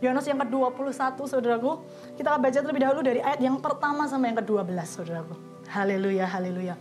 Yohanes 0.05 0.25
yang 0.29 0.37
ke-21 0.37 1.17
saudaraku. 1.17 1.81
Kita 2.13 2.37
akan 2.37 2.39
baca 2.45 2.57
terlebih 2.61 2.81
dahulu 2.85 3.01
dari 3.01 3.19
ayat 3.25 3.41
yang 3.41 3.57
pertama 3.57 4.05
sampai 4.05 4.31
yang 4.31 4.37
ke-12 4.45 4.77
saudaraku. 4.85 5.33
Haleluya, 5.65 6.29
haleluya. 6.29 6.77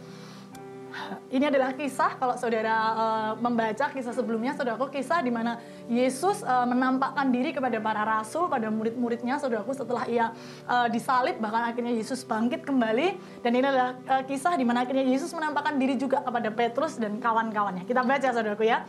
Ini 1.26 1.50
adalah 1.50 1.74
kisah 1.74 2.14
kalau 2.14 2.38
saudara 2.38 2.70
uh, 2.94 3.32
membaca 3.42 3.90
kisah 3.90 4.14
sebelumnya, 4.14 4.54
saudaraku 4.54 4.94
kisah 4.94 5.18
di 5.26 5.32
mana 5.34 5.58
Yesus 5.90 6.46
uh, 6.46 6.62
menampakkan 6.70 7.34
diri 7.34 7.50
kepada 7.50 7.82
para 7.82 8.06
rasul, 8.06 8.46
pada 8.46 8.70
murid-muridnya, 8.70 9.42
saudaraku 9.42 9.74
setelah 9.74 10.06
ia 10.06 10.30
uh, 10.70 10.86
disalib, 10.86 11.42
bahkan 11.42 11.66
akhirnya 11.66 11.90
Yesus 11.98 12.22
bangkit 12.22 12.62
kembali. 12.62 13.18
Dan 13.42 13.50
ini 13.58 13.66
adalah 13.66 13.98
uh, 14.06 14.22
kisah 14.22 14.54
di 14.54 14.62
mana 14.62 14.86
akhirnya 14.86 15.02
Yesus 15.02 15.34
menampakkan 15.34 15.74
diri 15.82 15.98
juga 15.98 16.22
kepada 16.22 16.48
Petrus 16.54 16.94
dan 16.94 17.18
kawan-kawannya. 17.18 17.82
Kita 17.82 18.06
baca 18.06 18.28
saudaraku 18.30 18.62
ya. 18.70 18.86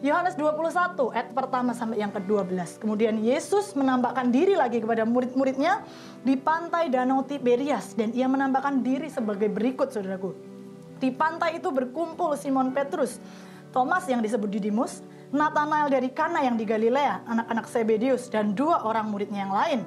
Yohanes 0.00 0.32
21 0.32 1.12
ayat 1.12 1.28
pertama 1.36 1.76
sampai 1.76 2.00
yang 2.00 2.08
ke-12. 2.08 2.80
Kemudian 2.80 3.20
Yesus 3.20 3.76
menampakkan 3.76 4.32
diri 4.32 4.56
lagi 4.56 4.80
kepada 4.80 5.04
murid-muridnya 5.04 5.84
di 6.24 6.40
pantai 6.40 6.88
Danau 6.88 7.20
Tiberias 7.20 7.92
dan 7.92 8.08
ia 8.16 8.24
menampakkan 8.24 8.80
diri 8.80 9.12
sebagai 9.12 9.52
berikut 9.52 9.92
saudaraku. 9.92 10.32
Di 10.96 11.12
pantai 11.12 11.60
itu 11.60 11.68
berkumpul 11.68 12.32
Simon 12.40 12.72
Petrus, 12.72 13.20
Thomas 13.76 14.08
yang 14.08 14.24
disebut 14.24 14.48
Didimus, 14.48 15.04
Nathanael 15.36 15.92
dari 15.92 16.08
Kana 16.08 16.48
yang 16.48 16.56
di 16.56 16.64
Galilea, 16.64 17.20
anak-anak 17.28 17.68
Zebedius 17.68 18.32
dan 18.32 18.56
dua 18.56 18.80
orang 18.88 19.04
muridnya 19.12 19.44
yang 19.44 19.52
lain. 19.52 19.80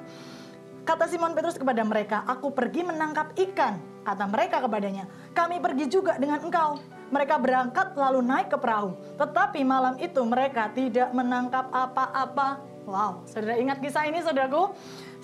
Kata 0.86 1.10
Simon 1.10 1.34
Petrus 1.34 1.58
kepada 1.58 1.82
mereka, 1.82 2.22
"Aku 2.30 2.54
pergi 2.54 2.86
menangkap 2.86 3.34
ikan." 3.34 3.82
Kata 4.06 4.30
mereka 4.30 4.62
kepadanya, 4.62 5.10
"Kami 5.34 5.58
pergi 5.58 5.90
juga 5.90 6.14
dengan 6.22 6.38
engkau." 6.38 6.78
Mereka 7.14 7.38
berangkat 7.38 7.94
lalu 7.94 8.26
naik 8.26 8.50
ke 8.50 8.58
perahu. 8.58 8.98
Tetapi 9.14 9.62
malam 9.62 9.94
itu 10.02 10.18
mereka 10.26 10.66
tidak 10.74 11.14
menangkap 11.14 11.70
apa-apa. 11.70 12.58
Wow, 12.84 13.22
saudara 13.30 13.54
ingat 13.56 13.78
kisah 13.78 14.10
ini 14.10 14.18
saudaraku? 14.20 14.74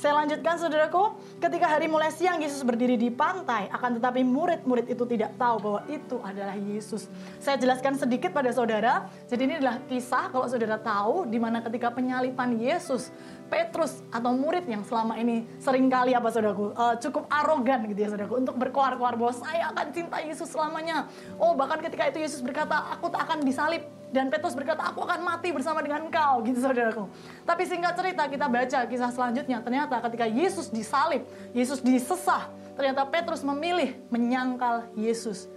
Saya 0.00 0.16
lanjutkan 0.16 0.56
saudaraku, 0.56 1.12
ketika 1.44 1.68
hari 1.68 1.84
mulai 1.84 2.08
siang 2.08 2.40
Yesus 2.40 2.64
berdiri 2.64 2.96
di 2.96 3.12
pantai, 3.12 3.68
akan 3.68 4.00
tetapi 4.00 4.24
murid-murid 4.24 4.88
itu 4.88 5.04
tidak 5.04 5.36
tahu 5.36 5.60
bahwa 5.60 5.80
itu 5.92 6.16
adalah 6.24 6.56
Yesus. 6.56 7.04
Saya 7.36 7.60
jelaskan 7.60 8.00
sedikit 8.00 8.32
pada 8.32 8.48
saudara, 8.48 9.04
jadi 9.28 9.44
ini 9.44 9.54
adalah 9.60 9.76
kisah 9.84 10.32
kalau 10.32 10.48
saudara 10.48 10.80
tahu 10.80 11.28
di 11.28 11.36
mana 11.36 11.60
ketika 11.60 11.92
penyalipan 11.92 12.56
Yesus, 12.56 13.12
Petrus 13.50 14.00
atau 14.14 14.30
murid 14.30 14.64
yang 14.70 14.86
selama 14.86 15.18
ini 15.18 15.42
sering 15.58 15.90
kali 15.90 16.14
apa 16.14 16.30
saudaraku, 16.30 16.70
eh, 16.70 16.94
cukup 17.02 17.26
arogan 17.26 17.90
gitu 17.90 18.00
ya 18.06 18.08
saudaraku, 18.14 18.38
untuk 18.38 18.54
berkoar-koar 18.54 19.18
bahwa 19.18 19.34
saya 19.34 19.74
akan 19.74 19.86
cinta 19.90 20.22
Yesus 20.22 20.48
selamanya. 20.54 21.10
Oh 21.36 21.58
bahkan 21.58 21.82
ketika 21.82 22.06
itu 22.06 22.22
Yesus 22.22 22.40
berkata, 22.40 22.94
aku 22.94 23.10
tak 23.10 23.26
akan 23.26 23.42
disalib, 23.42 23.82
dan 24.14 24.30
Petrus 24.30 24.54
berkata, 24.54 24.86
aku 24.86 25.02
akan 25.02 25.22
mati 25.22 25.50
bersama 25.50 25.82
dengan 25.82 26.06
engkau, 26.06 26.42
gitu 26.46 26.62
saudaraku. 26.62 27.10
Tapi 27.42 27.62
singkat 27.66 27.94
cerita 27.98 28.26
kita 28.30 28.46
baca 28.46 28.78
kisah 28.86 29.10
selanjutnya, 29.10 29.58
ternyata 29.62 29.98
ketika 30.06 30.26
Yesus 30.30 30.70
disalib, 30.70 31.26
Yesus 31.50 31.82
disesah, 31.82 32.46
ternyata 32.78 33.02
Petrus 33.06 33.42
memilih 33.42 33.98
menyangkal 34.14 34.86
Yesus. 34.94 35.50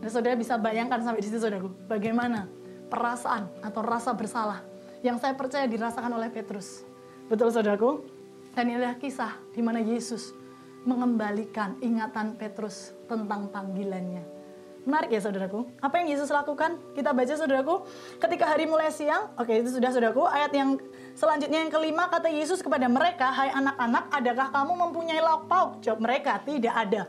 Dan 0.00 0.08
saudara 0.08 0.34
bisa 0.38 0.56
bayangkan 0.56 1.02
sampai 1.02 1.20
di 1.22 1.28
situ 1.28 1.42
saudaraku, 1.42 1.70
bagaimana 1.86 2.50
perasaan 2.90 3.46
atau 3.62 3.82
rasa 3.82 4.10
bersalah 4.10 4.66
yang 5.06 5.16
saya 5.16 5.32
percaya 5.38 5.70
dirasakan 5.70 6.10
oleh 6.12 6.28
Petrus. 6.28 6.89
Betul 7.30 7.54
saudaraku? 7.54 8.02
Dan 8.58 8.66
ini 8.66 8.82
adalah 8.82 8.98
kisah 8.98 9.38
di 9.54 9.62
mana 9.62 9.78
Yesus 9.78 10.34
mengembalikan 10.82 11.78
ingatan 11.78 12.34
Petrus 12.34 12.90
tentang 13.06 13.46
panggilannya. 13.54 14.26
Menarik 14.82 15.14
ya 15.14 15.22
saudaraku. 15.22 15.68
Apa 15.78 16.02
yang 16.02 16.10
Yesus 16.10 16.26
lakukan? 16.32 16.82
Kita 16.96 17.14
baca 17.14 17.30
saudaraku. 17.30 17.86
Ketika 18.18 18.50
hari 18.50 18.66
mulai 18.66 18.90
siang, 18.90 19.30
oke 19.38 19.52
itu 19.52 19.70
sudah 19.70 19.94
saudaraku. 19.94 20.26
Ayat 20.26 20.50
yang 20.50 20.82
selanjutnya 21.14 21.62
yang 21.62 21.70
kelima 21.70 22.10
kata 22.10 22.26
Yesus 22.32 22.58
kepada 22.64 22.90
mereka, 22.90 23.30
Hai 23.30 23.54
anak-anak, 23.54 24.10
adakah 24.10 24.48
kamu 24.50 24.72
mempunyai 24.90 25.22
lauk 25.22 25.46
pauk? 25.46 25.78
Jawab 25.86 26.02
mereka, 26.02 26.42
tidak 26.42 26.74
ada. 26.74 27.06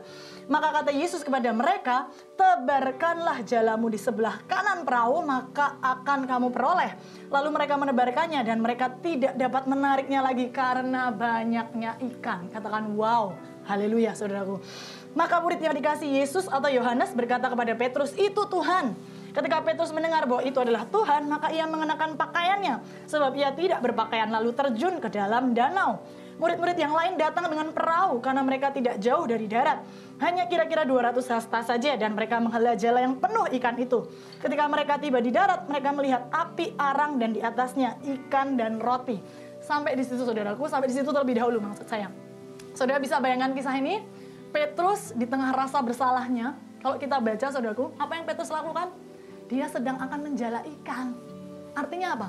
Maka 0.50 0.82
kata 0.82 0.90
Yesus 0.90 1.22
kepada 1.22 1.54
mereka, 1.54 2.10
tebarkanlah 2.34 3.46
jalamu 3.46 3.86
di 3.86 3.98
sebelah 4.00 4.42
kanan 4.50 4.82
perahu, 4.82 5.22
maka 5.22 5.78
akan 5.78 6.26
kamu 6.26 6.48
peroleh. 6.50 6.90
Lalu 7.30 7.48
mereka 7.54 7.74
menebarkannya 7.78 8.42
dan 8.42 8.58
mereka 8.58 8.90
tidak 9.02 9.38
dapat 9.38 9.70
menariknya 9.70 10.20
lagi 10.22 10.50
karena 10.50 11.14
banyaknya 11.14 11.98
ikan. 12.12 12.50
Katakan 12.50 12.90
wow, 12.98 13.34
haleluya 13.70 14.18
saudaraku. 14.18 14.58
Maka 15.12 15.44
murid 15.44 15.60
yang 15.60 15.76
dikasih 15.76 16.08
Yesus 16.08 16.48
atau 16.48 16.72
Yohanes 16.72 17.12
berkata 17.12 17.52
kepada 17.52 17.76
Petrus, 17.76 18.16
itu 18.16 18.42
Tuhan. 18.48 18.96
Ketika 19.32 19.64
Petrus 19.64 19.92
mendengar 19.92 20.28
bahwa 20.28 20.44
itu 20.44 20.60
adalah 20.60 20.84
Tuhan, 20.88 21.28
maka 21.28 21.48
ia 21.52 21.64
mengenakan 21.64 22.16
pakaiannya. 22.16 23.08
Sebab 23.08 23.32
ia 23.36 23.52
tidak 23.52 23.80
berpakaian 23.80 24.28
lalu 24.28 24.52
terjun 24.52 25.00
ke 25.00 25.08
dalam 25.08 25.56
danau. 25.56 26.00
Murid-murid 26.42 26.74
yang 26.74 26.90
lain 26.90 27.14
datang 27.14 27.46
dengan 27.46 27.70
perahu 27.70 28.18
karena 28.18 28.42
mereka 28.42 28.74
tidak 28.74 28.98
jauh 28.98 29.22
dari 29.30 29.46
darat. 29.46 29.78
Hanya 30.18 30.50
kira-kira 30.50 30.82
200 30.82 31.22
hasta 31.30 31.62
saja 31.62 31.94
dan 31.94 32.18
mereka 32.18 32.42
menghela 32.42 32.74
jala 32.74 32.98
yang 32.98 33.14
penuh 33.14 33.46
ikan 33.62 33.78
itu. 33.78 34.10
Ketika 34.42 34.66
mereka 34.66 34.98
tiba 34.98 35.22
di 35.22 35.30
darat, 35.30 35.70
mereka 35.70 35.94
melihat 35.94 36.26
api 36.34 36.74
arang 36.74 37.22
dan 37.22 37.30
di 37.30 37.38
atasnya 37.38 37.94
ikan 38.02 38.58
dan 38.58 38.82
roti. 38.82 39.22
Sampai 39.62 39.94
di 39.94 40.02
situ 40.02 40.26
saudaraku, 40.26 40.66
sampai 40.66 40.90
di 40.90 40.98
situ 40.98 41.14
terlebih 41.14 41.38
dahulu 41.38 41.62
maksud 41.62 41.86
saya. 41.86 42.10
Saudara 42.74 42.98
bisa 42.98 43.22
bayangkan 43.22 43.54
kisah 43.54 43.78
ini? 43.78 44.02
Petrus 44.50 45.14
di 45.14 45.30
tengah 45.30 45.54
rasa 45.54 45.78
bersalahnya, 45.78 46.58
kalau 46.82 46.98
kita 46.98 47.22
baca 47.22 47.46
saudaraku, 47.54 47.94
apa 48.02 48.18
yang 48.18 48.26
Petrus 48.26 48.50
lakukan? 48.50 48.90
Dia 49.46 49.70
sedang 49.70 49.94
akan 49.94 50.18
menjala 50.26 50.66
ikan. 50.66 51.14
Artinya 51.78 52.18
apa? 52.18 52.28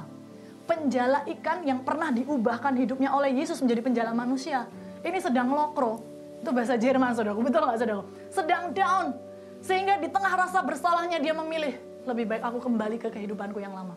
Penjala 0.64 1.28
ikan 1.28 1.68
yang 1.68 1.84
pernah 1.84 2.10
diubahkan 2.12 2.74
hidupnya 2.80 3.12
oleh 3.12 3.36
Yesus 3.36 3.60
menjadi 3.60 3.82
penjala 3.84 4.12
manusia. 4.16 4.68
Ini 5.04 5.20
sedang 5.20 5.52
lokro. 5.52 6.00
Itu 6.40 6.56
bahasa 6.56 6.80
Jerman 6.80 7.16
saudaraku, 7.16 7.40
betul 7.44 7.64
nggak 7.64 7.80
saudaraku? 7.80 8.04
Sedang 8.32 8.72
down. 8.72 9.16
Sehingga 9.64 10.00
di 10.00 10.08
tengah 10.12 10.32
rasa 10.32 10.60
bersalahnya 10.64 11.20
dia 11.20 11.32
memilih, 11.36 11.80
lebih 12.04 12.28
baik 12.28 12.44
aku 12.44 12.60
kembali 12.64 13.00
ke 13.00 13.08
kehidupanku 13.12 13.64
yang 13.64 13.76
lama. 13.76 13.96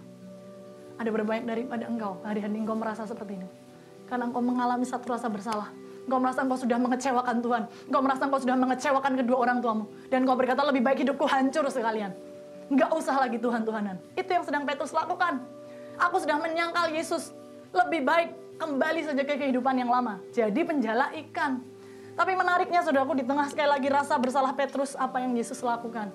Ada 0.98 1.10
berapa 1.10 1.26
banyak 1.26 1.47
daripada 1.47 1.84
engkau, 1.90 2.18
hari-hari 2.22 2.59
engkau 2.59 2.78
merasa 2.78 3.02
seperti 3.02 3.38
ini. 3.43 3.48
Karena 4.06 4.30
engkau 4.30 4.43
mengalami 4.43 4.86
satu 4.86 5.10
rasa 5.10 5.26
bersalah, 5.26 5.74
Engkau 6.06 6.22
merasa 6.22 6.47
engkau 6.47 6.55
sudah 6.55 6.78
mengecewakan 6.78 7.43
Tuhan. 7.43 7.62
Engkau 7.90 7.98
merasa 7.98 8.22
engkau 8.30 8.38
sudah 8.38 8.55
mengecewakan 8.55 9.12
kedua 9.18 9.36
orang 9.43 9.59
tuamu. 9.59 9.90
Dan 10.06 10.22
engkau 10.22 10.38
berkata 10.38 10.62
lebih 10.62 10.86
baik 10.86 11.02
hidupku 11.02 11.26
hancur 11.26 11.66
sekalian. 11.66 12.14
Enggak 12.70 12.94
usah 12.94 13.18
lagi 13.18 13.43
Tuhan-Tuhanan. 13.43 13.98
Itu 14.14 14.30
yang 14.30 14.47
sedang 14.47 14.62
Petrus 14.62 14.94
lakukan. 14.94 15.43
Aku 15.97 16.20
sudah 16.20 16.36
menyangkal 16.40 16.93
Yesus. 16.93 17.32
Lebih 17.73 18.05
baik 18.05 18.31
kembali 18.56 19.01
saja 19.05 19.23
ke 19.24 19.35
kehidupan 19.36 19.77
yang 19.77 19.90
lama. 19.93 20.20
Jadi 20.32 20.60
penjala 20.64 21.12
ikan. 21.27 21.60
Tapi 22.16 22.32
menariknya 22.32 22.81
saudaraku 22.81 23.20
di 23.20 23.24
tengah 23.28 23.44
sekali 23.52 23.68
lagi 23.68 23.89
rasa 23.93 24.16
bersalah 24.16 24.56
Petrus 24.56 24.97
apa 24.97 25.20
yang 25.20 25.36
Yesus 25.36 25.60
lakukan. 25.60 26.09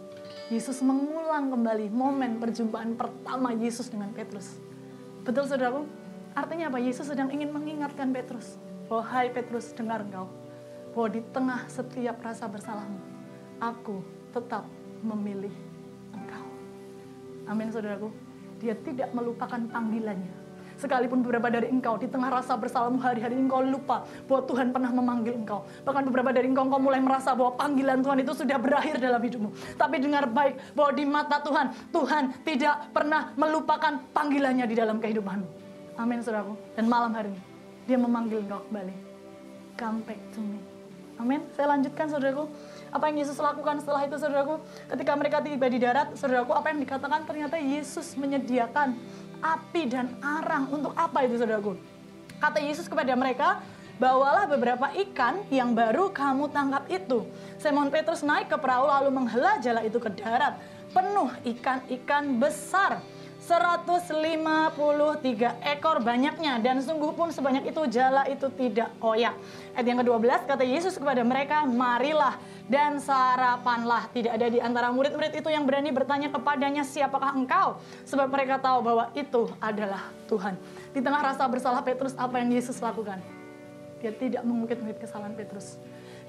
Yesus 0.49 0.81
mengulang 0.81 1.53
kembali 1.53 1.93
momen 1.93 2.41
perjumpaan 2.41 2.97
pertama 2.97 3.53
Yesus 3.53 3.93
dengan 3.93 4.09
Petrus. 4.09 4.57
Betul 5.21 5.45
saudaraku? 5.45 5.85
Artinya 6.33 6.73
apa? 6.73 6.81
Yesus 6.81 7.05
sedang 7.05 7.29
ingin 7.29 7.53
mengingatkan 7.53 8.09
Petrus 8.09 8.57
Wahai 8.91 9.31
Petrus, 9.31 9.71
dengar 9.71 10.03
engkau, 10.03 10.27
bahwa 10.91 11.07
di 11.07 11.23
tengah 11.31 11.63
setiap 11.71 12.19
rasa 12.19 12.43
bersalahmu, 12.43 12.99
aku 13.55 14.03
tetap 14.35 14.67
memilih 14.99 15.55
engkau. 16.11 16.43
Amin 17.47 17.71
saudaraku. 17.71 18.11
Dia 18.61 18.77
tidak 18.77 19.09
melupakan 19.17 19.57
panggilannya. 19.57 20.53
Sekalipun 20.81 21.21
beberapa 21.21 21.45
dari 21.53 21.69
engkau 21.69 21.93
di 22.01 22.09
tengah 22.09 22.41
rasa 22.41 22.57
bersalahmu 22.57 22.97
hari-hari 22.97 23.37
engkau 23.37 23.61
lupa 23.61 24.01
bahwa 24.25 24.41
Tuhan 24.49 24.73
pernah 24.73 24.89
memanggil 24.89 25.37
engkau. 25.37 25.61
Bahkan 25.85 26.09
beberapa 26.09 26.33
dari 26.33 26.49
engkau 26.49 26.65
engkau 26.65 26.81
mulai 26.81 26.97
merasa 26.97 27.37
bahwa 27.37 27.53
panggilan 27.53 28.01
Tuhan 28.01 28.17
itu 28.25 28.33
sudah 28.33 28.57
berakhir 28.57 28.97
dalam 28.97 29.21
hidupmu. 29.21 29.77
Tapi 29.77 30.01
dengar 30.01 30.25
baik 30.25 30.73
bahwa 30.73 30.91
di 30.97 31.05
mata 31.05 31.37
Tuhan, 31.45 31.65
Tuhan 31.93 32.23
tidak 32.41 32.89
pernah 32.97 33.29
melupakan 33.37 33.93
panggilannya 34.09 34.65
di 34.65 34.73
dalam 34.73 34.97
kehidupanmu. 34.97 35.47
Amin 36.01 36.17
saudaraku. 36.25 36.57
Dan 36.73 36.89
malam 36.89 37.13
hari 37.13 37.29
ini 37.29 37.41
dia 37.85 37.97
memanggil 38.01 38.41
engkau 38.41 38.65
kembali. 38.65 38.95
Come 39.77 40.01
back 40.01 40.21
to 40.33 40.41
me. 40.41 40.57
Amin. 41.21 41.45
Saya 41.53 41.77
lanjutkan 41.77 42.09
saudaraku. 42.09 42.49
Apa 42.91 43.07
yang 43.07 43.23
Yesus 43.23 43.39
lakukan 43.39 43.79
setelah 43.79 44.03
itu 44.03 44.19
saudaraku? 44.19 44.59
Ketika 44.91 45.11
mereka 45.15 45.39
tiba 45.39 45.67
di 45.71 45.79
darat, 45.79 46.11
saudaraku, 46.19 46.51
apa 46.51 46.75
yang 46.75 46.83
dikatakan? 46.83 47.23
Ternyata 47.23 47.55
Yesus 47.55 48.19
menyediakan 48.19 48.99
api 49.39 49.81
dan 49.87 50.11
arang. 50.19 50.67
Untuk 50.67 50.91
apa 50.99 51.23
itu 51.23 51.39
saudaraku? 51.39 51.79
Kata 52.43 52.59
Yesus 52.59 52.91
kepada 52.91 53.15
mereka, 53.15 53.63
bawalah 53.95 54.43
beberapa 54.43 54.91
ikan 55.07 55.39
yang 55.47 55.71
baru 55.71 56.11
kamu 56.11 56.51
tangkap 56.51 56.83
itu. 56.91 57.23
Simon 57.63 57.87
Petrus 57.87 58.27
naik 58.27 58.51
ke 58.51 58.57
perahu 58.59 58.91
lalu 58.91 59.09
menghela 59.13 59.55
jala 59.63 59.87
itu 59.87 59.95
ke 59.95 60.11
darat. 60.11 60.59
Penuh 60.91 61.31
ikan-ikan 61.47 62.43
besar. 62.43 62.99
153 63.51 64.79
ekor 65.75 65.99
banyaknya 65.99 66.55
dan 66.63 66.79
sungguh 66.79 67.11
pun 67.11 67.35
sebanyak 67.35 67.67
itu 67.67 67.83
jala 67.91 68.23
itu 68.31 68.47
tidak 68.55 68.95
koyak. 69.03 69.35
Ayat 69.75 69.85
yang 69.91 69.99
ke-12 69.99 70.47
kata 70.47 70.63
Yesus 70.63 70.95
kepada 70.95 71.19
mereka, 71.27 71.67
"Marilah 71.67 72.39
dan 72.71 73.03
sarapanlah." 73.03 74.07
Tidak 74.15 74.31
ada 74.31 74.47
di 74.47 74.63
antara 74.63 74.87
murid-murid 74.95 75.35
itu 75.35 75.51
yang 75.51 75.67
berani 75.67 75.91
bertanya 75.91 76.31
kepadanya, 76.31 76.87
"Siapakah 76.87 77.35
engkau?" 77.35 77.75
Sebab 78.07 78.31
mereka 78.31 78.55
tahu 78.55 78.87
bahwa 78.87 79.11
itu 79.19 79.51
adalah 79.59 80.07
Tuhan. 80.31 80.55
Di 80.95 81.03
tengah 81.03 81.19
rasa 81.19 81.43
bersalah 81.51 81.83
Petrus, 81.83 82.15
apa 82.15 82.39
yang 82.39 82.55
Yesus 82.55 82.79
lakukan? 82.79 83.19
Dia 83.99 84.15
tidak 84.15 84.47
mengungkit-ungkit 84.47 85.03
kesalahan 85.03 85.35
Petrus. 85.35 85.75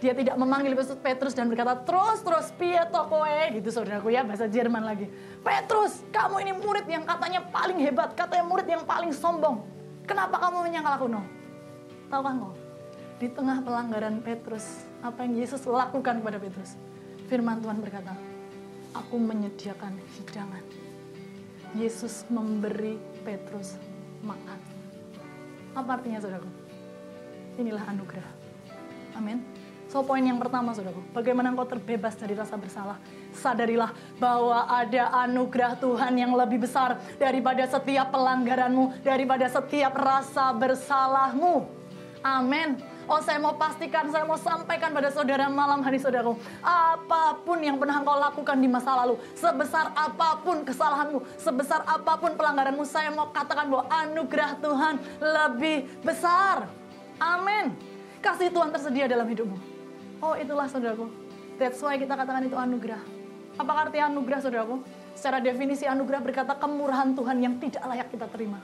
Dia 0.02 0.18
tidak 0.18 0.34
memanggil 0.34 0.74
Petrus 0.98 1.30
dan 1.30 1.46
berkata, 1.46 1.78
terus, 1.86 2.26
terus, 2.26 2.50
pieto 2.58 3.06
koe, 3.06 3.54
gitu 3.54 3.70
saudaraku 3.70 4.10
ya, 4.10 4.26
bahasa 4.26 4.50
Jerman 4.50 4.82
lagi. 4.82 5.06
Petrus, 5.46 6.02
kamu 6.10 6.42
ini 6.42 6.52
murid 6.58 6.90
yang 6.90 7.06
katanya 7.06 7.38
paling 7.46 7.78
hebat, 7.78 8.10
katanya 8.18 8.42
murid 8.42 8.66
yang 8.66 8.82
paling 8.82 9.14
sombong. 9.14 9.62
Kenapa 10.02 10.42
kamu 10.42 10.66
menyangkal 10.66 10.98
aku, 10.98 11.06
no? 11.06 11.22
Tahu 12.10 12.18
kan 12.18 12.34
kau? 12.42 12.52
Di 13.22 13.30
tengah 13.30 13.62
pelanggaran 13.62 14.18
Petrus, 14.26 14.82
apa 15.06 15.22
yang 15.22 15.38
Yesus 15.38 15.62
lakukan 15.70 16.18
kepada 16.18 16.42
Petrus? 16.42 16.74
Firman 17.30 17.62
Tuhan 17.62 17.78
berkata, 17.78 18.18
aku 18.98 19.22
menyediakan 19.22 20.02
hidangan. 20.18 20.66
Yesus 21.78 22.26
memberi 22.26 22.98
Petrus 23.22 23.78
makan. 24.26 24.58
Apa 25.78 26.02
artinya 26.02 26.18
saudaraku? 26.18 26.50
Inilah 27.62 27.86
anugerah. 27.86 28.32
Amin. 29.14 29.51
So 29.92 30.00
poin 30.00 30.24
yang 30.24 30.40
pertama 30.40 30.72
saudaraku, 30.72 31.04
bagaimana 31.12 31.52
engkau 31.52 31.68
terbebas 31.68 32.16
dari 32.16 32.32
rasa 32.32 32.56
bersalah? 32.56 32.96
Sadarilah 33.36 33.92
bahwa 34.16 34.64
ada 34.64 35.12
anugerah 35.28 35.76
Tuhan 35.76 36.16
yang 36.16 36.32
lebih 36.32 36.64
besar 36.64 36.96
daripada 37.20 37.60
setiap 37.68 38.08
pelanggaranmu, 38.08 39.04
daripada 39.04 39.44
setiap 39.52 39.92
rasa 39.92 40.48
bersalahmu. 40.56 41.68
Amin. 42.24 42.80
Oh 43.04 43.20
saya 43.20 43.36
mau 43.36 43.52
pastikan, 43.52 44.08
saya 44.08 44.24
mau 44.24 44.40
sampaikan 44.40 44.96
pada 44.96 45.12
saudara 45.12 45.52
malam 45.52 45.84
hari 45.84 46.00
saudaraku. 46.00 46.40
Apa 46.64 47.36
pun 47.44 47.60
yang 47.60 47.76
pernah 47.76 48.00
engkau 48.00 48.16
lakukan 48.16 48.56
di 48.56 48.72
masa 48.72 48.96
lalu. 48.96 49.20
Sebesar 49.36 49.92
apa 49.92 50.40
pun 50.40 50.64
kesalahanmu. 50.64 51.20
Sebesar 51.36 51.84
apa 51.84 52.16
pun 52.16 52.32
pelanggaranmu. 52.32 52.88
Saya 52.88 53.12
mau 53.12 53.28
katakan 53.28 53.68
bahwa 53.68 53.84
anugerah 53.92 54.56
Tuhan 54.56 54.94
lebih 55.20 55.84
besar. 56.00 56.64
Amin. 57.20 57.76
Kasih 58.24 58.48
Tuhan 58.48 58.72
tersedia 58.72 59.04
dalam 59.04 59.28
hidupmu. 59.28 59.71
Oh 60.22 60.38
itulah 60.38 60.70
saudaraku. 60.70 61.10
That's 61.58 61.82
why 61.82 61.98
kita 61.98 62.14
katakan 62.14 62.46
itu 62.46 62.54
anugerah. 62.54 63.02
Apa 63.58 63.90
arti 63.90 63.98
anugerah 63.98 64.38
saudaraku? 64.38 64.86
Secara 65.18 65.42
definisi 65.42 65.84
anugerah 65.84 66.22
berkata 66.22 66.54
kemurahan 66.56 67.12
Tuhan 67.12 67.42
yang 67.42 67.58
tidak 67.58 67.82
layak 67.84 68.08
kita 68.14 68.30
terima. 68.30 68.62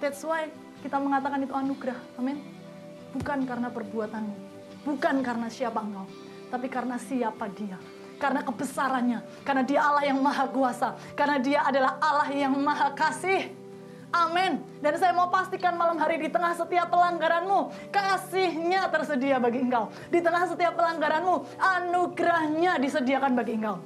That's 0.00 0.24
why 0.24 0.48
kita 0.80 0.96
mengatakan 0.96 1.44
itu 1.44 1.52
anugerah. 1.52 2.00
Amin. 2.16 2.40
Bukan 3.12 3.44
karena 3.44 3.68
perbuatanmu. 3.68 4.36
Bukan 4.88 5.20
karena 5.20 5.52
siapa 5.52 5.84
engkau. 5.84 6.08
Tapi 6.48 6.66
karena 6.72 6.96
siapa 6.96 7.44
dia. 7.52 7.76
Karena 8.16 8.40
kebesarannya. 8.40 9.44
Karena 9.44 9.62
dia 9.62 9.80
Allah 9.84 10.04
yang 10.08 10.18
maha 10.18 10.48
kuasa. 10.48 10.96
Karena 11.12 11.36
dia 11.36 11.60
adalah 11.60 12.00
Allah 12.00 12.28
yang 12.32 12.56
maha 12.56 12.88
kasih. 12.96 13.52
Amin. 14.10 14.58
Dan 14.82 14.98
saya 14.98 15.14
mau 15.14 15.30
pastikan 15.30 15.78
malam 15.78 15.94
hari 15.94 16.18
di 16.18 16.26
tengah 16.26 16.50
setiap 16.58 16.90
pelanggaranmu, 16.90 17.70
kasihnya 17.94 18.90
tersedia 18.90 19.38
bagi 19.38 19.62
engkau. 19.62 19.86
Di 20.10 20.18
tengah 20.18 20.50
setiap 20.50 20.74
pelanggaranmu, 20.74 21.46
anugerahnya 21.62 22.82
disediakan 22.82 23.38
bagi 23.38 23.62
engkau. 23.62 23.78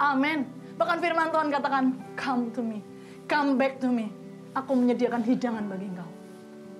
Amin. 0.00 0.48
Bahkan 0.80 0.96
firman 1.00 1.28
Tuhan 1.28 1.48
katakan, 1.52 1.84
come 2.16 2.48
to 2.56 2.64
me, 2.64 2.80
come 3.28 3.60
back 3.60 3.76
to 3.76 3.92
me. 3.92 4.08
Aku 4.56 4.72
menyediakan 4.72 5.20
hidangan 5.20 5.68
bagi 5.68 5.92
engkau. 5.92 6.08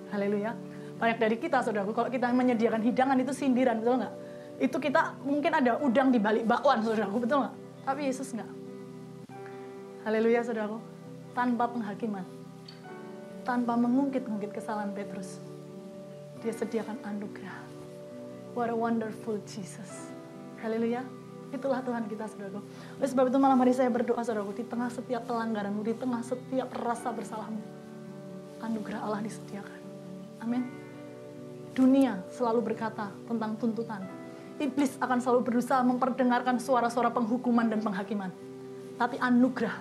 Haleluya. 0.09 0.57
Banyak 0.97 1.17
dari 1.21 1.37
kita, 1.37 1.61
saudaraku, 1.61 1.93
kalau 1.93 2.09
kita 2.09 2.33
menyediakan 2.33 2.81
hidangan 2.81 3.17
itu 3.21 3.29
sindiran, 3.29 3.77
betul 3.77 4.01
nggak? 4.01 4.13
Itu 4.57 4.77
kita 4.81 5.21
mungkin 5.21 5.53
ada 5.53 5.77
udang 5.77 6.09
di 6.09 6.17
balik 6.17 6.49
bakwan, 6.49 6.81
saudaraku, 6.81 7.21
betul 7.21 7.45
nggak? 7.45 7.53
Tapi 7.85 8.01
Yesus 8.09 8.33
nggak. 8.33 8.49
Haleluya, 10.01 10.41
saudaraku. 10.41 10.81
Tanpa 11.37 11.69
penghakiman 11.69 12.36
tanpa 13.47 13.79
mengungkit-ungkit 13.79 14.51
kesalahan 14.51 14.91
Petrus. 14.91 15.39
Dia 16.43 16.51
sediakan 16.51 16.99
anugerah. 16.99 17.63
What 18.51 18.67
a 18.67 18.75
wonderful 18.75 19.39
Jesus. 19.47 20.11
Haleluya. 20.59 21.07
Itulah 21.55 21.79
Tuhan 21.79 22.11
kita, 22.11 22.27
saudaraku. 22.27 22.59
Oleh 22.99 23.07
sebab 23.07 23.31
itu 23.31 23.39
malam 23.39 23.55
hari 23.63 23.71
saya 23.71 23.87
berdoa, 23.87 24.19
saudaraku, 24.19 24.51
di 24.51 24.67
tengah 24.67 24.91
setiap 24.91 25.23
pelanggaranmu, 25.31 25.79
di 25.79 25.95
tengah 25.95 26.19
setiap 26.27 26.67
rasa 26.75 27.15
bersalahmu, 27.15 27.63
anugerah 28.59 28.99
Allah 28.99 29.23
disediakan. 29.23 29.79
Amin. 30.43 30.67
Dunia 31.71 32.19
selalu 32.35 32.75
berkata 32.75 33.15
tentang 33.31 33.55
tuntutan. 33.55 34.03
Iblis 34.59 34.99
akan 34.99 35.23
selalu 35.23 35.47
berusaha 35.47 35.79
memperdengarkan 35.87 36.59
suara-suara 36.59 37.15
penghukuman 37.15 37.71
dan 37.71 37.79
penghakiman. 37.79 38.33
Tapi 38.99 39.15
anugerah 39.23 39.79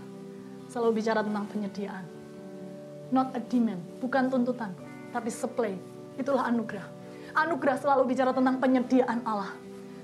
selalu 0.70 1.02
bicara 1.02 1.24
tentang 1.24 1.48
penyediaan 1.50 2.15
not 3.10 3.34
a 3.34 3.40
demand, 3.40 3.82
bukan 4.02 4.30
tuntutan, 4.30 4.74
tapi 5.14 5.30
supply. 5.30 5.74
Itulah 6.16 6.48
anugerah. 6.48 6.86
Anugerah 7.36 7.76
selalu 7.76 8.16
bicara 8.16 8.32
tentang 8.32 8.56
penyediaan 8.56 9.20
Allah. 9.28 9.52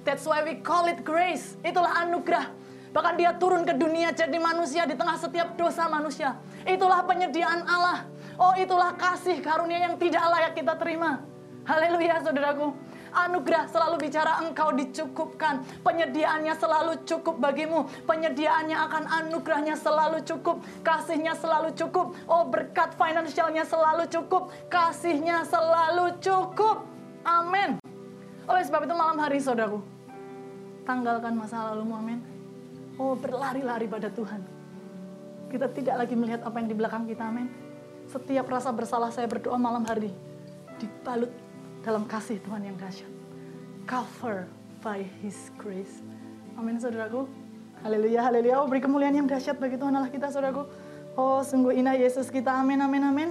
That's 0.03 0.27
why 0.27 0.43
we 0.43 0.59
call 0.61 0.91
it 0.91 1.01
grace. 1.07 1.57
Itulah 1.62 2.05
anugerah. 2.05 2.51
Bahkan 2.93 3.15
dia 3.16 3.33
turun 3.41 3.65
ke 3.65 3.73
dunia 3.73 4.12
jadi 4.12 4.37
manusia 4.37 4.85
di 4.85 4.93
tengah 4.93 5.16
setiap 5.16 5.57
dosa 5.57 5.89
manusia. 5.89 6.37
Itulah 6.69 7.09
penyediaan 7.09 7.65
Allah. 7.65 8.05
Oh 8.37 8.53
itulah 8.59 8.93
kasih 8.99 9.41
karunia 9.41 9.89
yang 9.89 9.95
tidak 9.97 10.20
layak 10.29 10.53
kita 10.53 10.77
terima. 10.77 11.24
Haleluya 11.65 12.20
saudaraku. 12.20 12.74
Anugerah 13.13 13.69
selalu 13.69 14.09
bicara 14.09 14.41
engkau 14.41 14.73
dicukupkan. 14.73 15.61
Penyediaannya 15.85 16.55
selalu 16.57 16.93
cukup 17.05 17.37
bagimu. 17.37 17.85
Penyediaannya 18.09 18.77
akan 18.77 19.05
anugerahnya 19.23 19.77
selalu 19.77 20.25
cukup. 20.25 20.65
Kasihnya 20.81 21.37
selalu 21.37 21.77
cukup. 21.77 22.17
Oh 22.25 22.49
berkat 22.49 22.97
finansialnya 22.97 23.69
selalu 23.69 24.09
cukup. 24.09 24.49
Kasihnya 24.73 25.45
selalu 25.45 26.17
cukup. 26.25 26.89
Amin. 27.29 27.77
Oleh 28.49 28.63
sebab 28.65 28.89
itu 28.89 28.95
malam 28.97 29.21
hari 29.21 29.39
saudaraku. 29.39 29.85
Tanggalkan 30.89 31.37
masa 31.37 31.71
lalumu 31.71 31.95
amin. 31.95 32.19
Oh 32.97 33.15
berlari-lari 33.15 33.87
pada 33.87 34.09
Tuhan. 34.09 34.43
Kita 35.53 35.69
tidak 35.69 36.01
lagi 36.01 36.17
melihat 36.17 36.43
apa 36.43 36.57
yang 36.59 36.69
di 36.73 36.77
belakang 36.77 37.05
kita 37.07 37.29
amin. 37.29 37.47
Setiap 38.09 38.49
rasa 38.51 38.73
bersalah 38.75 39.13
saya 39.15 39.29
berdoa 39.31 39.55
malam 39.61 39.85
hari 39.87 40.11
dibalut 40.83 41.31
dalam 41.83 42.07
kasih 42.07 42.39
Tuhan 42.47 42.63
yang 42.63 42.79
dahsyat. 42.79 43.11
Cover 43.85 44.47
by 44.81 45.03
His 45.21 45.51
grace. 45.59 46.01
Amin 46.55 46.79
saudaraku. 46.79 47.27
Haleluya, 47.83 48.31
haleluya. 48.31 48.63
Oh 48.63 48.71
beri 48.71 48.79
kemuliaan 48.79 49.19
yang 49.19 49.27
dahsyat 49.27 49.59
bagi 49.59 49.75
Tuhan 49.75 49.91
Allah 49.91 50.09
kita 50.09 50.31
saudaraku. 50.31 50.71
Oh 51.19 51.43
sungguh 51.43 51.75
indah 51.75 51.99
Yesus 51.99 52.31
kita. 52.31 52.55
Amin, 52.55 52.79
amin, 52.79 53.03
amin. 53.03 53.31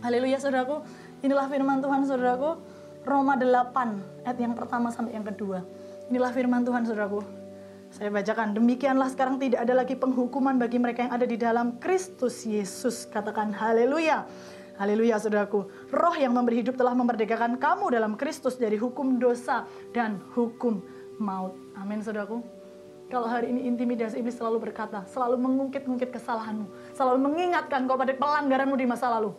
Haleluya 0.00 0.40
saudaraku. 0.40 0.80
Inilah 1.20 1.46
firman 1.52 1.84
Tuhan 1.84 2.08
saudaraku. 2.08 2.60
Roma 3.04 3.36
8 3.36 4.24
ayat 4.24 4.38
yang 4.40 4.56
pertama 4.56 4.88
sampai 4.88 5.20
yang 5.20 5.28
kedua. 5.28 5.60
Inilah 6.08 6.32
firman 6.32 6.64
Tuhan 6.64 6.88
saudaraku. 6.88 7.20
Saya 7.94 8.10
bacakan, 8.10 8.58
demikianlah 8.58 9.06
sekarang 9.06 9.38
tidak 9.38 9.62
ada 9.62 9.70
lagi 9.84 9.94
penghukuman 9.94 10.58
bagi 10.58 10.82
mereka 10.82 11.06
yang 11.06 11.14
ada 11.14 11.22
di 11.30 11.38
dalam 11.38 11.78
Kristus 11.78 12.42
Yesus. 12.42 13.06
Katakan 13.06 13.54
haleluya. 13.54 14.26
Haleluya 14.74 15.22
saudaraku. 15.22 15.70
Roh 15.94 16.16
yang 16.18 16.34
memberi 16.34 16.66
hidup 16.66 16.74
telah 16.74 16.98
memerdekakan 16.98 17.62
kamu 17.62 17.94
dalam 17.94 18.12
Kristus 18.18 18.58
dari 18.58 18.74
hukum 18.74 19.22
dosa 19.22 19.70
dan 19.94 20.18
hukum 20.34 20.82
maut. 21.22 21.54
Amin 21.78 22.02
saudaraku. 22.02 22.42
Kalau 23.06 23.30
hari 23.30 23.54
ini 23.54 23.70
intimidasi 23.70 24.18
iblis 24.18 24.34
selalu 24.34 24.58
berkata, 24.58 25.06
selalu 25.06 25.38
mengungkit-ungkit 25.38 26.10
kesalahanmu, 26.10 26.66
selalu 26.90 27.22
mengingatkan 27.22 27.86
kau 27.86 27.94
pada 27.94 28.18
pelanggaranmu 28.18 28.74
di 28.74 28.86
masa 28.90 29.06
lalu. 29.14 29.30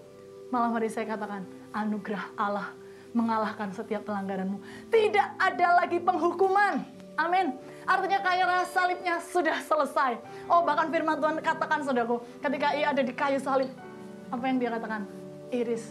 Malam 0.55 0.71
hari 0.71 0.87
saya 0.87 1.03
katakan, 1.03 1.43
anugerah 1.75 2.31
Allah 2.39 2.71
mengalahkan 3.11 3.75
setiap 3.75 4.07
pelanggaranmu. 4.07 4.55
Tidak 4.87 5.27
ada 5.35 5.83
lagi 5.83 5.99
penghukuman. 5.99 6.79
Amin. 7.19 7.59
Artinya 7.83 8.23
kayu 8.23 8.47
salibnya 8.71 9.19
sudah 9.19 9.59
selesai. 9.59 10.15
Oh 10.47 10.63
bahkan 10.63 10.87
firman 10.87 11.19
Tuhan 11.19 11.43
katakan 11.43 11.83
saudaraku, 11.83 12.23
ketika 12.39 12.71
ia 12.71 12.95
ada 12.95 13.03
di 13.03 13.11
kayu 13.11 13.43
salib, 13.43 13.67
apa 14.31 14.43
yang 14.47 14.63
dia 14.63 14.71
katakan? 14.71 15.24
It 15.55 15.71
is 15.71 15.87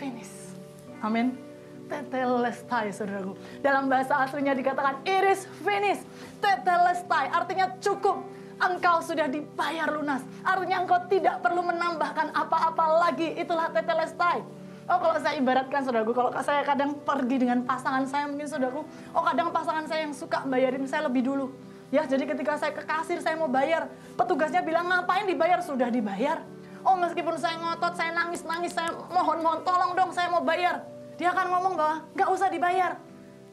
finished. 0.00 0.56
Amin. 1.04 1.36
Tetelestai, 1.84 2.88
saudaraku. 2.96 3.36
Dalam 3.60 3.92
bahasa 3.92 4.16
aslinya 4.24 4.56
dikatakan 4.56 5.04
it 5.04 5.36
is 5.36 5.44
finished. 5.60 6.08
Tetelestai, 6.40 7.28
artinya 7.28 7.76
cukup. 7.76 8.24
Engkau 8.56 9.04
sudah 9.04 9.28
dibayar 9.28 9.84
lunas. 9.92 10.24
Artinya 10.40 10.80
engkau 10.80 10.96
tidak 11.12 11.44
perlu 11.44 11.60
menambahkan 11.60 12.32
apa-apa 12.32 13.04
lagi. 13.04 13.36
Itulah 13.36 13.68
tetelestai. 13.68 14.40
Oh 14.88 14.96
kalau 14.96 15.20
saya 15.20 15.36
ibaratkan 15.36 15.84
saudaraku, 15.84 16.16
kalau 16.16 16.32
saya 16.40 16.64
kadang 16.64 16.96
pergi 17.04 17.36
dengan 17.36 17.68
pasangan 17.68 18.08
saya 18.08 18.24
mungkin 18.32 18.48
saudaraku, 18.48 18.80
oh 19.12 19.22
kadang 19.28 19.52
pasangan 19.52 19.84
saya 19.92 20.08
yang 20.08 20.16
suka 20.16 20.40
bayarin 20.48 20.88
saya 20.88 21.04
lebih 21.04 21.20
dulu. 21.20 21.52
Ya 21.92 22.08
jadi 22.08 22.24
ketika 22.24 22.56
saya 22.56 22.72
ke 22.72 22.80
kasir 22.88 23.20
saya 23.20 23.36
mau 23.36 23.52
bayar, 23.52 23.92
petugasnya 24.16 24.64
bilang 24.64 24.88
ngapain 24.88 25.28
dibayar? 25.28 25.60
Sudah 25.60 25.92
dibayar. 25.92 26.40
Oh 26.82 26.98
meskipun 26.98 27.38
saya 27.38 27.56
ngotot, 27.62 27.94
saya 27.94 28.10
nangis-nangis, 28.10 28.74
saya 28.74 28.90
mohon-mohon 28.90 29.62
tolong 29.62 29.94
dong 29.94 30.10
saya 30.10 30.26
mau 30.26 30.42
bayar. 30.42 30.82
Dia 31.14 31.30
akan 31.30 31.46
ngomong 31.54 31.74
bahwa 31.78 31.96
nggak 32.18 32.28
usah 32.34 32.48
dibayar. 32.50 32.98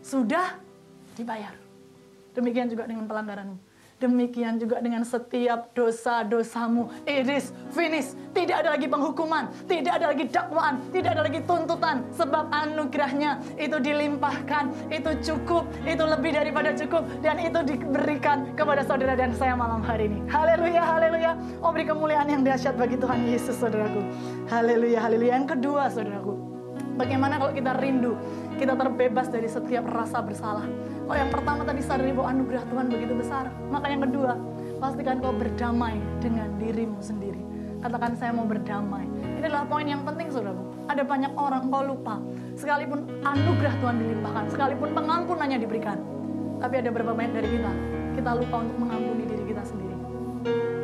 Sudah 0.01 0.57
dibayar. 1.13 1.53
Demikian 2.33 2.71
juga 2.71 2.89
dengan 2.89 3.05
pelanggaranmu. 3.05 3.68
Demikian 3.99 4.55
juga 4.55 4.79
dengan 4.79 5.03
setiap 5.03 5.75
dosa-dosamu. 5.75 6.87
It 7.03 7.27
is 7.27 7.51
finished. 7.75 8.15
Tidak 8.31 8.63
ada 8.63 8.79
lagi 8.79 8.87
penghukuman. 8.87 9.51
Tidak 9.67 9.91
ada 9.91 10.15
lagi 10.15 10.23
dakwaan. 10.31 10.79
Tidak 10.95 11.19
ada 11.19 11.27
lagi 11.27 11.43
tuntutan. 11.43 12.07
Sebab 12.15 12.47
anugerahnya 12.47 13.43
itu 13.59 13.75
dilimpahkan. 13.75 14.71
Itu 14.87 15.19
cukup. 15.19 15.67
Itu 15.83 16.07
lebih 16.07 16.31
daripada 16.31 16.71
cukup. 16.71 17.03
Dan 17.19 17.43
itu 17.43 17.59
diberikan 17.59 18.55
kepada 18.55 18.87
saudara 18.87 19.19
dan 19.19 19.35
saya 19.35 19.59
malam 19.59 19.83
hari 19.83 20.07
ini. 20.07 20.23
Haleluya, 20.31 20.79
haleluya. 20.79 21.31
Oh 21.59 21.75
beri 21.75 21.83
kemuliaan 21.83 22.31
yang 22.31 22.47
dahsyat 22.47 22.79
bagi 22.79 22.95
Tuhan 22.95 23.27
Yesus 23.27 23.59
saudaraku. 23.59 23.99
Haleluya, 24.47 25.03
haleluya. 25.03 25.43
Yang 25.43 25.59
kedua 25.59 25.91
saudaraku. 25.91 26.39
Bagaimana 26.95 27.39
kalau 27.39 27.55
kita 27.55 27.79
rindu, 27.79 28.15
kita 28.59 28.75
terbebas 28.75 29.31
dari 29.31 29.47
setiap 29.47 29.87
rasa 29.87 30.19
bersalah. 30.19 30.67
Oh 31.09 31.17
yang 31.17 31.33
pertama 31.33 31.65
tadi 31.65 31.81
sadari 31.81 32.13
bahwa 32.13 32.29
anugerah 32.37 32.63
Tuhan 32.69 32.85
begitu 32.85 33.13
besar. 33.17 33.49
Maka 33.73 33.89
yang 33.89 34.05
kedua, 34.05 34.37
pastikan 34.77 35.17
kau 35.17 35.33
berdamai 35.33 35.97
dengan 36.21 36.53
dirimu 36.61 37.01
sendiri. 37.01 37.41
Katakan 37.81 38.13
saya 38.13 38.29
mau 38.29 38.45
berdamai. 38.45 39.09
Ini 39.41 39.49
adalah 39.49 39.65
poin 39.65 39.89
yang 39.89 40.05
penting 40.05 40.29
saudaraku. 40.29 40.61
Ada 40.85 41.01
banyak 41.01 41.33
orang 41.33 41.73
kau 41.73 41.81
lupa. 41.81 42.21
Sekalipun 42.53 43.09
anugerah 43.25 43.73
Tuhan 43.81 43.95
dilimpahkan, 43.97 44.43
sekalipun 44.53 44.89
pengampunannya 44.93 45.57
diberikan. 45.57 45.97
Tapi 46.61 46.73
ada 46.77 46.93
beberapa 46.93 47.17
banyak 47.17 47.33
dari 47.33 47.49
kita, 47.57 47.71
kita 48.13 48.29
lupa 48.37 48.55
untuk 48.61 48.77
mengampuni 48.77 49.23
diri 49.25 49.43
kita 49.49 49.63
sendiri. 49.65 49.95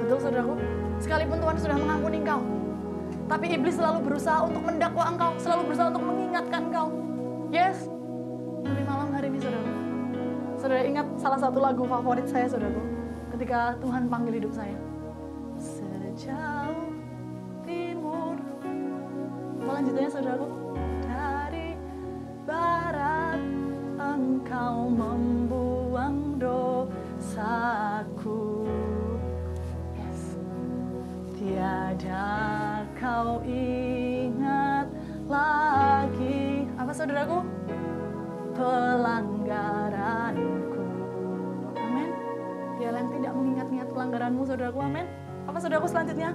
Betul 0.02 0.18
saudaraku? 0.24 0.56
Sekalipun 1.04 1.38
Tuhan 1.38 1.58
sudah 1.60 1.78
mengampuni 1.78 2.24
engkau, 2.24 2.42
tapi 3.28 3.46
iblis 3.52 3.76
selalu 3.76 4.08
berusaha 4.08 4.42
untuk 4.48 4.64
mendakwa 4.64 5.04
engkau, 5.06 5.32
selalu 5.38 5.62
berusaha 5.70 5.88
untuk 5.92 6.06
mengingatkan 6.08 6.62
engkau. 6.72 6.88
Yes. 7.52 7.92
Tapi 8.64 8.82
saudara 10.66 10.82
ingat 10.82 11.06
salah 11.22 11.38
satu 11.38 11.62
lagu 11.62 11.86
favorit 11.86 12.26
saya 12.26 12.50
saudaraku 12.50 12.82
ketika 13.38 13.78
Tuhan 13.86 14.10
panggil 14.10 14.42
hidup 14.42 14.50
saya. 14.50 14.74
Sejauh 15.62 16.90
timur. 17.62 18.34
Lanjutannya 19.62 20.10
saudaraku 20.10 20.50
dari 21.06 21.78
barat 22.50 23.38
engkau 24.02 24.90
membuang 24.90 26.42
dosaku. 26.42 28.66
Yes. 29.94 30.34
tiada 31.38 32.82
kau 32.98 33.38
ingat 33.46 34.90
lagi. 35.30 36.66
Apa 36.74 36.90
saudaraku? 36.90 37.55
pelanggaranku. 38.56 40.88
Amin. 41.76 42.16
Biarlah 42.80 43.04
yang 43.04 43.12
tidak 43.12 43.36
mengingat-ingat 43.36 43.92
pelanggaranmu, 43.92 44.48
saudaraku. 44.48 44.80
Amin. 44.82 45.06
Apa 45.46 45.62
saudaraku 45.62 45.86
selanjutnya? 45.92 46.34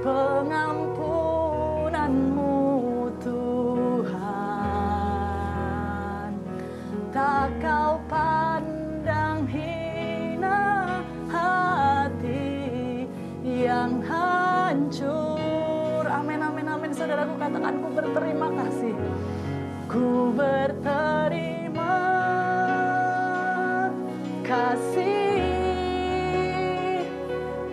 pengampunanmu 0.00 2.56
Tuhan. 3.20 4.24
Tak 7.12 7.52
kau 7.60 8.00
pandang 8.08 9.44
hina 9.50 10.86
hati 11.28 13.04
yang 13.44 14.00
hancur. 14.00 15.33
Saudaraku 17.14 17.38
katakan 17.38 17.74
ku 17.78 17.88
berterima 17.94 18.48
kasih. 18.58 18.94
Ku 19.86 20.34
berterima 20.34 21.94
kasih 24.42 25.46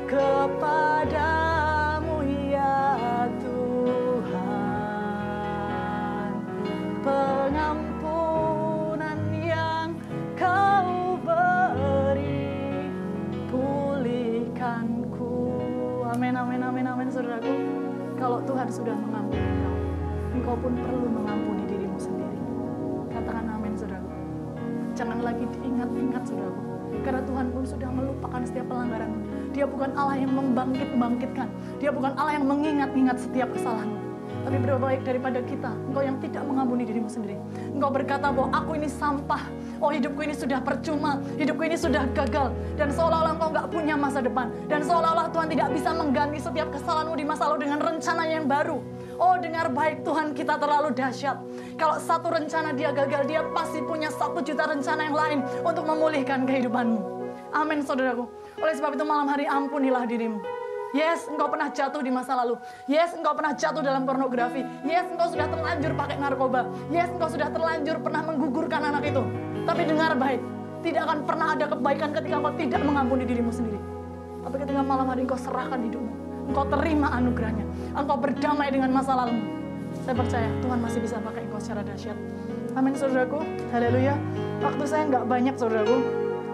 kepadamu 0.06 1.01
Kalau 18.42 18.58
Tuhan 18.58 18.74
sudah 18.74 18.98
mengampuni 18.98 19.38
engkau, 19.38 19.76
engkau 20.34 20.56
pun 20.66 20.74
perlu 20.74 21.14
mengampuni 21.14 21.62
dirimu 21.70 21.94
sendiri. 22.02 22.42
Katakan 23.14 23.46
amin, 23.54 23.78
saudaraku. 23.78 24.10
Jangan 24.98 25.22
lagi 25.22 25.46
diingat-ingat, 25.46 26.26
saudaraku. 26.26 26.62
Karena 27.06 27.22
Tuhan 27.22 27.54
pun 27.54 27.64
sudah 27.70 27.90
melupakan 27.94 28.42
setiap 28.42 28.66
pelanggaran. 28.66 29.14
Dia 29.54 29.70
bukan 29.70 29.94
Allah 29.94 30.26
yang 30.26 30.34
membangkit-bangkitkan. 30.34 31.54
Dia 31.78 31.94
bukan 31.94 32.18
Allah 32.18 32.42
yang 32.42 32.50
mengingat-ingat 32.50 33.22
setiap 33.22 33.54
kesalahanmu. 33.54 34.02
Tapi 34.42 34.58
berapa 34.58 34.82
baik 34.90 35.06
daripada 35.06 35.40
kita, 35.46 35.70
engkau 35.94 36.02
yang 36.02 36.18
tidak 36.18 36.42
mengampuni 36.42 36.82
dirimu 36.90 37.14
sendiri. 37.14 37.38
Engkau 37.78 37.94
berkata 37.94 38.34
bahwa 38.34 38.50
aku 38.58 38.74
ini 38.74 38.90
sampah. 38.90 39.46
Oh 39.82 39.90
hidupku 39.90 40.22
ini 40.22 40.38
sudah 40.38 40.62
percuma, 40.62 41.18
hidupku 41.42 41.66
ini 41.66 41.74
sudah 41.74 42.06
gagal. 42.14 42.54
Dan 42.78 42.94
seolah-olah 42.94 43.34
engkau 43.34 43.50
nggak 43.50 43.68
punya 43.74 43.98
masa 43.98 44.22
depan. 44.22 44.54
Dan 44.70 44.86
seolah-olah 44.86 45.34
Tuhan 45.34 45.50
tidak 45.50 45.74
bisa 45.74 45.90
mengganti 45.90 46.38
setiap 46.38 46.70
kesalahanmu 46.70 47.18
di 47.18 47.26
masa 47.26 47.50
lalu 47.50 47.66
dengan 47.66 47.82
rencana 47.82 48.24
yang 48.30 48.46
baru. 48.46 48.78
Oh 49.18 49.42
dengar 49.42 49.74
baik 49.74 50.06
Tuhan 50.06 50.38
kita 50.38 50.62
terlalu 50.62 50.94
dahsyat. 50.94 51.42
Kalau 51.82 51.98
satu 51.98 52.30
rencana 52.30 52.78
dia 52.78 52.94
gagal, 52.94 53.26
dia 53.26 53.42
pasti 53.50 53.82
punya 53.82 54.14
satu 54.14 54.46
juta 54.46 54.70
rencana 54.70 55.02
yang 55.10 55.18
lain 55.18 55.40
untuk 55.66 55.90
memulihkan 55.90 56.46
kehidupanmu. 56.46 57.02
Amin 57.52 57.82
saudaraku. 57.82 58.30
Oleh 58.62 58.78
sebab 58.78 58.94
itu 58.94 59.04
malam 59.04 59.28
hari 59.34 59.50
ampunilah 59.50 60.06
dirimu. 60.06 60.40
Yes, 60.92 61.24
engkau 61.32 61.48
pernah 61.48 61.72
jatuh 61.72 62.04
di 62.04 62.12
masa 62.12 62.36
lalu. 62.36 62.60
Yes, 62.84 63.16
engkau 63.16 63.32
pernah 63.32 63.56
jatuh 63.56 63.80
dalam 63.80 64.04
pornografi. 64.04 64.60
Yes, 64.84 65.08
engkau 65.08 65.32
sudah 65.32 65.48
terlanjur 65.48 65.96
pakai 65.96 66.20
narkoba. 66.20 66.68
Yes, 66.92 67.08
engkau 67.16 67.32
sudah 67.32 67.48
terlanjur 67.48 68.04
pernah 68.04 68.22
menggugurkan 68.28 68.92
anak 68.92 69.08
itu. 69.08 69.24
Tapi 69.62 69.82
dengar 69.86 70.18
baik, 70.18 70.42
tidak 70.82 71.02
akan 71.06 71.20
pernah 71.26 71.48
ada 71.54 71.66
kebaikan 71.70 72.10
ketika 72.18 72.36
engkau 72.42 72.54
tidak 72.58 72.82
mengampuni 72.82 73.24
dirimu 73.26 73.54
sendiri. 73.54 73.80
Tapi 74.42 74.56
ketika 74.58 74.82
malam 74.82 75.06
hari 75.06 75.22
engkau 75.24 75.38
serahkan 75.38 75.80
hidupmu, 75.86 76.14
engkau 76.50 76.66
terima 76.74 77.14
anugerahnya, 77.14 77.66
engkau 77.94 78.18
berdamai 78.18 78.74
dengan 78.74 78.90
masa 78.90 79.14
lalumu. 79.14 79.46
Saya 80.02 80.16
percaya 80.18 80.50
Tuhan 80.66 80.80
masih 80.82 81.00
bisa 81.04 81.22
pakai 81.22 81.46
engkau 81.46 81.62
secara 81.62 81.86
dahsyat. 81.86 82.18
Amin 82.74 82.96
saudaraku, 82.98 83.44
haleluya. 83.70 84.16
Waktu 84.64 84.84
saya 84.88 85.04
nggak 85.12 85.26
banyak 85.30 85.56
saudaraku, 85.60 85.98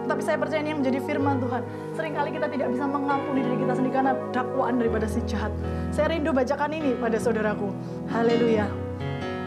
tapi 0.08 0.20
saya 0.24 0.36
percaya 0.40 0.60
ini 0.64 0.72
yang 0.72 0.80
menjadi 0.80 0.98
firman 1.04 1.36
Tuhan. 1.40 1.62
Seringkali 1.96 2.30
kita 2.36 2.46
tidak 2.48 2.68
bisa 2.72 2.84
mengampuni 2.88 3.40
diri 3.44 3.56
kita 3.60 3.72
sendiri 3.76 3.94
karena 3.94 4.12
dakwaan 4.32 4.74
daripada 4.80 5.06
si 5.08 5.20
jahat. 5.24 5.52
Saya 5.92 6.12
rindu 6.12 6.32
bacakan 6.32 6.72
ini 6.76 6.92
pada 6.96 7.16
saudaraku. 7.16 7.68
Haleluya. 8.12 8.68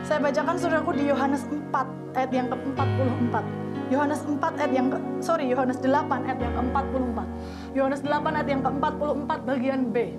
Saya 0.06 0.18
bacakan 0.22 0.56
saudaraku 0.58 0.92
di 0.98 1.10
Yohanes 1.10 1.46
4 1.46 1.61
ayat 2.16 2.32
yang 2.32 2.48
ke-44. 2.52 3.36
Yohanes 3.92 4.24
4 4.24 4.40
ayat 4.56 4.72
yang 4.72 4.88
ke, 4.88 4.98
sorry 5.20 5.52
Yohanes 5.52 5.80
8 5.84 5.92
ayat 6.28 6.40
yang 6.40 6.54
ke-44. 6.56 7.20
Yohanes 7.76 8.02
8 8.08 8.38
ayat 8.40 8.48
yang 8.48 8.62
ke-44 8.64 9.30
bagian 9.44 9.82
B. 9.92 10.16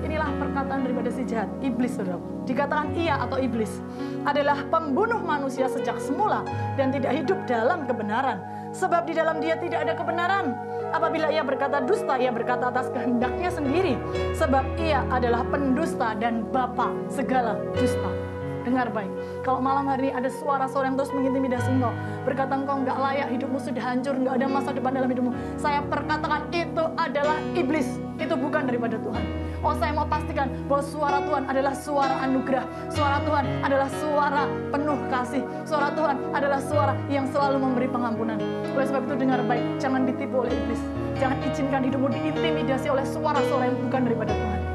Inilah 0.00 0.32
perkataan 0.40 0.80
daripada 0.84 1.12
si 1.12 1.22
jahat, 1.28 1.48
iblis 1.60 1.92
saudaraku. 1.96 2.48
Dikatakan 2.48 2.96
ia 2.96 3.20
atau 3.20 3.36
iblis 3.36 3.84
adalah 4.24 4.64
pembunuh 4.72 5.20
manusia 5.20 5.68
sejak 5.68 6.00
semula 6.00 6.40
dan 6.80 6.88
tidak 6.88 7.12
hidup 7.16 7.38
dalam 7.44 7.84
kebenaran. 7.84 8.40
Sebab 8.70 9.04
di 9.04 9.18
dalam 9.18 9.42
dia 9.42 9.60
tidak 9.60 9.82
ada 9.84 9.92
kebenaran. 9.98 10.56
Apabila 10.90 11.30
ia 11.30 11.44
berkata 11.46 11.84
dusta, 11.84 12.18
ia 12.18 12.34
berkata 12.34 12.70
atas 12.70 12.90
kehendaknya 12.90 13.50
sendiri. 13.50 13.94
Sebab 14.34 14.64
ia 14.80 15.04
adalah 15.10 15.46
pendusta 15.46 16.16
dan 16.18 16.48
bapa 16.48 16.90
segala 17.10 17.58
dusta. 17.76 18.19
Dengar 18.60 18.92
baik, 18.92 19.08
kalau 19.40 19.64
malam 19.64 19.88
hari 19.88 20.12
ada 20.12 20.28
suara-suara 20.28 20.92
yang 20.92 20.96
terus 21.00 21.08
mengintimidasi 21.16 21.72
engkau, 21.72 21.96
berkata 22.28 22.52
engkau 22.52 22.76
nggak 22.84 22.98
layak, 23.00 23.28
hidupmu 23.32 23.56
sudah 23.56 23.80
hancur, 23.80 24.12
nggak 24.20 24.36
ada 24.36 24.46
masa 24.52 24.70
depan 24.76 24.92
dalam 24.92 25.08
hidupmu. 25.08 25.32
Saya 25.56 25.80
perkatakan 25.88 26.44
itu 26.52 26.84
adalah 27.00 27.40
iblis, 27.56 27.96
itu 28.20 28.34
bukan 28.36 28.68
daripada 28.68 29.00
Tuhan. 29.00 29.24
Oh 29.60 29.76
saya 29.76 29.92
mau 29.92 30.08
pastikan 30.08 30.48
bahwa 30.68 30.80
suara 30.80 31.18
Tuhan 31.20 31.44
adalah 31.44 31.74
suara 31.76 32.14
anugerah. 32.24 32.64
Suara 32.88 33.20
Tuhan 33.28 33.44
adalah 33.60 33.88
suara 33.92 34.42
penuh 34.72 34.98
kasih. 35.12 35.42
Suara 35.68 35.88
Tuhan 35.92 36.16
adalah 36.32 36.60
suara 36.64 36.92
yang 37.12 37.28
selalu 37.28 37.60
memberi 37.60 37.88
pengampunan. 37.92 38.40
Oleh 38.72 38.86
sebab 38.88 39.04
itu 39.04 39.20
dengar 39.20 39.44
baik, 39.44 39.64
jangan 39.76 40.08
ditipu 40.08 40.48
oleh 40.48 40.52
iblis. 40.52 40.80
Jangan 41.20 41.36
izinkan 41.44 41.84
hidupmu 41.84 42.08
diintimidasi 42.08 42.88
oleh 42.88 43.04
suara-suara 43.04 43.68
yang 43.68 43.76
bukan 43.84 44.00
daripada 44.08 44.32
Tuhan. 44.32 44.69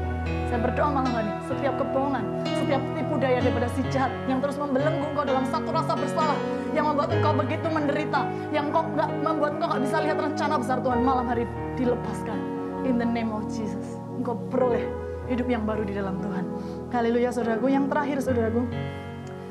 Saya 0.56 0.72
berdoa 0.72 0.88
malam 0.88 1.12
hari, 1.12 1.28
setiap 1.52 1.76
kebohongan, 1.76 2.24
setiap 2.48 2.80
tipu 2.96 3.20
daya 3.20 3.44
daripada 3.44 3.68
si 3.76 3.84
jahat 3.92 4.08
yang 4.24 4.40
terus 4.40 4.56
membelenggu 4.56 5.04
engkau 5.12 5.28
dalam 5.28 5.44
satu 5.52 5.68
rasa 5.68 5.92
bersalah, 5.92 6.32
yang 6.72 6.88
membuat 6.88 7.12
engkau 7.12 7.36
begitu 7.36 7.68
menderita, 7.68 8.24
yang 8.56 8.72
kau 8.72 8.80
nggak 8.88 9.04
membuat 9.20 9.60
engkau 9.60 9.68
nggak 9.68 9.82
bisa 9.84 9.96
lihat 10.00 10.16
rencana 10.16 10.56
besar 10.56 10.80
Tuhan 10.80 11.04
malam 11.04 11.28
hari 11.28 11.44
dilepaskan. 11.76 12.40
In 12.88 12.96
the 12.96 13.04
name 13.04 13.36
of 13.36 13.44
Jesus, 13.52 14.00
engkau 14.16 14.40
peroleh 14.48 14.88
hidup 15.28 15.44
yang 15.44 15.68
baru 15.68 15.84
di 15.84 15.92
dalam 15.92 16.24
Tuhan. 16.24 16.48
Haleluya 16.88 17.36
saudaraku. 17.36 17.68
Yang 17.68 17.92
terakhir 17.92 18.16
saudaraku, 18.24 18.62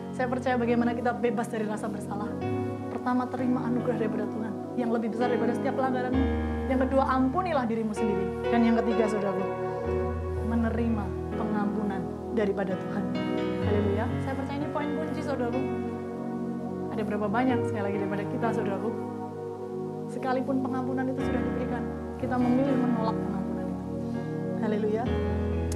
saya 0.09 0.25
percaya 0.25 0.57
bagaimana 0.57 0.97
kita 0.97 1.13
bebas 1.13 1.45
dari 1.53 1.69
rasa 1.69 1.85
bersalah. 1.85 2.33
Pertama, 2.89 3.29
terima 3.29 3.61
anugerah 3.61 4.01
daripada 4.01 4.25
Tuhan 4.25 4.73
yang 4.73 4.89
lebih 4.89 5.13
besar 5.13 5.29
daripada 5.29 5.53
setiap 5.53 5.77
pelanggaranmu. 5.77 6.25
Yang 6.65 6.89
kedua, 6.89 7.13
ampunilah 7.13 7.69
dirimu 7.69 7.93
sendiri. 7.93 8.49
Dan 8.49 8.65
yang 8.65 8.81
ketiga, 8.81 9.05
saudaraku, 9.05 9.64
menerima 10.65 11.05
pengampunan 11.37 12.01
daripada 12.33 12.73
Tuhan. 12.73 13.05
Haleluya. 13.69 14.09
Saya 14.25 14.33
percaya 14.33 14.57
ini 14.57 14.69
poin 14.73 14.89
kunci, 14.97 15.21
saudaraku. 15.21 15.61
Ada 16.89 17.05
berapa 17.05 17.29
banyak 17.29 17.69
sekali 17.69 17.85
lagi 17.85 17.97
daripada 18.01 18.23
kita, 18.25 18.47
saudaraku. 18.49 18.89
Sekalipun 20.09 20.65
pengampunan 20.65 21.05
itu 21.05 21.21
sudah 21.21 21.37
diberikan, 21.37 21.85
kita 22.17 22.33
memilih 22.41 22.73
menolak 22.81 23.13
pengampunan 23.13 23.65
itu. 23.69 23.85
Haleluya. 24.65 25.03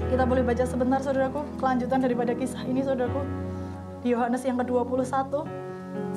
Kita 0.10 0.24
boleh 0.26 0.42
baca 0.42 0.66
sebentar, 0.66 1.00
saudaraku, 1.06 1.46
kelanjutan 1.62 2.02
daripada 2.02 2.34
kisah 2.34 2.66
ini, 2.66 2.82
saudaraku. 2.82 3.22
Di 4.02 4.18
Yohanes 4.18 4.42
yang 4.42 4.58
ke-21, 4.58 5.06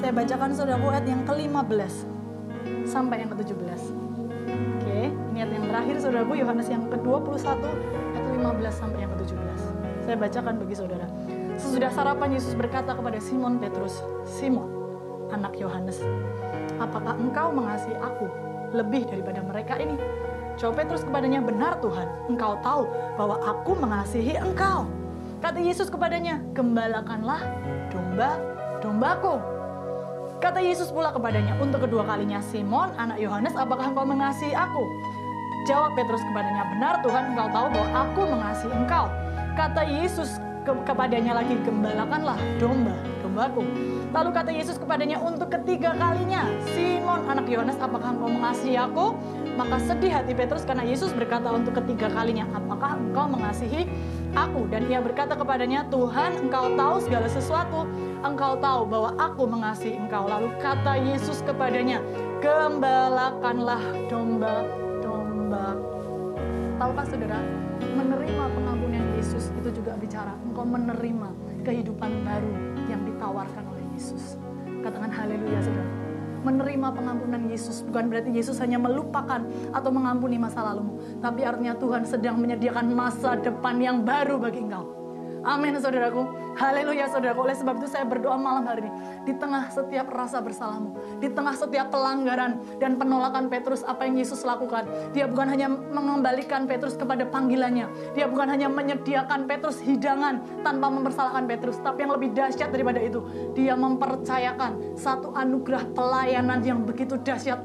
saya 0.00 0.12
bacakan 0.16 0.48
saudaraku 0.56 0.86
ayat 0.96 1.04
yang 1.12 1.20
ke-15 1.28 2.08
sampai 2.88 3.20
yang 3.20 3.28
ke-17. 3.36 3.80
Oke, 4.80 5.12
ini 5.12 5.38
ayat 5.44 5.52
yang 5.60 5.64
terakhir 5.68 5.94
saudaraku 6.00 6.40
Yohanes 6.40 6.72
yang 6.72 6.88
ke-21 6.88 7.52
ayat 7.52 8.11
15 8.42 8.74
sampai 8.74 8.98
yang 9.06 9.12
ke-17. 9.14 9.60
Saya 10.02 10.16
bacakan 10.18 10.54
bagi 10.58 10.74
saudara. 10.74 11.06
Sesudah 11.54 11.90
sarapan 11.94 12.34
Yesus 12.34 12.58
berkata 12.58 12.90
kepada 12.90 13.22
Simon 13.22 13.62
Petrus, 13.62 14.02
"Simon, 14.26 14.66
anak 15.30 15.54
Yohanes, 15.54 16.02
apakah 16.82 17.14
engkau 17.14 17.54
mengasihi 17.54 17.94
aku 18.02 18.26
lebih 18.74 19.06
daripada 19.06 19.46
mereka 19.46 19.78
ini?" 19.78 19.94
Jawab 20.58 20.82
Petrus 20.82 21.06
kepadanya, 21.06 21.38
"Benar 21.38 21.78
Tuhan, 21.78 22.08
engkau 22.28 22.58
tahu 22.66 22.82
bahwa 23.14 23.38
aku 23.46 23.72
mengasihi 23.78 24.34
engkau." 24.42 24.90
Kata 25.38 25.62
Yesus 25.62 25.86
kepadanya, 25.86 26.42
"Gembalakanlah 26.50 27.46
domba-dombaku." 27.94 29.38
Kata 30.42 30.58
Yesus 30.58 30.90
pula 30.90 31.14
kepadanya, 31.14 31.54
untuk 31.62 31.86
kedua 31.86 32.02
kalinya, 32.02 32.42
Simon, 32.42 32.90
anak 32.98 33.22
Yohanes, 33.22 33.54
apakah 33.54 33.94
engkau 33.94 34.02
mengasihi 34.02 34.50
aku? 34.50 34.82
Jawab 35.62 35.94
Petrus 35.94 36.22
kepadanya, 36.26 36.66
benar 36.74 36.94
Tuhan 37.06 37.22
engkau 37.34 37.48
tahu 37.54 37.66
bahwa 37.70 37.88
aku 37.94 38.20
mengasihi 38.26 38.74
engkau. 38.74 39.06
Kata 39.54 39.82
Yesus 39.86 40.42
ke- 40.66 40.82
kepadanya 40.82 41.38
lagi, 41.38 41.54
gembalakanlah 41.62 42.34
domba, 42.58 42.98
dombaku. 43.22 43.62
Lalu 44.12 44.30
kata 44.34 44.50
Yesus 44.52 44.76
kepadanya 44.76 45.22
untuk 45.22 45.48
ketiga 45.54 45.96
kalinya, 45.96 46.44
Simon 46.74 47.24
anak 47.30 47.46
Yohanes, 47.48 47.78
apakah 47.78 48.12
engkau 48.12 48.28
mengasihi 48.28 48.76
aku? 48.76 49.16
Maka 49.54 49.80
sedih 49.86 50.12
hati 50.12 50.34
Petrus 50.34 50.66
karena 50.66 50.84
Yesus 50.84 51.14
berkata 51.14 51.48
untuk 51.48 51.78
ketiga 51.78 52.10
kalinya, 52.10 52.44
apakah 52.52 52.98
engkau 52.98 53.30
mengasihi 53.30 53.88
aku? 54.34 54.68
Dan 54.68 54.90
ia 54.90 54.98
berkata 54.98 55.38
kepadanya, 55.38 55.86
Tuhan 55.88 56.42
engkau 56.42 56.74
tahu 56.76 56.94
segala 57.06 57.30
sesuatu, 57.30 57.86
engkau 58.20 58.58
tahu 58.60 58.84
bahwa 58.84 59.14
aku 59.16 59.46
mengasihi 59.46 59.94
engkau. 59.94 60.26
Lalu 60.28 60.52
kata 60.60 60.98
Yesus 61.00 61.40
kepadanya, 61.46 62.02
gembalakanlah 62.42 63.80
domba-domba. 65.52 65.76
Tahukah 66.80 67.04
saudara, 67.06 67.38
menerima 67.78 68.44
pengampunan 68.56 69.04
Yesus 69.20 69.52
itu 69.54 69.68
juga 69.70 69.92
bicara 70.00 70.32
engkau 70.48 70.64
menerima 70.64 71.28
kehidupan 71.62 72.10
baru 72.24 72.52
yang 72.88 73.04
ditawarkan 73.04 73.64
oleh 73.68 73.84
Yesus. 73.94 74.40
Katakan 74.82 75.12
haleluya 75.12 75.60
saudara. 75.62 75.90
Menerima 76.42 76.88
pengampunan 76.90 77.42
Yesus 77.46 77.86
bukan 77.86 78.10
berarti 78.10 78.34
Yesus 78.34 78.58
hanya 78.58 78.74
melupakan 78.74 79.46
atau 79.70 79.90
mengampuni 79.94 80.42
masa 80.42 80.66
lalumu. 80.66 80.98
Tapi 81.22 81.46
artinya 81.46 81.78
Tuhan 81.78 82.02
sedang 82.02 82.34
menyediakan 82.42 82.90
masa 82.90 83.38
depan 83.38 83.78
yang 83.78 84.02
baru 84.02 84.42
bagi 84.42 84.66
engkau. 84.66 85.01
Amin 85.42 85.74
saudaraku. 85.74 86.54
Haleluya 86.54 87.10
saudaraku. 87.10 87.42
Oleh 87.42 87.56
sebab 87.58 87.82
itu 87.82 87.90
saya 87.90 88.06
berdoa 88.06 88.38
malam 88.38 88.62
hari 88.62 88.86
ini. 88.86 88.92
Di 89.26 89.34
tengah 89.34 89.66
setiap 89.74 90.06
rasa 90.14 90.38
bersalahmu. 90.38 91.18
Di 91.18 91.28
tengah 91.34 91.54
setiap 91.58 91.90
pelanggaran 91.90 92.62
dan 92.78 92.94
penolakan 92.94 93.50
Petrus 93.50 93.82
apa 93.82 94.06
yang 94.06 94.22
Yesus 94.22 94.46
lakukan. 94.46 94.86
Dia 95.10 95.26
bukan 95.26 95.50
hanya 95.50 95.66
mengembalikan 95.66 96.70
Petrus 96.70 96.94
kepada 96.94 97.26
panggilannya. 97.26 97.90
Dia 98.14 98.30
bukan 98.30 98.46
hanya 98.54 98.70
menyediakan 98.70 99.50
Petrus 99.50 99.82
hidangan 99.82 100.62
tanpa 100.62 100.86
mempersalahkan 100.94 101.50
Petrus. 101.50 101.82
Tapi 101.82 102.06
yang 102.06 102.14
lebih 102.14 102.30
dahsyat 102.38 102.70
daripada 102.70 103.02
itu. 103.02 103.20
Dia 103.58 103.74
mempercayakan 103.74 104.94
satu 104.94 105.34
anugerah 105.34 105.90
pelayanan 105.90 106.62
yang 106.62 106.86
begitu 106.86 107.18
dahsyat 107.18 107.58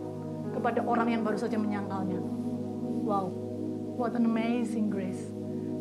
kepada 0.57 0.81
orang 0.81 1.13
yang 1.13 1.21
baru 1.21 1.37
saja 1.37 1.61
menyangkalnya. 1.61 2.17
Wow, 3.05 3.29
what 3.95 4.17
an 4.17 4.25
amazing 4.25 4.89
grace. 4.89 5.31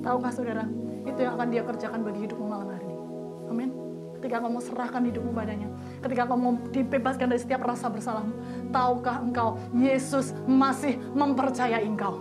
Tahukah 0.04 0.30
saudara, 0.30 0.68
itu 1.06 1.18
yang 1.22 1.38
akan 1.38 1.48
dia 1.48 1.62
kerjakan 1.62 2.00
bagi 2.02 2.20
hidupmu 2.26 2.46
malam 2.46 2.68
hari 2.74 2.86
ini. 2.90 3.04
Amin. 3.46 3.70
Ketika 4.18 4.42
kamu 4.42 4.58
serahkan 4.58 5.02
hidupmu 5.06 5.30
padanya, 5.30 5.68
ketika 6.02 6.24
kamu 6.26 6.48
dibebaskan 6.74 7.26
dari 7.30 7.40
setiap 7.40 7.62
rasa 7.62 7.86
bersalahmu, 7.86 8.34
tahukah 8.74 9.22
engkau 9.22 9.54
Yesus 9.70 10.34
masih 10.50 10.98
mempercayai 11.14 11.86
engkau. 11.86 12.18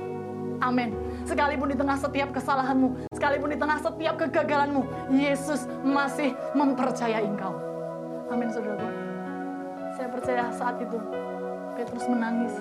Amin. 0.61 0.93
Sekalipun 1.25 1.73
di 1.73 1.77
tengah 1.77 1.97
setiap 1.97 2.29
kesalahanmu, 2.31 3.09
sekalipun 3.11 3.49
di 3.51 3.57
tengah 3.59 3.81
setiap 3.81 4.15
kegagalanmu, 4.21 4.85
Yesus 5.11 5.65
masih 5.81 6.37
mempercayai 6.53 7.25
engkau. 7.25 7.57
Amin, 8.29 8.47
saudaraku. 8.53 8.87
Saya 9.95 10.07
percaya 10.11 10.43
saat 10.53 10.77
itu 10.79 10.99
Petrus 11.75 12.05
menangis. 12.07 12.53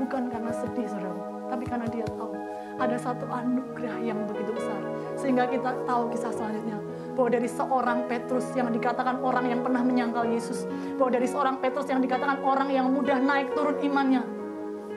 Bukan 0.00 0.32
karena 0.32 0.52
sedih, 0.54 0.88
saudaraku, 0.88 1.22
tapi 1.52 1.64
karena 1.68 1.86
dia 1.88 2.06
tahu 2.08 2.32
ada 2.80 2.96
satu 2.96 3.28
anugerah 3.28 4.00
yang 4.00 4.24
begitu 4.24 4.56
besar. 4.56 4.80
Sehingga 5.20 5.44
kita 5.52 5.84
tahu 5.84 6.08
kisah 6.16 6.32
selanjutnya. 6.32 6.80
Bahwa 7.12 7.28
dari 7.28 7.48
seorang 7.52 8.08
Petrus 8.08 8.48
yang 8.56 8.72
dikatakan 8.72 9.20
orang 9.20 9.52
yang 9.52 9.60
pernah 9.60 9.84
menyangkal 9.84 10.24
Yesus. 10.32 10.64
Bahwa 10.96 11.12
dari 11.12 11.28
seorang 11.28 11.60
Petrus 11.60 11.86
yang 11.92 12.00
dikatakan 12.00 12.40
orang 12.40 12.72
yang 12.72 12.88
mudah 12.88 13.20
naik 13.20 13.52
turun 13.52 13.76
imannya. 13.84 14.24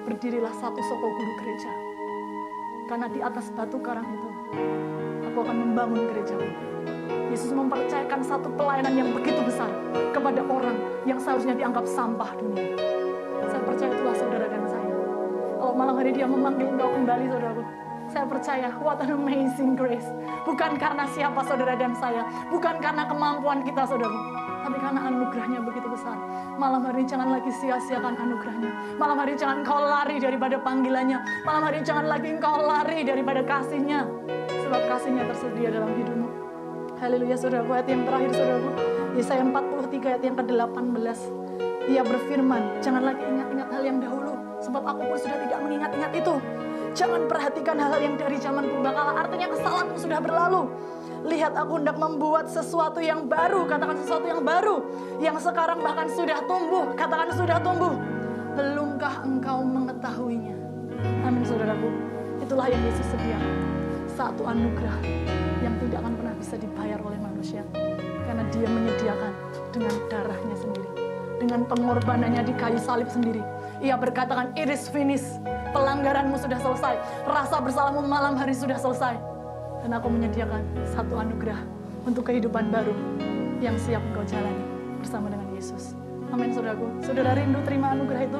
Berdirilah 0.08 0.56
satu 0.56 0.80
soko 0.80 1.08
guru 1.12 1.34
gereja. 1.44 1.72
Karena 2.88 3.08
di 3.08 3.20
atas 3.24 3.48
batu 3.56 3.80
karang 3.80 4.04
itu, 4.04 4.30
aku 5.32 5.38
akan 5.40 5.56
membangun 5.56 6.04
gerejaku. 6.12 6.48
Yesus 7.32 7.50
mempercayakan 7.50 8.22
satu 8.22 8.52
pelayanan 8.54 8.94
yang 8.94 9.10
begitu 9.16 9.42
besar 9.42 9.72
kepada 10.14 10.46
orang 10.46 10.78
yang 11.10 11.18
seharusnya 11.18 11.58
dianggap 11.58 11.88
sampah 11.90 12.30
dunia. 12.38 12.78
Saya 13.50 13.62
percaya 13.66 13.90
itulah 13.90 14.16
saudara 14.16 14.46
dan 14.46 14.64
saya. 14.70 14.94
Kalau 15.58 15.74
malam 15.74 15.96
hari 15.98 16.14
dia 16.14 16.30
memanggil 16.30 16.70
engkau 16.70 16.92
kembali 16.94 17.26
saudaraku. 17.32 17.83
Saya 18.14 18.30
percaya, 18.30 18.70
what 18.78 19.02
an 19.02 19.10
amazing 19.10 19.74
grace. 19.74 20.06
Bukan 20.46 20.78
karena 20.78 21.10
siapa 21.18 21.42
saudara 21.50 21.74
dan 21.74 21.98
saya. 21.98 22.22
Bukan 22.54 22.78
karena 22.78 23.10
kemampuan 23.10 23.66
kita 23.66 23.90
saudara. 23.90 24.14
Tapi 24.62 24.78
karena 24.78 25.10
anugerahnya 25.10 25.66
begitu 25.66 25.90
besar. 25.90 26.14
Malam 26.62 26.86
hari 26.86 27.10
jangan 27.10 27.34
lagi 27.34 27.50
sia-siakan 27.58 28.14
anugerahnya. 28.14 28.70
Malam 29.02 29.18
hari 29.18 29.34
jangan 29.34 29.66
kau 29.66 29.82
lari 29.82 30.22
daripada 30.22 30.62
panggilannya. 30.62 31.26
Malam 31.42 31.62
hari 31.66 31.82
jangan 31.82 32.06
lagi 32.06 32.38
engkau 32.38 32.62
lari 32.62 33.02
daripada 33.02 33.42
kasihnya. 33.42 34.06
Sebab 34.62 34.82
kasihnya 34.94 35.26
tersedia 35.34 35.74
dalam 35.74 35.90
hidupmu. 35.98 36.30
Haleluya 37.02 37.34
saudaraku, 37.34 37.72
ayat 37.74 37.88
yang 37.90 38.06
terakhir 38.06 38.32
saudaraku. 38.38 38.72
Yesaya 39.18 39.42
43 39.42 40.14
ayat 40.14 40.22
yang 40.22 40.38
ke-18. 40.38 41.20
Ia 41.90 42.02
berfirman, 42.06 42.62
jangan 42.78 43.10
lagi 43.10 43.26
ingat-ingat 43.26 43.68
hal 43.74 43.82
yang 43.82 43.98
dahulu. 43.98 44.38
Sebab 44.62 44.86
aku 44.86 45.02
pun 45.02 45.18
sudah 45.18 45.38
tidak 45.50 45.60
mengingat-ingat 45.66 46.14
itu. 46.14 46.36
Jangan 46.94 47.26
perhatikan 47.26 47.82
hal-hal 47.82 48.02
yang 48.06 48.16
dari 48.22 48.38
zaman 48.38 48.70
purbakala. 48.70 49.26
Artinya 49.26 49.50
kesalahanmu 49.50 49.98
sudah 49.98 50.20
berlalu. 50.22 50.70
Lihat 51.26 51.58
aku 51.58 51.82
hendak 51.82 51.98
membuat 51.98 52.46
sesuatu 52.54 53.02
yang 53.02 53.26
baru. 53.26 53.66
Katakan 53.66 53.98
sesuatu 53.98 54.30
yang 54.30 54.46
baru. 54.46 54.86
Yang 55.18 55.50
sekarang 55.50 55.82
bahkan 55.82 56.06
sudah 56.14 56.46
tumbuh. 56.46 56.94
Katakan 56.94 57.34
sudah 57.34 57.58
tumbuh. 57.66 57.98
Belumkah 58.54 59.26
engkau 59.26 59.66
mengetahuinya? 59.66 60.54
Amin 61.26 61.42
saudaraku. 61.42 61.90
Itulah 62.46 62.70
yang 62.70 62.82
Yesus 62.86 63.08
sediakan. 63.10 63.54
Satu 64.14 64.46
anugerah 64.46 64.98
yang 65.66 65.74
tidak 65.82 65.98
akan 66.06 66.14
pernah 66.14 66.36
bisa 66.38 66.56
dibayar 66.62 67.00
oleh 67.02 67.18
manusia. 67.18 67.66
Karena 68.30 68.46
dia 68.54 68.70
menyediakan 68.70 69.34
dengan 69.74 69.96
darahnya 70.14 70.58
sendiri. 70.62 70.90
Dengan 71.42 71.66
pengorbanannya 71.66 72.46
di 72.46 72.54
kayu 72.54 72.78
salib 72.78 73.10
sendiri. 73.10 73.42
Ia 73.82 73.98
berkatakan, 73.98 74.54
it 74.54 74.70
is 74.70 74.86
finished. 74.86 75.42
Pelanggaranmu 75.74 76.38
sudah 76.38 76.60
selesai. 76.62 76.96
Rasa 77.26 77.58
bersalahmu 77.58 78.06
malam 78.06 78.38
hari 78.38 78.54
sudah 78.54 78.78
selesai. 78.78 79.18
Dan 79.82 79.92
aku 79.98 80.08
menyediakan 80.08 80.62
satu 80.94 81.18
anugerah 81.20 81.60
untuk 82.06 82.30
kehidupan 82.30 82.70
baru 82.70 82.94
yang 83.60 83.76
siap 83.76 84.00
engkau 84.14 84.24
jalani 84.24 84.64
bersama 85.02 85.34
dengan 85.34 85.50
Yesus. 85.58 85.98
Amin 86.30 86.54
saudaraku. 86.54 86.88
Saudara 87.04 87.36
rindu 87.36 87.60
terima 87.66 87.92
anugerah 87.92 88.22
itu. 88.24 88.40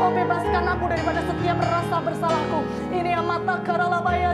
oh 0.00 0.10
bebaskan 0.10 0.64
aku 0.64 0.84
daripada 0.88 1.20
setiap 1.24 1.58
rasa 1.60 1.96
bersalahku. 2.00 2.60
Ini 2.92 3.10
yang 3.20 3.26
mata 3.28 3.60
karalabaya 3.64 4.30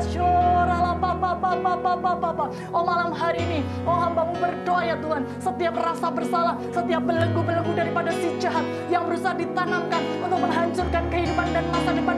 papa. 2.16 2.44
Oh 2.72 2.82
malam 2.84 3.10
hari 3.12 3.40
ini, 3.42 3.60
oh 3.84 3.96
hambamu 3.96 4.34
berdoa 4.36 4.82
ya 4.84 4.96
Tuhan. 4.98 5.22
Setiap 5.40 5.74
rasa 5.76 6.08
bersalah, 6.12 6.54
setiap 6.72 7.02
belenggu-belenggu 7.04 7.72
daripada 7.76 8.10
si 8.12 8.28
jahat 8.40 8.64
yang 8.92 9.06
berusaha 9.08 9.34
ditanamkan 9.36 10.02
untuk 10.22 10.38
menghancurkan 10.40 11.04
kehidupan 11.12 11.48
dan 11.52 11.64
masa 11.72 11.90
depan 11.94 12.15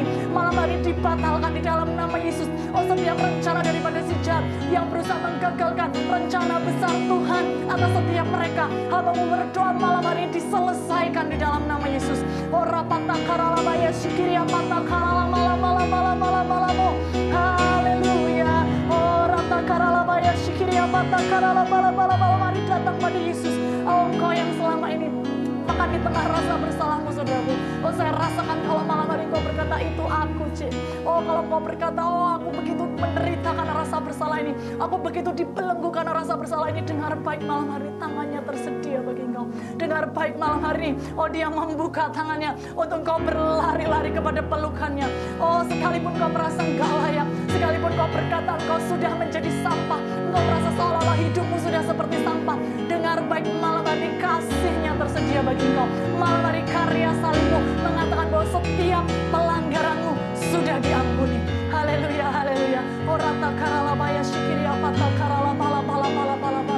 ini. 0.00 0.10
Malam 0.32 0.54
hari 0.56 0.76
dibatalkan 0.80 1.52
di 1.52 1.62
dalam 1.62 1.88
nama 1.92 2.16
Yesus. 2.16 2.48
Oh 2.72 2.82
setiap 2.88 3.16
rencana 3.20 3.60
daripada 3.60 4.00
si 4.06 4.14
jahat 4.24 4.44
yang 4.72 4.88
berusaha 4.88 5.18
menggagalkan 5.20 5.88
rencana 6.08 6.56
besar 6.64 6.94
Tuhan 7.06 7.44
atas 7.68 7.90
setiap 7.92 8.26
mereka. 8.32 8.64
Hambamu 8.88 9.24
berdoa 9.28 9.70
malam 9.76 10.02
hari 10.04 10.20
ini 10.26 10.32
diselesaikan 10.40 11.26
di 11.28 11.36
dalam 11.36 11.62
nama 11.68 11.86
Yesus. 11.86 12.24
Oh 12.50 12.64
rapata 12.64 13.16
karalabaya 13.28 13.90
sikiria 13.92 14.42
pata 14.48 14.80
karalama 14.88 15.38
lama 15.38 15.70
lama 15.82 15.98
lama 16.12 16.26
lama 16.40 16.56
lama. 16.68 16.88
Haleluya. 17.30 18.54
Oh 18.88 19.28
rata 19.28 19.58
karalabaya 19.68 20.32
sikiria 20.40 20.88
pata 20.88 21.18
karalama 21.28 21.76
lama 21.90 22.02
lama 22.08 22.24
lama. 22.26 22.36
Mari 22.48 22.60
datang 22.66 22.96
pada 22.98 23.18
Yesus. 23.20 23.54
Oh 23.84 24.08
engkau 24.08 24.32
yang 24.32 24.50
selama 24.56 24.86
ini 24.90 25.08
akan 25.80 26.00
tengah 26.04 26.26
rasa 26.28 26.54
bersalahmu 26.60 27.08
saudaraku. 27.08 27.54
Oh 27.80 27.92
saya 27.96 28.12
rasakan 28.12 28.58
kalau 28.68 28.82
malam 28.84 29.08
hari 29.08 29.24
kau 29.32 29.40
berkata 29.40 29.76
itu 29.80 30.04
aku 30.04 30.44
cik. 30.52 30.72
Oh 31.08 31.24
kalau 31.24 31.42
kau 31.48 31.60
berkata 31.64 32.00
oh 32.04 32.36
aku 32.36 32.48
begitu 32.60 32.84
menderita 33.00 33.50
karena 33.56 33.72
rasa 33.72 33.96
bersalah 33.98 34.38
ini. 34.44 34.52
Aku 34.76 35.00
begitu 35.00 35.32
dibelenggu 35.32 35.88
karena 35.88 36.12
rasa 36.12 36.36
bersalah 36.36 36.68
ini. 36.68 36.84
Dengar 36.84 37.16
baik 37.16 37.42
malam 37.48 37.72
hari 37.72 37.88
tangannya 37.96 38.40
tersedia 38.44 39.00
bagi 39.00 39.22
engkau. 39.24 39.48
Dengar 39.80 40.04
baik 40.12 40.36
malam 40.36 40.60
hari. 40.60 40.94
Oh 41.16 41.26
dia 41.26 41.48
membuka 41.48 42.12
tangannya 42.12 42.52
untuk 42.76 43.00
engkau 43.00 43.18
berlari-lari 43.24 44.10
kepada 44.12 44.40
pelukannya. 44.44 45.08
Oh 45.40 45.64
sekalipun 45.64 46.12
kau 46.20 46.28
merasa 46.28 46.60
enggak 46.60 46.92
layak. 46.92 47.26
Sekalipun 47.48 47.90
kau 47.96 48.08
berkata 48.12 48.52
engkau 48.60 48.78
sudah 48.86 49.12
menjadi 49.16 49.50
sampah. 49.64 50.00
Engkau 50.00 50.42
merasa 50.44 50.68
seolah-olah 50.76 51.16
hidupmu 51.16 51.56
sudah 51.64 51.82
seperti 51.82 52.16
sampah. 52.22 52.56
Dengar 52.86 53.18
baik 53.26 53.46
malam 53.58 53.84
hari 53.88 54.12
kasihnya 54.20 54.92
tersedia 55.00 55.40
bagi 55.40 55.64
engkau. 55.64 55.88
Malam 56.20 56.42
hari 56.44 56.62
karya 56.68 57.10
salibmu 57.18 57.60
mengatakan 57.80 58.26
bahwa 58.28 58.46
setiap 58.52 59.04
pelanggaranmu 59.32 60.12
sudah 60.36 60.76
diampuni. 60.78 61.59
Haleluya, 61.80 62.28
haleluya. 62.28 62.82
Orata 63.08 63.56
karalabaya 63.56 64.20
syikiri 64.20 64.68
apata 64.68 65.08
karalabala 65.16 65.80
bala 65.80 66.08
bala 66.12 66.36
bala 66.36 66.60
bala 66.60 66.69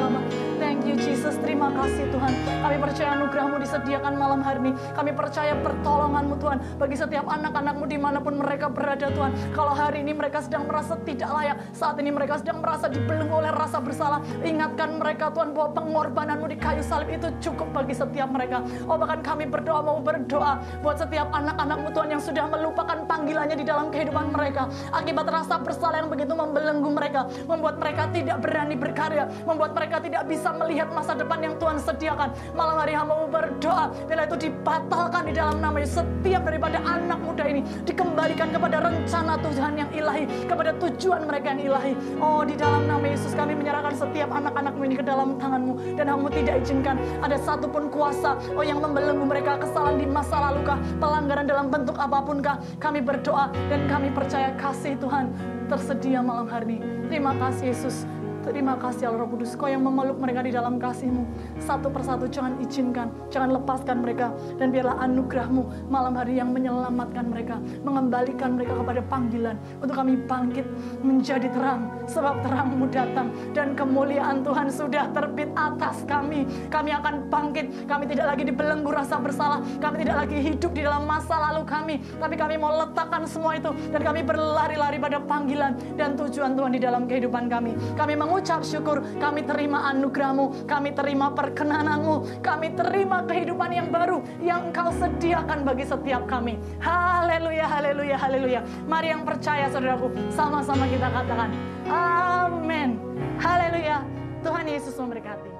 Jesus, 1.03 1.35
terima 1.43 1.67
kasih 1.75 2.07
Tuhan. 2.15 2.31
Kami 2.63 2.77
percaya 2.79 3.19
anugerahmu 3.19 3.59
disediakan 3.59 4.15
malam 4.15 4.39
hari 4.39 4.63
ini. 4.63 4.73
Kami 4.95 5.11
percaya 5.11 5.59
pertolonganmu 5.59 6.39
Tuhan. 6.39 6.59
Bagi 6.79 6.95
setiap 6.95 7.27
anak-anakmu 7.27 7.91
di 7.91 7.99
mana 7.99 8.23
pun 8.23 8.39
mereka 8.39 8.71
berada 8.71 9.11
Tuhan. 9.11 9.35
Kalau 9.51 9.75
hari 9.75 10.07
ini 10.07 10.15
mereka 10.15 10.39
sedang 10.47 10.71
merasa 10.71 10.95
tidak 11.03 11.27
layak. 11.35 11.59
Saat 11.75 11.99
ini 11.99 12.15
mereka 12.15 12.39
sedang 12.39 12.63
merasa 12.63 12.87
dibelenggu 12.87 13.35
oleh 13.35 13.51
rasa 13.51 13.83
bersalah. 13.83 14.23
Ingatkan 14.47 15.03
mereka 15.03 15.35
Tuhan 15.35 15.51
bahwa 15.51 15.75
pengorbananmu 15.75 16.47
di 16.47 16.57
kayu 16.63 16.87
salib 16.87 17.11
itu 17.11 17.35
cukup 17.51 17.75
bagi 17.75 17.99
setiap 17.99 18.31
mereka. 18.31 18.63
Oh 18.87 18.95
bahkan 18.95 19.27
kami 19.27 19.51
berdoa 19.51 19.83
mau 19.83 19.99
berdoa 19.99 20.63
buat 20.87 21.03
setiap 21.03 21.35
anak-anakmu 21.35 21.91
Tuhan 21.91 22.09
yang 22.15 22.23
sudah 22.23 22.47
melupakan 22.47 23.03
panggilannya 23.11 23.59
di 23.59 23.67
dalam 23.67 23.91
kehidupan 23.91 24.31
mereka. 24.31 24.71
Akibat 24.95 25.27
rasa 25.27 25.59
bersalah 25.59 26.07
yang 26.07 26.15
begitu 26.15 26.31
membelenggu 26.31 26.95
mereka. 26.95 27.27
Membuat 27.51 27.83
mereka 27.83 28.07
tidak 28.15 28.39
berani 28.39 28.79
berkarya. 28.79 29.27
Membuat 29.43 29.75
mereka 29.75 29.99
tidak 29.99 30.31
bisa 30.31 30.55
melihat 30.55 30.92
masa 30.93 31.17
depan 31.17 31.41
yang 31.41 31.55
Tuhan 31.57 31.81
sediakan. 31.81 32.29
Malam 32.53 32.77
hari 32.77 32.93
hamba 32.93 33.27
berdoa. 33.27 33.91
Bila 34.07 34.29
itu 34.29 34.37
dibatalkan 34.49 35.23
di 35.27 35.33
dalam 35.35 35.59
nama 35.59 35.81
Yesus. 35.81 35.95
Setiap 36.03 36.49
daripada 36.49 36.81
anak 36.89 37.21
muda 37.21 37.45
ini 37.45 37.61
dikembalikan 37.85 38.49
kepada 38.49 38.81
rencana 38.81 39.37
Tuhan 39.41 39.73
yang 39.77 39.91
ilahi. 39.93 40.25
Kepada 40.49 40.71
tujuan 40.79 41.29
mereka 41.29 41.53
yang 41.57 41.73
ilahi. 41.73 41.93
Oh 42.21 42.45
di 42.45 42.55
dalam 42.57 42.89
nama 42.89 43.05
Yesus 43.05 43.33
kami 43.37 43.57
menyerahkan 43.59 43.93
setiap 43.97 44.31
anak-anakmu 44.33 44.83
ini 44.89 44.97
ke 45.01 45.05
dalam 45.05 45.37
tanganmu. 45.37 45.97
Dan 45.99 46.09
kamu 46.09 46.29
tidak 46.33 46.55
izinkan 46.65 46.97
ada 47.21 47.37
satupun 47.41 47.89
kuasa 47.93 48.39
oh 48.57 48.65
yang 48.65 48.81
membelenggu 48.81 49.25
mereka 49.25 49.61
kesalahan 49.61 50.01
di 50.01 50.07
masa 50.07 50.39
lalu 50.51 50.65
kah. 50.65 50.79
Pelanggaran 51.01 51.45
dalam 51.49 51.67
bentuk 51.69 51.97
apa 51.99 52.19
pun 52.25 52.41
kah. 52.41 52.57
Kami 52.81 53.05
berdoa 53.05 53.53
dan 53.69 53.85
kami 53.89 54.13
percaya 54.13 54.53
kasih 54.57 54.97
Tuhan 55.01 55.33
tersedia 55.69 56.21
malam 56.21 56.49
hari 56.49 56.77
ini. 56.77 57.09
Terima 57.09 57.33
kasih 57.37 57.73
Yesus. 57.73 58.22
Terima 58.43 58.75
kasih 58.75 59.07
Allah 59.07 59.23
Roh 59.23 59.31
Kudus, 59.39 59.55
Kau 59.55 59.71
yang 59.71 59.87
memeluk 59.87 60.19
mereka 60.19 60.43
di 60.43 60.51
dalam 60.51 60.75
kasih-Mu. 60.83 61.23
Satu 61.63 61.87
persatu 61.95 62.27
jangan 62.27 62.59
izinkan, 62.59 63.07
jangan 63.31 63.55
lepaskan 63.55 64.03
mereka. 64.03 64.35
Dan 64.59 64.75
biarlah 64.75 64.99
anugerah-Mu 64.99 65.87
malam 65.87 66.19
hari 66.19 66.43
yang 66.43 66.51
menyelamatkan 66.51 67.31
mereka. 67.31 67.63
Mengembalikan 67.87 68.59
mereka 68.59 68.75
kepada 68.83 69.01
panggilan. 69.07 69.55
Untuk 69.79 69.95
kami 69.95 70.19
bangkit 70.27 70.67
menjadi 71.07 71.47
terang. 71.55 71.87
Sebab 72.11 72.43
terang-Mu 72.43 72.91
datang. 72.91 73.31
Dan 73.55 73.79
kemuliaan 73.79 74.43
Tuhan 74.43 74.67
sudah 74.75 75.15
terbit 75.15 75.55
atas 75.55 76.03
kami. 76.11 76.43
Kami 76.67 76.91
akan 76.99 77.31
bangkit. 77.31 77.87
Kami 77.87 78.11
tidak 78.11 78.35
lagi 78.35 78.43
dibelenggu 78.43 78.91
rasa 78.91 79.23
bersalah. 79.23 79.63
Kami 79.79 80.03
tidak 80.03 80.27
lagi 80.27 80.37
hidup 80.43 80.75
di 80.75 80.83
dalam 80.83 81.07
masa 81.07 81.39
lalu 81.39 81.63
kami. 81.63 82.03
Tapi 82.19 82.35
kami 82.35 82.59
mau 82.59 82.75
letakkan 82.75 83.23
semua 83.23 83.55
itu. 83.55 83.71
Dan 83.95 84.03
kami 84.03 84.27
berlari-lari 84.27 84.99
pada 84.99 85.23
panggilan 85.23 85.79
dan 85.95 86.19
tujuan 86.19 86.59
Tuhan 86.59 86.75
di 86.75 86.81
dalam 86.83 87.07
kehidupan 87.07 87.47
kami. 87.47 87.79
Kami 87.95 88.19
mengucap 88.33 88.65
syukur, 88.65 89.05
kami 89.21 89.45
terima 89.45 89.93
anugerahmu, 89.93 90.65
kami 90.65 90.97
terima 90.97 91.29
perkenananmu, 91.37 92.41
kami 92.41 92.73
terima 92.73 93.21
kehidupan 93.29 93.69
yang 93.69 93.93
baru 93.93 94.25
yang 94.41 94.73
engkau 94.73 94.89
sediakan 94.97 95.69
bagi 95.69 95.85
setiap 95.85 96.25
kami. 96.25 96.57
Haleluya, 96.81 97.69
haleluya, 97.69 98.17
haleluya. 98.17 98.65
Mari 98.89 99.13
yang 99.13 99.29
percaya 99.29 99.69
saudaraku, 99.69 100.09
sama-sama 100.33 100.89
kita 100.89 101.13
katakan, 101.13 101.53
amin. 101.93 102.97
Haleluya, 103.37 104.01
Tuhan 104.41 104.65
Yesus 104.65 104.97
memberkati. 104.97 105.52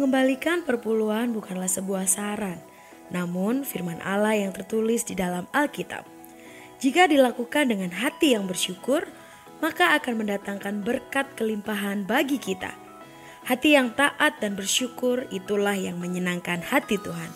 Mengembalikan 0.00 0.64
perpuluhan 0.64 1.36
bukanlah 1.36 1.68
sebuah 1.68 2.08
saran, 2.08 2.56
namun 3.12 3.68
firman 3.68 4.00
Allah 4.00 4.32
yang 4.32 4.48
tertulis 4.48 5.04
di 5.04 5.12
dalam 5.12 5.44
Alkitab. 5.52 6.08
Jika 6.80 7.04
dilakukan 7.04 7.68
dengan 7.68 7.92
hati 7.92 8.32
yang 8.32 8.48
bersyukur, 8.48 9.04
maka 9.60 9.92
akan 10.00 10.24
mendatangkan 10.24 10.80
berkat 10.80 11.28
kelimpahan 11.36 12.08
bagi 12.08 12.40
kita. 12.40 12.72
Hati 13.44 13.76
yang 13.76 13.92
taat 13.92 14.40
dan 14.40 14.56
bersyukur 14.56 15.28
itulah 15.28 15.76
yang 15.76 16.00
menyenangkan 16.00 16.64
hati 16.64 16.96
Tuhan. 16.96 17.28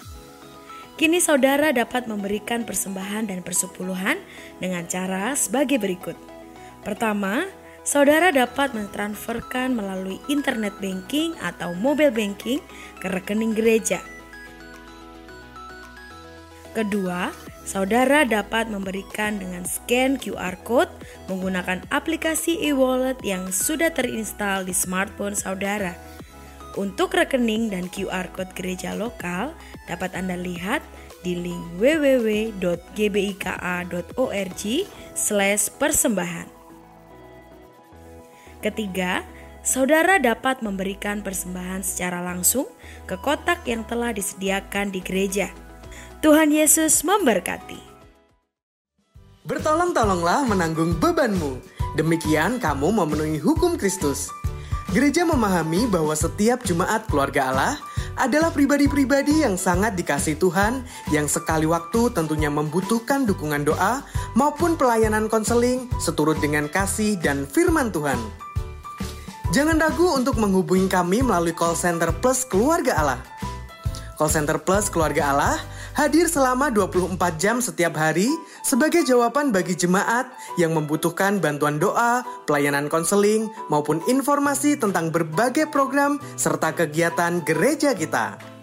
Kini 0.97 1.21
saudara 1.21 1.69
dapat 1.69 2.09
memberikan 2.09 2.65
persembahan 2.65 3.29
dan 3.29 3.45
persepuluhan 3.45 4.17
dengan 4.57 4.89
cara 4.89 5.37
sebagai 5.37 5.77
berikut. 5.77 6.17
Pertama, 6.81 7.45
saudara 7.85 8.33
dapat 8.33 8.73
mentransferkan 8.73 9.77
melalui 9.77 10.17
internet 10.33 10.73
banking 10.81 11.37
atau 11.45 11.77
mobile 11.77 12.11
banking 12.11 12.59
ke 12.99 13.07
rekening 13.13 13.53
gereja. 13.53 14.01
Kedua, 16.75 17.31
saudara 17.63 18.27
dapat 18.27 18.67
memberikan 18.67 19.39
dengan 19.39 19.63
scan 19.63 20.19
QR 20.19 20.59
code 20.67 20.91
menggunakan 21.31 21.87
aplikasi 21.95 22.59
e-wallet 22.67 23.15
yang 23.23 23.55
sudah 23.55 23.95
terinstal 23.95 24.67
di 24.67 24.75
smartphone 24.75 25.39
saudara. 25.39 25.95
Untuk 26.75 27.15
rekening 27.15 27.71
dan 27.71 27.87
QR 27.87 28.27
code 28.35 28.51
gereja 28.59 28.99
lokal 28.99 29.55
dapat 29.87 30.19
Anda 30.19 30.35
lihat 30.35 30.83
di 31.23 31.39
link 31.39 31.63
www.gbika.org 31.79 32.63
persembahan. 35.79 36.54
Ketiga, 38.65 39.21
saudara 39.61 40.17
dapat 40.17 40.65
memberikan 40.65 41.21
persembahan 41.21 41.85
secara 41.85 42.25
langsung 42.25 42.65
ke 43.05 43.21
kotak 43.21 43.69
yang 43.69 43.85
telah 43.85 44.17
disediakan 44.17 44.89
di 44.89 45.05
gereja. 45.05 45.53
Tuhan 46.25 46.49
Yesus 46.49 47.05
memberkati. 47.05 47.77
Bertolong-tolonglah 49.45 50.49
menanggung 50.49 50.97
bebanmu. 50.97 51.61
Demikian 52.01 52.57
kamu 52.57 53.05
memenuhi 53.05 53.37
hukum 53.37 53.77
Kristus. 53.77 54.33
Gereja 54.97 55.29
memahami 55.29 55.85
bahwa 55.85 56.17
setiap 56.17 56.65
jemaat 56.65 57.05
keluarga 57.13 57.53
Allah 57.53 57.77
adalah 58.17 58.49
pribadi-pribadi 58.49 59.45
yang 59.45 59.61
sangat 59.61 59.93
dikasih 59.93 60.41
Tuhan 60.41 60.89
yang 61.13 61.29
sekali 61.29 61.69
waktu 61.69 62.17
tentunya 62.17 62.49
membutuhkan 62.49 63.29
dukungan 63.29 63.69
doa 63.69 64.01
maupun 64.33 64.81
pelayanan 64.81 65.29
konseling 65.29 65.93
seturut 66.01 66.41
dengan 66.41 66.65
kasih 66.73 67.21
dan 67.21 67.45
firman 67.45 67.93
Tuhan. 67.93 68.44
Jangan 69.53 69.77
ragu 69.77 70.09
untuk 70.17 70.41
menghubungi 70.41 70.89
kami 70.89 71.21
melalui 71.21 71.53
call 71.53 71.77
center 71.77 72.15
plus 72.17 72.49
keluarga 72.49 72.97
Allah. 72.97 73.21
Call 74.15 74.31
Center 74.31 74.63
Plus 74.63 74.87
Keluarga 74.87 75.35
Allah 75.35 75.59
hadir 75.99 76.31
selama 76.31 76.71
24 76.71 77.19
jam 77.35 77.59
setiap 77.59 77.99
hari 77.99 78.31
sebagai 78.63 79.03
jawaban 79.03 79.51
bagi 79.51 79.75
jemaat 79.75 80.31
yang 80.55 80.75
membutuhkan 80.75 81.43
bantuan 81.43 81.83
doa, 81.83 82.23
pelayanan 82.47 82.87
konseling, 82.87 83.51
maupun 83.71 84.03
informasi 84.07 84.79
tentang 84.79 85.11
berbagai 85.11 85.67
program 85.71 86.23
serta 86.39 86.75
kegiatan 86.75 87.43
gereja 87.43 87.95
kita. 87.95 88.54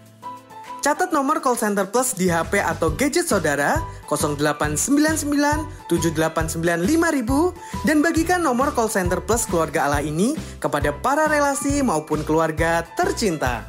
Catat 0.81 1.13
nomor 1.13 1.45
call 1.45 1.53
center 1.53 1.85
plus 1.85 2.17
di 2.17 2.25
HP 2.25 2.57
atau 2.57 2.89
gadget 2.89 3.29
saudara 3.29 3.77
0899 4.09 5.29
789 5.85 6.57
5000 6.57 7.85
dan 7.85 8.01
bagikan 8.01 8.41
nomor 8.41 8.73
call 8.73 8.89
center 8.89 9.21
plus 9.21 9.45
keluarga 9.45 9.85
Allah 9.85 10.01
ini 10.01 10.33
kepada 10.57 10.89
para 10.89 11.29
relasi 11.29 11.85
maupun 11.85 12.25
keluarga 12.25 12.81
tercinta. 12.97 13.61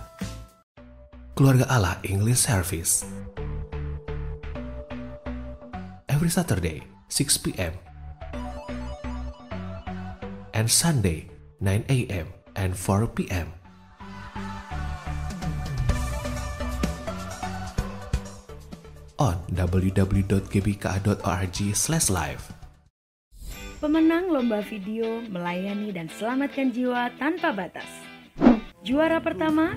Keluarga 1.37 1.69
Allah 1.69 2.01
English 2.01 2.49
Service. 2.49 3.05
Every 6.09 6.33
Saturday, 6.33 6.81
6 7.13 7.45
p.m. 7.45 7.77
and 10.57 10.65
Sunday, 10.65 11.29
9 11.61 11.85
a.m. 11.93 12.33
and 12.57 12.73
4 12.73 13.05
p.m. 13.13 13.53
on 19.23 19.39
www.gbka.org/live. 19.55 22.43
Pemenang 23.79 24.27
lomba 24.31 24.63
video 24.63 25.21
melayani 25.27 25.93
dan 25.95 26.09
selamatkan 26.11 26.71
jiwa 26.71 27.11
tanpa 27.19 27.51
batas. 27.51 27.89
Juara 28.83 29.21
pertama, 29.23 29.75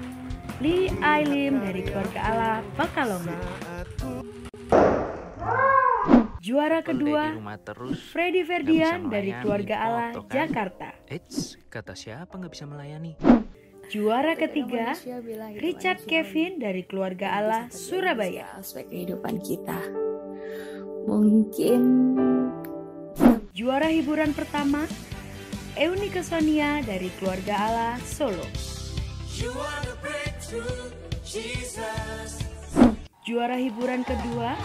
Lee 0.61 0.89
Ailim 1.01 1.59
dari 1.61 1.81
keluarga 1.85 2.21
Allah 2.21 2.63
Pakalonga. 2.77 3.39
Juara 6.45 6.85
kedua, 6.85 7.33
Freddy 8.13 8.45
Ferdian 8.45 9.09
dari 9.09 9.33
keluarga 9.41 9.75
Allah 9.81 10.13
Jakarta. 10.29 10.93
Eits, 11.09 11.57
kata 11.73 11.97
siapa 11.97 12.37
nggak 12.37 12.53
bisa 12.53 12.69
melayani? 12.69 13.17
Juara 13.85 14.33
ketiga, 14.33 14.97
Richard 15.61 16.01
Kevin 16.09 16.57
dari 16.57 16.81
keluarga 16.85 17.37
Allah 17.37 17.69
Surabaya. 17.69 18.57
aspek 18.57 18.89
kehidupan 18.89 19.37
kita. 19.45 19.77
Mungkin 21.05 21.81
Juara 23.55 23.87
hiburan 23.87 24.33
pertama, 24.33 24.89
Eunike 25.77 26.25
Sonia 26.25 26.81
dari 26.81 27.13
keluarga 27.21 27.55
Allah 27.55 27.93
Solo. 28.03 28.45
Juara 33.25 33.57
hiburan 33.57 34.01
kedua, 34.03 34.57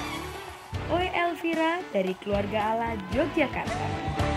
Oi 0.90 1.06
Elvira 1.12 1.84
dari 1.94 2.16
keluarga 2.18 2.58
Allah 2.74 2.92
Yogyakarta. 3.14 4.29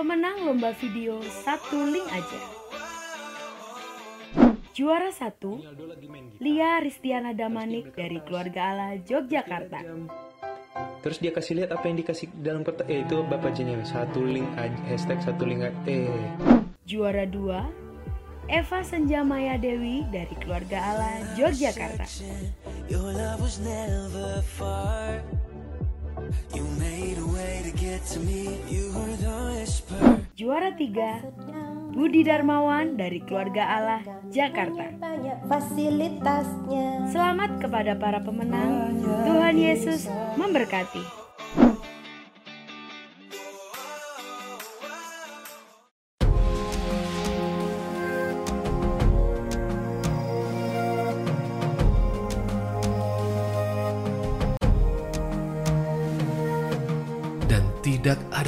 Pemenang 0.00 0.48
lomba 0.48 0.72
video 0.80 1.20
satu 1.44 1.76
link 1.76 2.08
aja. 2.08 2.40
Juara 4.72 5.12
satu, 5.12 5.60
Lia 6.40 6.80
Ristiana 6.80 7.36
Damanik 7.36 7.92
dari 7.92 8.16
keluarga 8.24 8.72
Allah 8.72 8.96
Yogyakarta. 8.96 9.84
Terus 11.04 11.20
dia 11.20 11.36
kasih 11.36 11.52
lihat 11.60 11.76
apa 11.76 11.84
yang 11.84 12.00
dikasih 12.00 12.32
dalam 12.32 12.64
kotak. 12.64 12.88
Eh 12.88 13.04
itu 13.04 13.20
bapak 13.28 13.52
Jenny 13.52 13.76
satu 13.84 14.24
link 14.24 14.48
aja 14.56 14.80
hashtag 14.88 15.20
satu 15.20 15.44
link 15.44 15.68
aja. 15.68 15.76
Eh 15.84 16.08
Juara 16.88 17.28
dua, 17.28 17.68
Eva 18.48 18.80
Senjamaya 18.80 19.60
Dewi 19.60 20.08
dari 20.08 20.32
keluarga 20.40 20.80
Allah 20.80 21.28
Yogyakarta. 21.36 22.08
Juara 30.40 30.72
tiga, 30.72 31.20
Budi 31.92 32.24
Darmawan 32.24 32.96
dari 32.96 33.20
keluarga 33.20 33.76
Allah 33.76 34.02
Jakarta. 34.32 34.88
fasilitasnya. 35.44 37.12
Selamat 37.12 37.60
kepada 37.60 37.92
para 37.98 38.24
pemenang. 38.24 39.04
Tuhan 39.04 39.56
Yesus 39.60 40.08
memberkati. 40.40 41.19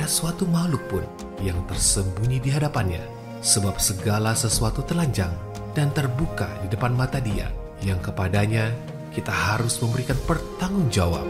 Ada 0.03 0.11
suatu 0.11 0.51
makhluk 0.51 0.83
pun 0.91 1.07
yang 1.47 1.62
tersembunyi 1.70 2.43
di 2.43 2.51
hadapannya, 2.51 2.99
sebab 3.39 3.79
segala 3.79 4.35
sesuatu 4.35 4.83
telanjang 4.83 5.31
dan 5.79 5.95
terbuka 5.95 6.51
di 6.59 6.66
depan 6.74 6.91
mata 6.91 7.23
dia, 7.23 7.47
yang 7.87 8.03
kepadanya 8.03 8.74
kita 9.15 9.31
harus 9.31 9.79
memberikan 9.79 10.19
pertanggungjawab. 10.27 11.23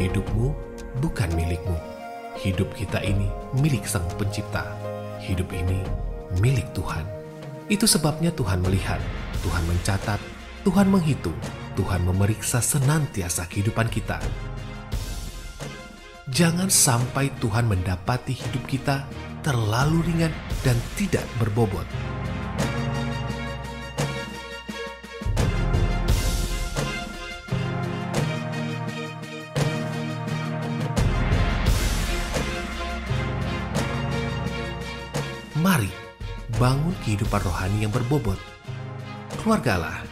Hidupmu 0.00 0.46
bukan 1.04 1.28
milikmu. 1.36 1.76
Hidup 2.40 2.72
kita 2.72 3.04
ini 3.04 3.28
milik 3.60 3.84
Sang 3.84 4.08
Pencipta. 4.16 4.64
Hidup 5.20 5.52
ini 5.56 5.80
milik 6.40 6.70
Tuhan. 6.76 7.04
Itu 7.68 7.88
sebabnya 7.88 8.28
Tuhan 8.32 8.60
melihat, 8.60 9.00
Tuhan 9.40 9.64
mencatat, 9.64 10.20
Tuhan 10.64 10.88
menghitung, 10.88 11.36
Tuhan 11.76 12.04
memeriksa 12.04 12.60
senantiasa 12.60 13.48
kehidupan 13.48 13.88
kita. 13.88 14.20
Jangan 16.30 16.72
sampai 16.72 17.28
Tuhan 17.36 17.68
mendapati 17.68 18.32
hidup 18.32 18.64
kita 18.64 19.04
terlalu 19.44 20.00
ringan 20.08 20.32
dan 20.64 20.76
tidak 20.96 21.24
berbobot. 21.36 21.84
Kehidupan 37.14 37.46
rohani 37.46 37.86
yang 37.86 37.94
berbobot. 37.94 38.34
Keluargalah, 39.38 40.02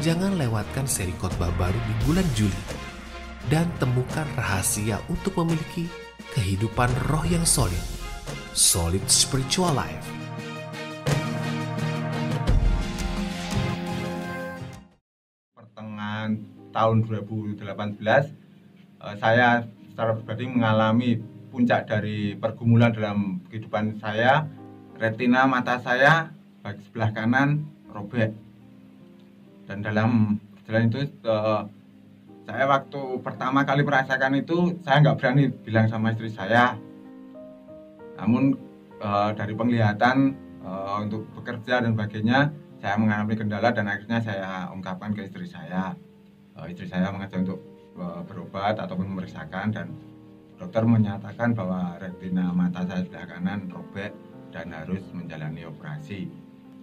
jangan 0.00 0.40
lewatkan 0.40 0.88
seri 0.88 1.12
khotbah 1.20 1.52
baru 1.60 1.76
di 1.76 1.94
bulan 2.08 2.24
Juli 2.32 2.64
dan 3.52 3.68
temukan 3.76 4.24
rahasia 4.32 4.96
untuk 5.12 5.36
memiliki 5.44 5.92
kehidupan 6.32 6.88
roh 7.12 7.20
yang 7.28 7.44
solid. 7.44 7.84
Solid 8.56 9.04
spiritual 9.12 9.76
life. 9.76 10.08
pertengahan 15.52 16.40
tahun 16.72 16.96
2018 17.04 17.60
eh, 17.60 19.14
saya 19.20 19.68
secara 19.92 20.16
pribadi 20.16 20.48
mengalami 20.48 21.20
puncak 21.52 21.84
dari 21.92 22.32
pergumulan 22.40 22.88
dalam 22.96 23.44
kehidupan 23.52 24.00
saya 24.00 24.48
retina 25.02 25.50
mata 25.50 25.82
saya 25.82 26.30
bagi 26.62 26.78
sebelah 26.86 27.10
kanan 27.10 27.66
robek. 27.90 28.30
Dan 29.66 29.82
dalam 29.82 30.38
jalan 30.62 30.86
itu 30.86 31.10
eh, 31.26 31.62
saya 32.46 32.64
waktu 32.70 33.18
pertama 33.18 33.66
kali 33.66 33.82
merasakan 33.82 34.38
itu 34.38 34.78
saya 34.86 35.02
nggak 35.02 35.18
berani 35.18 35.50
bilang 35.66 35.90
sama 35.90 36.14
istri 36.14 36.30
saya. 36.30 36.78
Namun 38.22 38.54
eh, 39.02 39.30
dari 39.34 39.58
penglihatan 39.58 40.38
eh, 40.62 40.96
untuk 41.02 41.26
bekerja 41.34 41.82
dan 41.82 41.98
sebagainya 41.98 42.54
saya 42.78 42.94
mengalami 42.94 43.34
kendala 43.34 43.74
dan 43.74 43.90
akhirnya 43.90 44.22
saya 44.22 44.70
ungkapkan 44.70 45.18
ke 45.18 45.26
istri 45.26 45.50
saya. 45.50 45.98
Istri 46.52 46.94
saya 46.94 47.10
mengajak 47.10 47.42
untuk 47.42 47.58
berobat 48.28 48.76
ataupun 48.76 49.08
memeriksakan 49.08 49.72
dan 49.72 49.88
dokter 50.60 50.84
menyatakan 50.84 51.56
bahwa 51.56 51.96
retina 51.96 52.52
mata 52.52 52.84
saya 52.84 53.02
sebelah 53.02 53.24
kanan 53.24 53.72
robek 53.72 54.12
dan 54.52 54.70
harus 54.70 55.02
menjalani 55.16 55.64
operasi. 55.66 56.28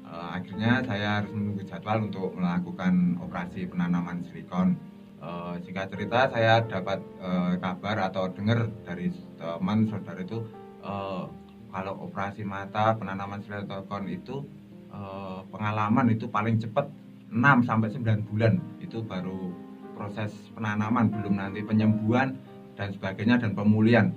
Eh, 0.10 0.30
akhirnya 0.34 0.82
saya 0.82 1.22
harus 1.22 1.32
menunggu 1.32 1.62
jadwal 1.64 2.10
untuk 2.10 2.34
melakukan 2.34 3.22
operasi 3.22 3.70
penanaman 3.70 4.26
silikon. 4.26 4.74
Eh, 5.22 5.56
singkat 5.62 5.94
cerita 5.94 6.34
saya 6.34 6.66
dapat 6.66 7.00
eh, 7.22 7.54
kabar 7.62 8.10
atau 8.10 8.34
dengar 8.34 8.74
dari 8.82 9.14
teman 9.38 9.86
saudara 9.86 10.20
itu 10.26 10.42
eh, 10.82 11.24
kalau 11.70 11.94
operasi 12.10 12.42
mata 12.42 12.98
penanaman 12.98 13.46
silikon 13.46 14.10
itu 14.10 14.42
eh, 14.90 15.40
pengalaman 15.54 16.10
itu 16.10 16.26
paling 16.26 16.58
cepat 16.58 16.90
6 17.30 17.70
sampai 17.70 17.94
9 17.94 18.26
bulan. 18.34 18.58
Itu 18.82 19.06
baru 19.06 19.54
proses 19.94 20.34
penanaman 20.58 21.14
belum 21.14 21.38
nanti 21.38 21.62
penyembuhan 21.62 22.34
dan 22.74 22.90
sebagainya 22.98 23.38
dan 23.38 23.54
pemulihan. 23.54 24.10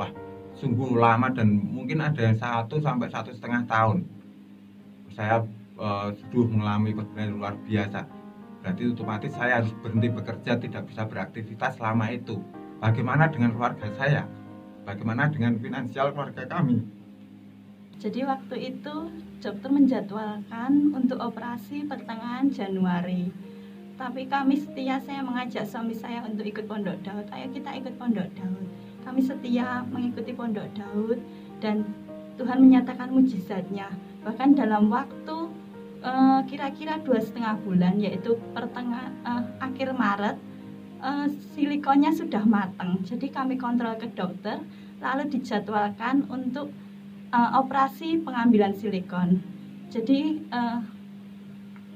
Wah 0.00 0.08
sungguh 0.60 1.00
lama 1.00 1.32
dan 1.32 1.48
mungkin 1.56 2.04
ada 2.04 2.20
yang 2.20 2.36
satu 2.36 2.76
sampai 2.78 3.08
satu 3.08 3.32
setengah 3.32 3.64
tahun 3.64 4.04
saya 5.16 5.42
eh, 5.80 6.08
sudah 6.30 6.46
mengalami 6.52 6.92
perjalanan 6.92 7.32
luar 7.34 7.54
biasa 7.64 8.04
berarti 8.60 8.82
otomatis 8.92 9.32
saya 9.32 9.64
harus 9.64 9.72
berhenti 9.80 10.12
bekerja 10.12 10.60
tidak 10.60 10.82
bisa 10.84 11.08
beraktivitas 11.08 11.80
selama 11.80 12.12
itu 12.12 12.36
bagaimana 12.78 13.32
dengan 13.32 13.56
keluarga 13.56 13.88
saya 13.96 14.28
bagaimana 14.84 15.32
dengan 15.32 15.56
finansial 15.56 16.12
keluarga 16.12 16.44
kami 16.44 16.84
Jadi 18.00 18.24
waktu 18.24 18.56
itu 18.72 19.12
dokter 19.44 19.68
menjadwalkan 19.68 20.96
untuk 20.96 21.20
operasi 21.20 21.84
pertengahan 21.84 22.48
Januari. 22.48 23.28
Tapi 24.00 24.24
kami 24.24 24.56
setia 24.56 24.96
saya 25.04 25.20
mengajak 25.20 25.68
suami 25.68 25.92
saya 25.92 26.24
untuk 26.24 26.48
ikut 26.48 26.64
Pondok 26.64 26.96
Daud. 27.04 27.28
Ayo 27.28 27.52
kita 27.52 27.76
ikut 27.76 28.00
Pondok 28.00 28.24
Daud. 28.32 28.64
Setia 29.30 29.86
mengikuti 29.86 30.34
Pondok 30.34 30.66
Daud 30.74 31.22
dan 31.62 31.86
Tuhan 32.34 32.58
menyatakan 32.66 33.14
mujizatnya. 33.14 33.86
Bahkan 34.26 34.58
dalam 34.58 34.90
waktu 34.90 35.36
eh, 36.02 36.40
kira-kira 36.50 36.98
dua 37.06 37.22
setengah 37.22 37.54
bulan 37.62 38.02
yaitu 38.02 38.34
pertengahan 38.50 39.14
eh, 39.22 39.44
akhir 39.62 39.94
Maret 39.94 40.34
eh, 40.98 41.26
silikonnya 41.54 42.10
sudah 42.10 42.42
matang. 42.42 42.98
Jadi 43.06 43.30
kami 43.30 43.54
kontrol 43.54 43.94
ke 44.02 44.10
dokter, 44.10 44.58
lalu 44.98 45.30
dijadwalkan 45.30 46.26
untuk 46.26 46.74
eh, 47.30 47.50
operasi 47.54 48.18
pengambilan 48.26 48.74
silikon. 48.74 49.38
Jadi 49.94 50.42
eh, 50.42 50.78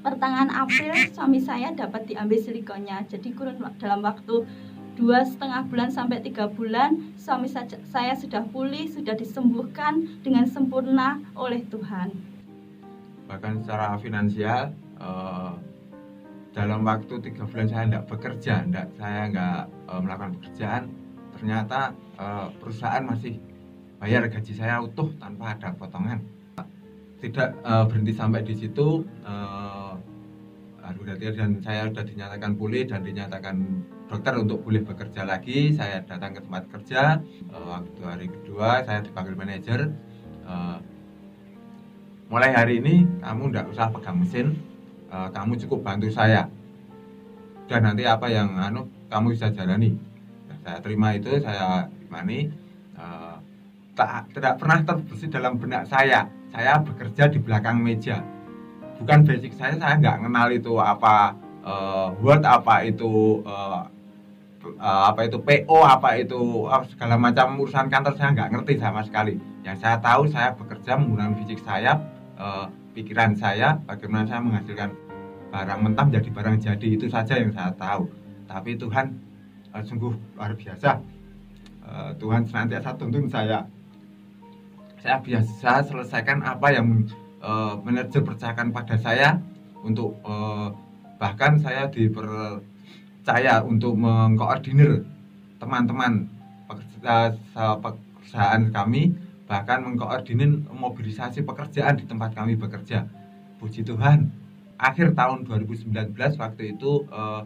pertengahan 0.07 0.55
April 0.55 0.95
suami 1.11 1.43
saya 1.43 1.75
dapat 1.75 2.07
diambil 2.07 2.39
silikonnya. 2.39 3.03
Jadi 3.11 3.35
kurun 3.35 3.59
dalam 3.83 4.07
waktu 4.07 4.47
dua 4.95 5.27
setengah 5.27 5.67
bulan 5.67 5.91
sampai 5.91 6.23
tiga 6.23 6.47
bulan 6.47 7.15
suami 7.19 7.51
saya 7.91 8.15
sudah 8.15 8.47
pulih, 8.55 8.87
sudah 8.87 9.19
disembuhkan 9.19 10.07
dengan 10.23 10.47
sempurna 10.47 11.19
oleh 11.35 11.63
Tuhan. 11.69 12.15
bahkan 13.25 13.57
secara 13.65 13.97
finansial 13.99 14.77
eh, 15.01 15.53
dalam 16.55 16.85
waktu 16.85 17.19
tiga 17.25 17.49
bulan 17.49 17.67
saya 17.67 17.85
tidak 17.89 18.05
bekerja, 18.07 18.55
tidak 18.69 18.87
saya 19.01 19.21
nggak 19.33 19.61
eh, 19.67 20.01
melakukan 20.05 20.33
pekerjaan, 20.39 20.83
ternyata 21.35 21.81
eh, 22.21 22.47
perusahaan 22.63 23.03
masih 23.03 23.41
bayar 23.99 24.29
gaji 24.31 24.53
saya 24.55 24.79
utuh 24.85 25.11
tanpa 25.19 25.57
ada 25.57 25.75
potongan. 25.75 26.23
Tidak 27.25 27.65
berhenti 27.89 28.13
sampai 28.13 28.45
di 28.45 28.53
situ, 28.53 29.01
berarti 31.15 31.41
dan 31.41 31.63
saya 31.65 31.89
sudah 31.89 32.05
dinyatakan 32.05 32.53
pulih 32.59 32.85
dan 32.85 33.01
dinyatakan 33.01 33.57
dokter 34.09 34.35
untuk 34.37 34.61
boleh 34.65 34.85
bekerja 34.85 35.25
lagi. 35.25 35.73
Saya 35.73 36.05
datang 36.05 36.37
ke 36.37 36.41
tempat 36.45 36.65
kerja, 36.71 37.19
eh, 37.25 37.65
waktu 37.65 38.03
hari 38.05 38.27
kedua 38.29 38.85
saya 38.85 39.01
dipanggil 39.05 39.35
manajer. 39.37 39.81
eh, 40.45 40.79
mulai 42.29 42.53
hari 42.53 42.81
ini 42.85 43.09
kamu 43.25 43.49
tidak 43.49 43.67
usah 43.73 43.89
pegang 43.89 44.21
mesin, 44.21 44.47
eh, 45.09 45.29
kamu 45.33 45.57
cukup 45.65 45.81
bantu 45.81 46.13
saya. 46.13 46.49
Dan 47.65 47.89
nanti 47.89 48.05
apa 48.05 48.29
yang 48.29 48.53
anu 48.61 48.85
kamu 49.09 49.33
bisa 49.33 49.49
jalani. 49.49 49.97
Nah, 50.53 50.57
saya 50.61 50.79
terima 50.85 51.17
itu, 51.17 51.33
saya 51.41 51.89
imani. 52.05 52.53
eh, 52.95 53.37
tak 53.95 54.27
tidak 54.35 54.59
pernah 54.59 54.79
terbersih 54.83 55.31
dalam 55.31 55.55
benak 55.59 55.87
saya. 55.87 56.27
Saya 56.51 56.79
bekerja 56.83 57.31
di 57.31 57.39
belakang 57.43 57.79
meja. 57.83 58.23
Bukan 59.01 59.27
basic 59.27 59.55
saya, 59.59 59.75
saya 59.79 59.99
nggak 59.99 60.23
kenal 60.23 60.49
itu 60.53 60.79
apa 60.79 61.35
eh, 61.65 62.09
Word, 62.23 62.43
apa 62.45 62.85
itu 62.87 63.41
eh, 63.43 63.83
eh, 64.67 65.03
apa 65.11 65.29
itu 65.29 65.39
PO, 65.41 65.79
apa 65.85 66.17
itu 66.17 66.69
eh, 66.69 66.83
segala 66.93 67.21
macam 67.21 67.61
urusan 67.61 67.93
kantor 67.93 68.15
saya 68.17 68.31
nggak 68.33 68.51
ngerti 68.57 68.75
sama 68.81 69.01
sekali. 69.05 69.37
Yang 69.65 69.77
saya 69.85 69.97
tahu 70.01 70.29
saya 70.29 70.53
bekerja 70.57 70.97
menggunakan 70.97 71.37
fisik 71.45 71.61
saya, 71.63 72.01
eh, 72.41 72.67
pikiran 72.95 73.37
saya, 73.37 73.77
bagaimana 73.85 74.25
saya 74.25 74.41
menghasilkan 74.41 74.91
barang 75.55 75.81
mentah 75.87 76.05
menjadi 76.11 76.31
barang 76.35 76.57
jadi 76.59 76.89
itu 76.99 77.07
saja 77.07 77.39
yang 77.39 77.55
saya 77.55 77.71
tahu. 77.79 78.11
Tapi 78.51 78.75
Tuhan 78.75 79.07
eh, 79.75 79.85
sungguh 79.87 80.13
luar 80.35 80.53
biasa. 80.59 80.91
Eh, 81.85 82.11
Tuhan 82.17 82.43
senantiasa 82.49 82.97
tuntun 82.97 83.29
saya. 83.29 83.69
Saya 85.05 85.21
biasa 85.21 85.85
selesaikan 85.85 86.41
apa 86.41 86.73
yang 86.73 87.05
eh, 87.45 87.75
manajer 87.85 88.25
percayakan 88.25 88.73
pada 88.73 88.97
saya 88.97 89.37
untuk 89.85 90.17
eh, 90.25 90.69
bahkan 91.21 91.61
saya 91.61 91.87
dipercaya 93.25 93.65
untuk 93.65 93.97
mengkoordinir 93.97 95.01
teman-teman 95.57 96.29
perusahaan 96.69 98.63
kami 98.69 99.17
bahkan 99.49 99.81
mengkoordinir 99.81 100.61
mobilisasi 100.69 101.41
pekerjaan 101.41 101.97
di 101.97 102.05
tempat 102.05 102.37
kami 102.37 102.53
bekerja. 102.53 103.09
Puji 103.57 103.81
Tuhan, 103.81 104.29
akhir 104.77 105.17
tahun 105.17 105.49
2019 105.49 106.13
waktu 106.37 106.77
itu 106.77 107.09
eh, 107.09 107.43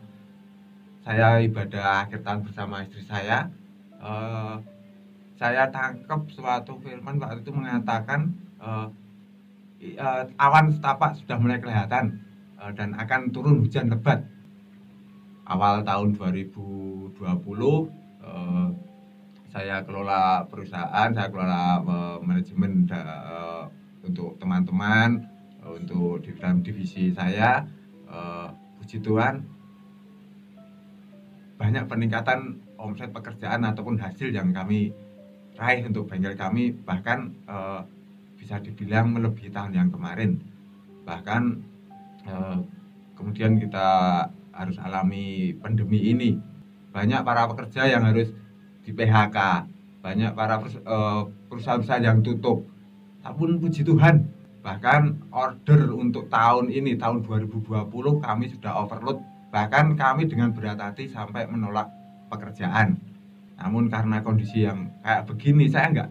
saya 1.06 1.46
ibadah 1.46 2.10
akhir 2.10 2.26
tahun 2.26 2.42
bersama 2.42 2.82
istri 2.82 3.06
saya. 3.06 3.46
eh, 4.02 4.56
saya 5.38 5.70
tangkap 5.70 6.26
suatu 6.34 6.82
firman 6.82 7.22
waktu 7.22 7.46
itu 7.46 7.54
mengatakan 7.54 8.34
eh, 8.58 8.86
eh, 9.94 10.24
awan 10.42 10.74
setapak 10.74 11.14
sudah 11.22 11.38
mulai 11.38 11.62
kelihatan 11.62 12.18
eh, 12.58 12.70
dan 12.74 12.98
akan 12.98 13.30
turun 13.30 13.62
hujan 13.62 13.94
lebat. 13.94 14.26
Awal 15.48 15.80
tahun 15.80 16.12
2020 16.12 17.16
eh, 17.16 18.68
saya 19.48 19.80
kelola 19.82 20.44
perusahaan, 20.44 21.08
saya 21.08 21.28
kelola 21.32 21.80
eh, 21.80 22.18
manajemen 22.20 22.84
eh, 22.84 23.64
untuk 24.04 24.36
teman-teman, 24.36 25.24
eh, 25.64 25.72
untuk 25.72 26.20
di 26.20 26.30
dalam 26.36 26.60
divisi 26.60 27.10
saya. 27.12 27.64
puji 28.78 29.04
Tuhan, 29.04 29.44
banyak 31.60 31.84
peningkatan 31.84 32.56
omset 32.80 33.12
pekerjaan 33.12 33.68
ataupun 33.68 34.00
hasil 34.00 34.32
yang 34.32 34.48
kami 34.48 34.96
raih 35.60 35.84
untuk 35.84 36.08
bengkel 36.08 36.32
kami 36.32 36.72
bahkan 36.88 37.36
bisa 38.40 38.56
dibilang 38.64 39.12
melebihi 39.12 39.52
tahun 39.52 39.76
yang 39.76 39.92
kemarin. 39.92 40.40
Bahkan 41.04 41.42
kemudian 43.12 43.60
kita 43.60 43.88
harus 44.58 44.76
alami 44.82 45.54
pandemi 45.62 46.10
ini. 46.10 46.34
Banyak 46.90 47.22
para 47.22 47.46
pekerja 47.46 47.86
yang 47.86 48.02
harus 48.02 48.34
di 48.82 48.90
PHK, 48.90 49.38
banyak 50.02 50.34
para 50.34 50.58
eh, 50.66 51.22
perusahaan-perusahaan 51.46 52.02
yang 52.02 52.18
tutup. 52.26 52.66
Namun 53.22 53.62
puji 53.62 53.86
Tuhan, 53.86 54.26
bahkan 54.66 55.14
order 55.30 55.94
untuk 55.94 56.26
tahun 56.26 56.74
ini 56.74 56.98
tahun 56.98 57.22
2020 57.22 57.86
kami 58.18 58.44
sudah 58.50 58.82
overload. 58.82 59.22
Bahkan 59.48 59.96
kami 59.96 60.28
dengan 60.28 60.52
berat 60.52 60.76
hati 60.76 61.08
sampai 61.08 61.46
menolak 61.48 61.88
pekerjaan. 62.28 62.98
Namun 63.56 63.88
karena 63.88 64.20
kondisi 64.20 64.66
yang 64.66 64.90
kayak 65.00 65.24
begini 65.30 65.70
saya 65.70 65.88
nggak 65.92 66.10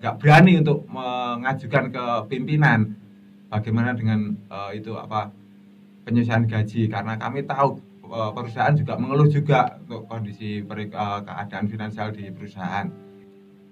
nggak 0.00 0.14
berani 0.16 0.52
untuk 0.64 0.88
mengajukan 0.88 1.92
ke 1.92 2.04
pimpinan 2.32 2.96
bagaimana 3.52 3.92
dengan 3.92 4.32
eh, 4.48 4.80
itu 4.80 4.96
apa 4.96 5.39
penyesuaian 6.10 6.42
gaji 6.50 6.90
karena 6.90 7.14
kami 7.14 7.46
tahu 7.46 7.78
eh, 8.10 8.30
perusahaan 8.34 8.74
juga 8.74 8.98
mengeluh 8.98 9.30
juga 9.30 9.78
untuk 9.86 10.10
kondisi 10.10 10.66
eh, 10.66 10.88
keadaan 11.22 11.66
finansial 11.70 12.10
di 12.10 12.26
perusahaan. 12.34 12.90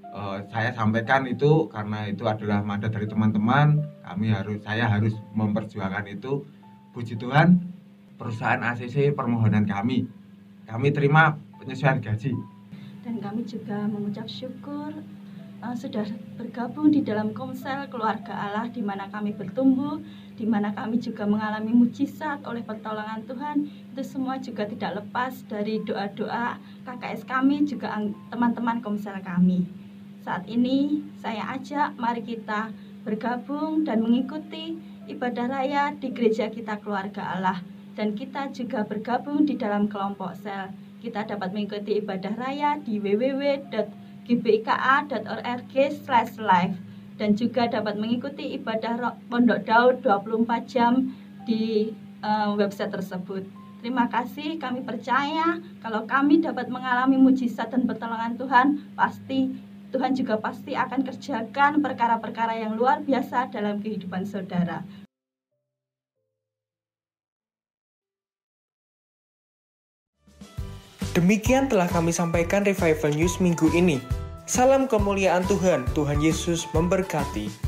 Eh, 0.09 0.39
saya 0.55 0.71
sampaikan 0.71 1.27
itu 1.27 1.67
karena 1.67 2.07
itu 2.07 2.23
adalah 2.31 2.63
mandat 2.63 2.95
dari 2.95 3.11
teman-teman, 3.11 3.83
kami 4.07 4.31
harus 4.31 4.63
saya 4.63 4.87
harus 4.87 5.19
memperjuangkan 5.35 6.07
itu. 6.15 6.47
Puji 6.95 7.19
Tuhan, 7.19 7.59
perusahaan 8.17 8.63
ACC 8.63 9.13
permohonan 9.13 9.67
kami, 9.67 10.07
kami 10.71 10.89
terima 10.95 11.35
penyesuaian 11.59 11.99
gaji. 11.99 12.33
dan 13.09 13.25
kami 13.25 13.41
juga 13.49 13.89
mengucap 13.89 14.29
syukur 14.29 14.93
uh, 15.63 15.75
sudah 15.75 16.07
bergabung 16.39 16.95
di 16.95 17.03
dalam 17.03 17.35
komsel 17.35 17.91
keluarga 17.91 18.31
Allah 18.31 18.67
di 18.71 18.83
mana 18.83 19.11
kami 19.11 19.35
bertumbuh, 19.35 19.99
di 20.39 20.47
mana 20.47 20.71
kami 20.71 21.03
juga 21.03 21.27
mengalami 21.27 21.75
mujizat 21.75 22.47
oleh 22.47 22.63
pertolongan 22.63 23.27
Tuhan. 23.27 23.57
Itu 23.95 24.03
semua 24.07 24.39
juga 24.39 24.67
tidak 24.71 25.03
lepas 25.03 25.43
dari 25.51 25.83
doa-doa 25.83 26.59
KKS 26.87 27.27
kami 27.27 27.67
juga 27.67 27.99
teman-teman 28.31 28.79
komsel 28.79 29.19
kami. 29.19 29.67
Saat 30.23 30.47
ini 30.47 31.03
saya 31.19 31.59
ajak 31.59 31.99
mari 31.99 32.23
kita 32.23 32.71
bergabung 33.03 33.83
dan 33.89 34.05
mengikuti 34.05 34.77
ibadah 35.09 35.49
raya 35.49 35.97
di 35.97 36.13
gereja 36.13 36.53
kita 36.53 36.77
keluarga 36.85 37.35
Allah 37.35 37.59
dan 37.97 38.13
kita 38.13 38.53
juga 38.53 38.85
bergabung 38.85 39.49
di 39.49 39.59
dalam 39.59 39.89
kelompok 39.89 40.37
sel. 40.39 40.71
Kita 40.99 41.23
dapat 41.27 41.55
mengikuti 41.55 42.03
ibadah 42.03 42.35
raya 42.35 42.75
di 42.83 42.99
www.gbika.org 42.99 44.08
live 46.39 46.77
dan 47.19 47.35
juga 47.35 47.67
dapat 47.67 47.99
mengikuti 47.99 48.55
ibadah 48.55 49.19
Pondok 49.27 49.65
Daud 49.67 50.05
24 50.05 50.69
jam 50.71 51.11
di 51.49 51.91
eh, 52.23 52.51
website 52.55 52.93
tersebut. 52.93 53.43
Terima 53.79 54.11
kasih, 54.11 54.59
kami 54.59 54.83
percaya 54.83 55.63
kalau 55.81 56.03
kami 56.05 56.43
dapat 56.43 56.67
mengalami 56.67 57.15
mujizat 57.15 57.71
dan 57.71 57.87
pertolongan 57.87 58.35
Tuhan, 58.35 58.67
pasti 58.99 59.55
Tuhan 59.89 60.13
juga 60.13 60.37
pasti 60.37 60.77
akan 60.77 61.07
kerjakan 61.07 61.81
perkara-perkara 61.81 62.59
yang 62.59 62.77
luar 62.77 63.01
biasa 63.01 63.49
dalam 63.49 63.81
kehidupan 63.81 64.29
saudara. 64.29 64.85
Demikian 71.19 71.67
telah 71.67 71.91
kami 71.91 72.15
sampaikan 72.15 72.63
Revival 72.63 73.11
News 73.11 73.43
minggu 73.43 73.75
ini. 73.75 73.99
Salam 74.47 74.87
kemuliaan 74.87 75.43
Tuhan, 75.51 75.83
Tuhan 75.91 76.23
Yesus 76.23 76.71
memberkati. 76.71 77.68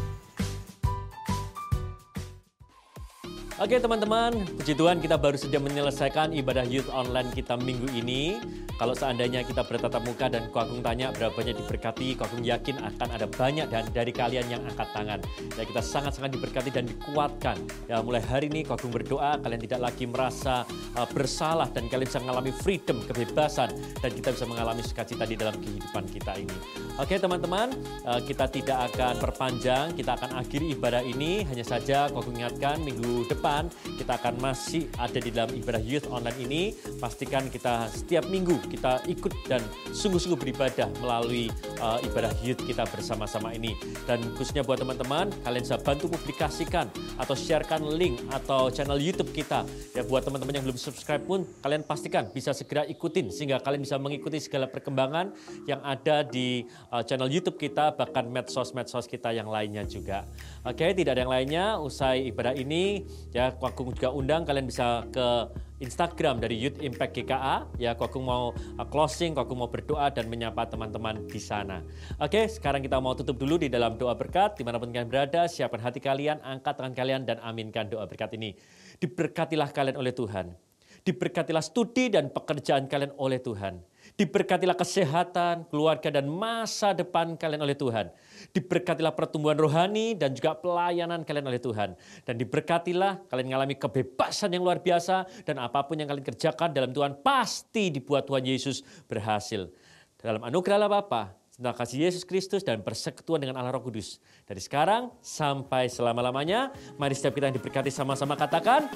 Oke 3.60 3.76
teman-teman, 3.76 4.32
puji 4.56 4.72
Tuhan 4.72 5.04
kita 5.04 5.20
baru 5.20 5.36
saja 5.36 5.60
menyelesaikan 5.60 6.32
ibadah 6.32 6.64
youth 6.64 6.88
online 6.96 7.28
kita 7.28 7.60
minggu 7.60 7.92
ini. 7.92 8.40
Kalau 8.80 8.96
seandainya 8.96 9.44
kita 9.44 9.60
bertatap 9.68 10.00
muka 10.00 10.32
dan 10.32 10.48
Ko 10.48 10.64
Agung 10.64 10.80
tanya 10.80 11.12
berapa 11.12 11.36
banyak 11.36 11.60
diberkati, 11.60 12.16
Ko 12.16 12.24
Agung 12.24 12.40
yakin 12.40 12.80
akan 12.80 13.08
ada 13.12 13.28
banyak 13.28 13.68
dan 13.68 13.84
dari 13.92 14.08
kalian 14.16 14.48
yang 14.48 14.64
angkat 14.64 14.88
tangan. 14.96 15.20
Ya 15.60 15.68
kita 15.68 15.84
sangat-sangat 15.84 16.40
diberkati 16.40 16.72
dan 16.72 16.88
dikuatkan. 16.88 17.60
Ya 17.84 18.00
mulai 18.00 18.24
hari 18.24 18.48
ini 18.48 18.64
Ko 18.64 18.80
Agung 18.80 18.96
berdoa 18.96 19.36
kalian 19.44 19.60
tidak 19.60 19.92
lagi 19.92 20.08
merasa 20.08 20.64
uh, 20.96 21.04
bersalah 21.12 21.68
dan 21.68 21.92
kalian 21.92 22.08
bisa 22.08 22.24
mengalami 22.24 22.56
freedom, 22.56 23.04
kebebasan 23.04 23.76
dan 24.00 24.10
kita 24.16 24.32
bisa 24.32 24.48
mengalami 24.48 24.80
sukacita 24.80 25.28
di 25.28 25.36
dalam 25.36 25.60
kehidupan 25.60 26.08
kita 26.08 26.32
ini. 26.40 26.56
Oke 26.96 27.20
teman-teman, 27.20 27.76
uh, 28.08 28.24
kita 28.24 28.48
tidak 28.48 28.88
akan 28.88 29.20
perpanjang, 29.20 29.92
kita 29.92 30.16
akan 30.16 30.40
akhiri 30.40 30.72
ibadah 30.72 31.04
ini. 31.04 31.44
Hanya 31.44 31.68
saja 31.68 32.08
Ko 32.08 32.24
Agung 32.24 32.40
ingatkan 32.40 32.80
minggu 32.80 33.28
depan 33.28 33.49
kita 33.98 34.16
akan 34.16 34.34
masih 34.38 34.86
ada 34.96 35.18
di 35.18 35.30
dalam 35.34 35.50
ibadah 35.52 35.82
youth 35.82 36.06
online 36.08 36.38
ini. 36.38 36.62
Pastikan 37.02 37.50
kita 37.50 37.90
setiap 37.90 38.28
minggu 38.30 38.56
kita 38.70 39.02
ikut 39.10 39.32
dan 39.50 39.60
sungguh-sungguh 39.90 40.38
beribadah 40.38 40.86
melalui 41.02 41.50
uh, 41.82 41.98
ibadah 42.06 42.30
youth 42.46 42.62
kita 42.62 42.86
bersama-sama 42.86 43.50
ini. 43.50 43.74
Dan 44.06 44.22
khususnya 44.38 44.62
buat 44.62 44.78
teman-teman, 44.78 45.34
kalian 45.42 45.62
bisa 45.66 45.78
bantu 45.82 46.12
publikasikan 46.14 46.86
atau 47.18 47.34
sharekan 47.34 47.82
link 47.82 48.22
atau 48.30 48.70
channel 48.70 49.00
YouTube 49.00 49.34
kita. 49.34 49.66
Ya 49.92 50.06
buat 50.06 50.22
teman-teman 50.22 50.60
yang 50.60 50.64
belum 50.70 50.78
subscribe 50.78 51.22
pun, 51.26 51.42
kalian 51.60 51.82
pastikan 51.82 52.30
bisa 52.30 52.54
segera 52.54 52.86
ikutin 52.86 53.34
sehingga 53.34 53.58
kalian 53.58 53.82
bisa 53.82 53.98
mengikuti 53.98 54.38
segala 54.38 54.70
perkembangan 54.70 55.34
yang 55.66 55.82
ada 55.82 56.22
di 56.22 56.64
uh, 56.94 57.02
channel 57.02 57.26
YouTube 57.26 57.58
kita 57.58 57.92
bahkan 57.98 58.28
medsos-medsos 58.30 59.10
kita 59.10 59.34
yang 59.34 59.50
lainnya 59.50 59.82
juga. 59.88 60.24
Oke, 60.60 60.92
tidak 60.92 61.16
ada 61.16 61.24
yang 61.24 61.32
lainnya. 61.32 61.64
Usai 61.80 62.28
ibadah 62.28 62.52
ini, 62.52 63.08
ya 63.32 63.48
Kuakung 63.56 63.96
juga 63.96 64.12
undang 64.12 64.44
kalian 64.44 64.68
bisa 64.68 65.08
ke 65.08 65.48
Instagram 65.80 66.36
dari 66.36 66.60
Youth 66.60 66.84
Impact 66.84 67.16
GKA. 67.16 67.64
Ya, 67.80 67.96
Kuakung 67.96 68.28
mau 68.28 68.52
uh, 68.52 68.86
closing, 68.92 69.32
Kuakung 69.32 69.64
mau 69.64 69.72
berdoa 69.72 70.12
dan 70.12 70.28
menyapa 70.28 70.68
teman-teman 70.68 71.24
di 71.32 71.40
sana. 71.40 71.80
Oke, 72.20 72.44
sekarang 72.44 72.84
kita 72.84 73.00
mau 73.00 73.16
tutup 73.16 73.40
dulu 73.40 73.56
di 73.56 73.72
dalam 73.72 73.96
doa 73.96 74.12
berkat. 74.12 74.60
Di 74.60 74.62
mana 74.68 74.76
pun 74.76 74.92
kalian 74.92 75.08
berada, 75.08 75.48
siapkan 75.48 75.80
hati 75.80 75.96
kalian, 75.96 76.44
angkat 76.44 76.76
tangan 76.76 76.92
kalian 76.92 77.24
dan 77.24 77.40
aminkan 77.40 77.88
doa 77.88 78.04
berkat 78.04 78.36
ini. 78.36 78.52
Diberkatilah 79.00 79.72
kalian 79.72 79.96
oleh 79.96 80.12
Tuhan. 80.12 80.52
Diberkatilah 81.00 81.64
studi 81.64 82.12
dan 82.12 82.28
pekerjaan 82.28 82.84
kalian 82.84 83.16
oleh 83.16 83.40
Tuhan. 83.40 83.80
Diberkatilah 84.20 84.76
kesehatan, 84.76 85.64
keluarga, 85.72 86.12
dan 86.12 86.28
masa 86.28 86.92
depan 86.92 87.40
kalian 87.40 87.64
oleh 87.64 87.72
Tuhan. 87.72 88.12
Diberkatilah 88.50 89.14
pertumbuhan 89.14 89.54
rohani 89.54 90.18
dan 90.18 90.34
juga 90.34 90.58
pelayanan 90.58 91.22
kalian 91.22 91.46
oleh 91.46 91.62
Tuhan. 91.62 91.94
Dan 92.26 92.34
diberkatilah 92.34 93.30
kalian 93.30 93.46
mengalami 93.46 93.78
kebebasan 93.78 94.50
yang 94.50 94.66
luar 94.66 94.82
biasa. 94.82 95.46
Dan 95.46 95.62
apa 95.62 95.86
pun 95.86 95.94
yang 95.94 96.10
kalian 96.10 96.26
kerjakan 96.26 96.74
dalam 96.74 96.90
Tuhan 96.90 97.22
pasti 97.22 97.94
dibuat 97.94 98.26
Tuhan 98.26 98.42
Yesus 98.42 98.82
berhasil. 99.06 99.70
Dalam 100.18 100.42
anugerah 100.44 100.76
Allah 100.76 100.92
Bapa, 101.00 101.32
cinta 101.48 101.76
kasih 101.76 102.08
Yesus 102.08 102.24
Kristus 102.24 102.64
dan 102.64 102.80
persekutuan 102.80 103.40
dengan 103.40 103.60
Allah 103.60 103.72
Roh 103.72 103.84
Kudus. 103.84 104.20
Dari 104.44 104.60
sekarang 104.60 105.12
sampai 105.20 105.92
selama-lamanya, 105.92 106.72
mari 106.96 107.12
setiap 107.12 107.36
kita 107.36 107.52
yang 107.52 107.56
diberkati 107.56 107.92
sama-sama 107.92 108.36
katakan, 108.36 108.88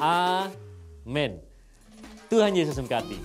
Amin. 0.00 1.40
Tuhan 2.32 2.56
Yesus 2.56 2.76
memberkati. 2.80 3.18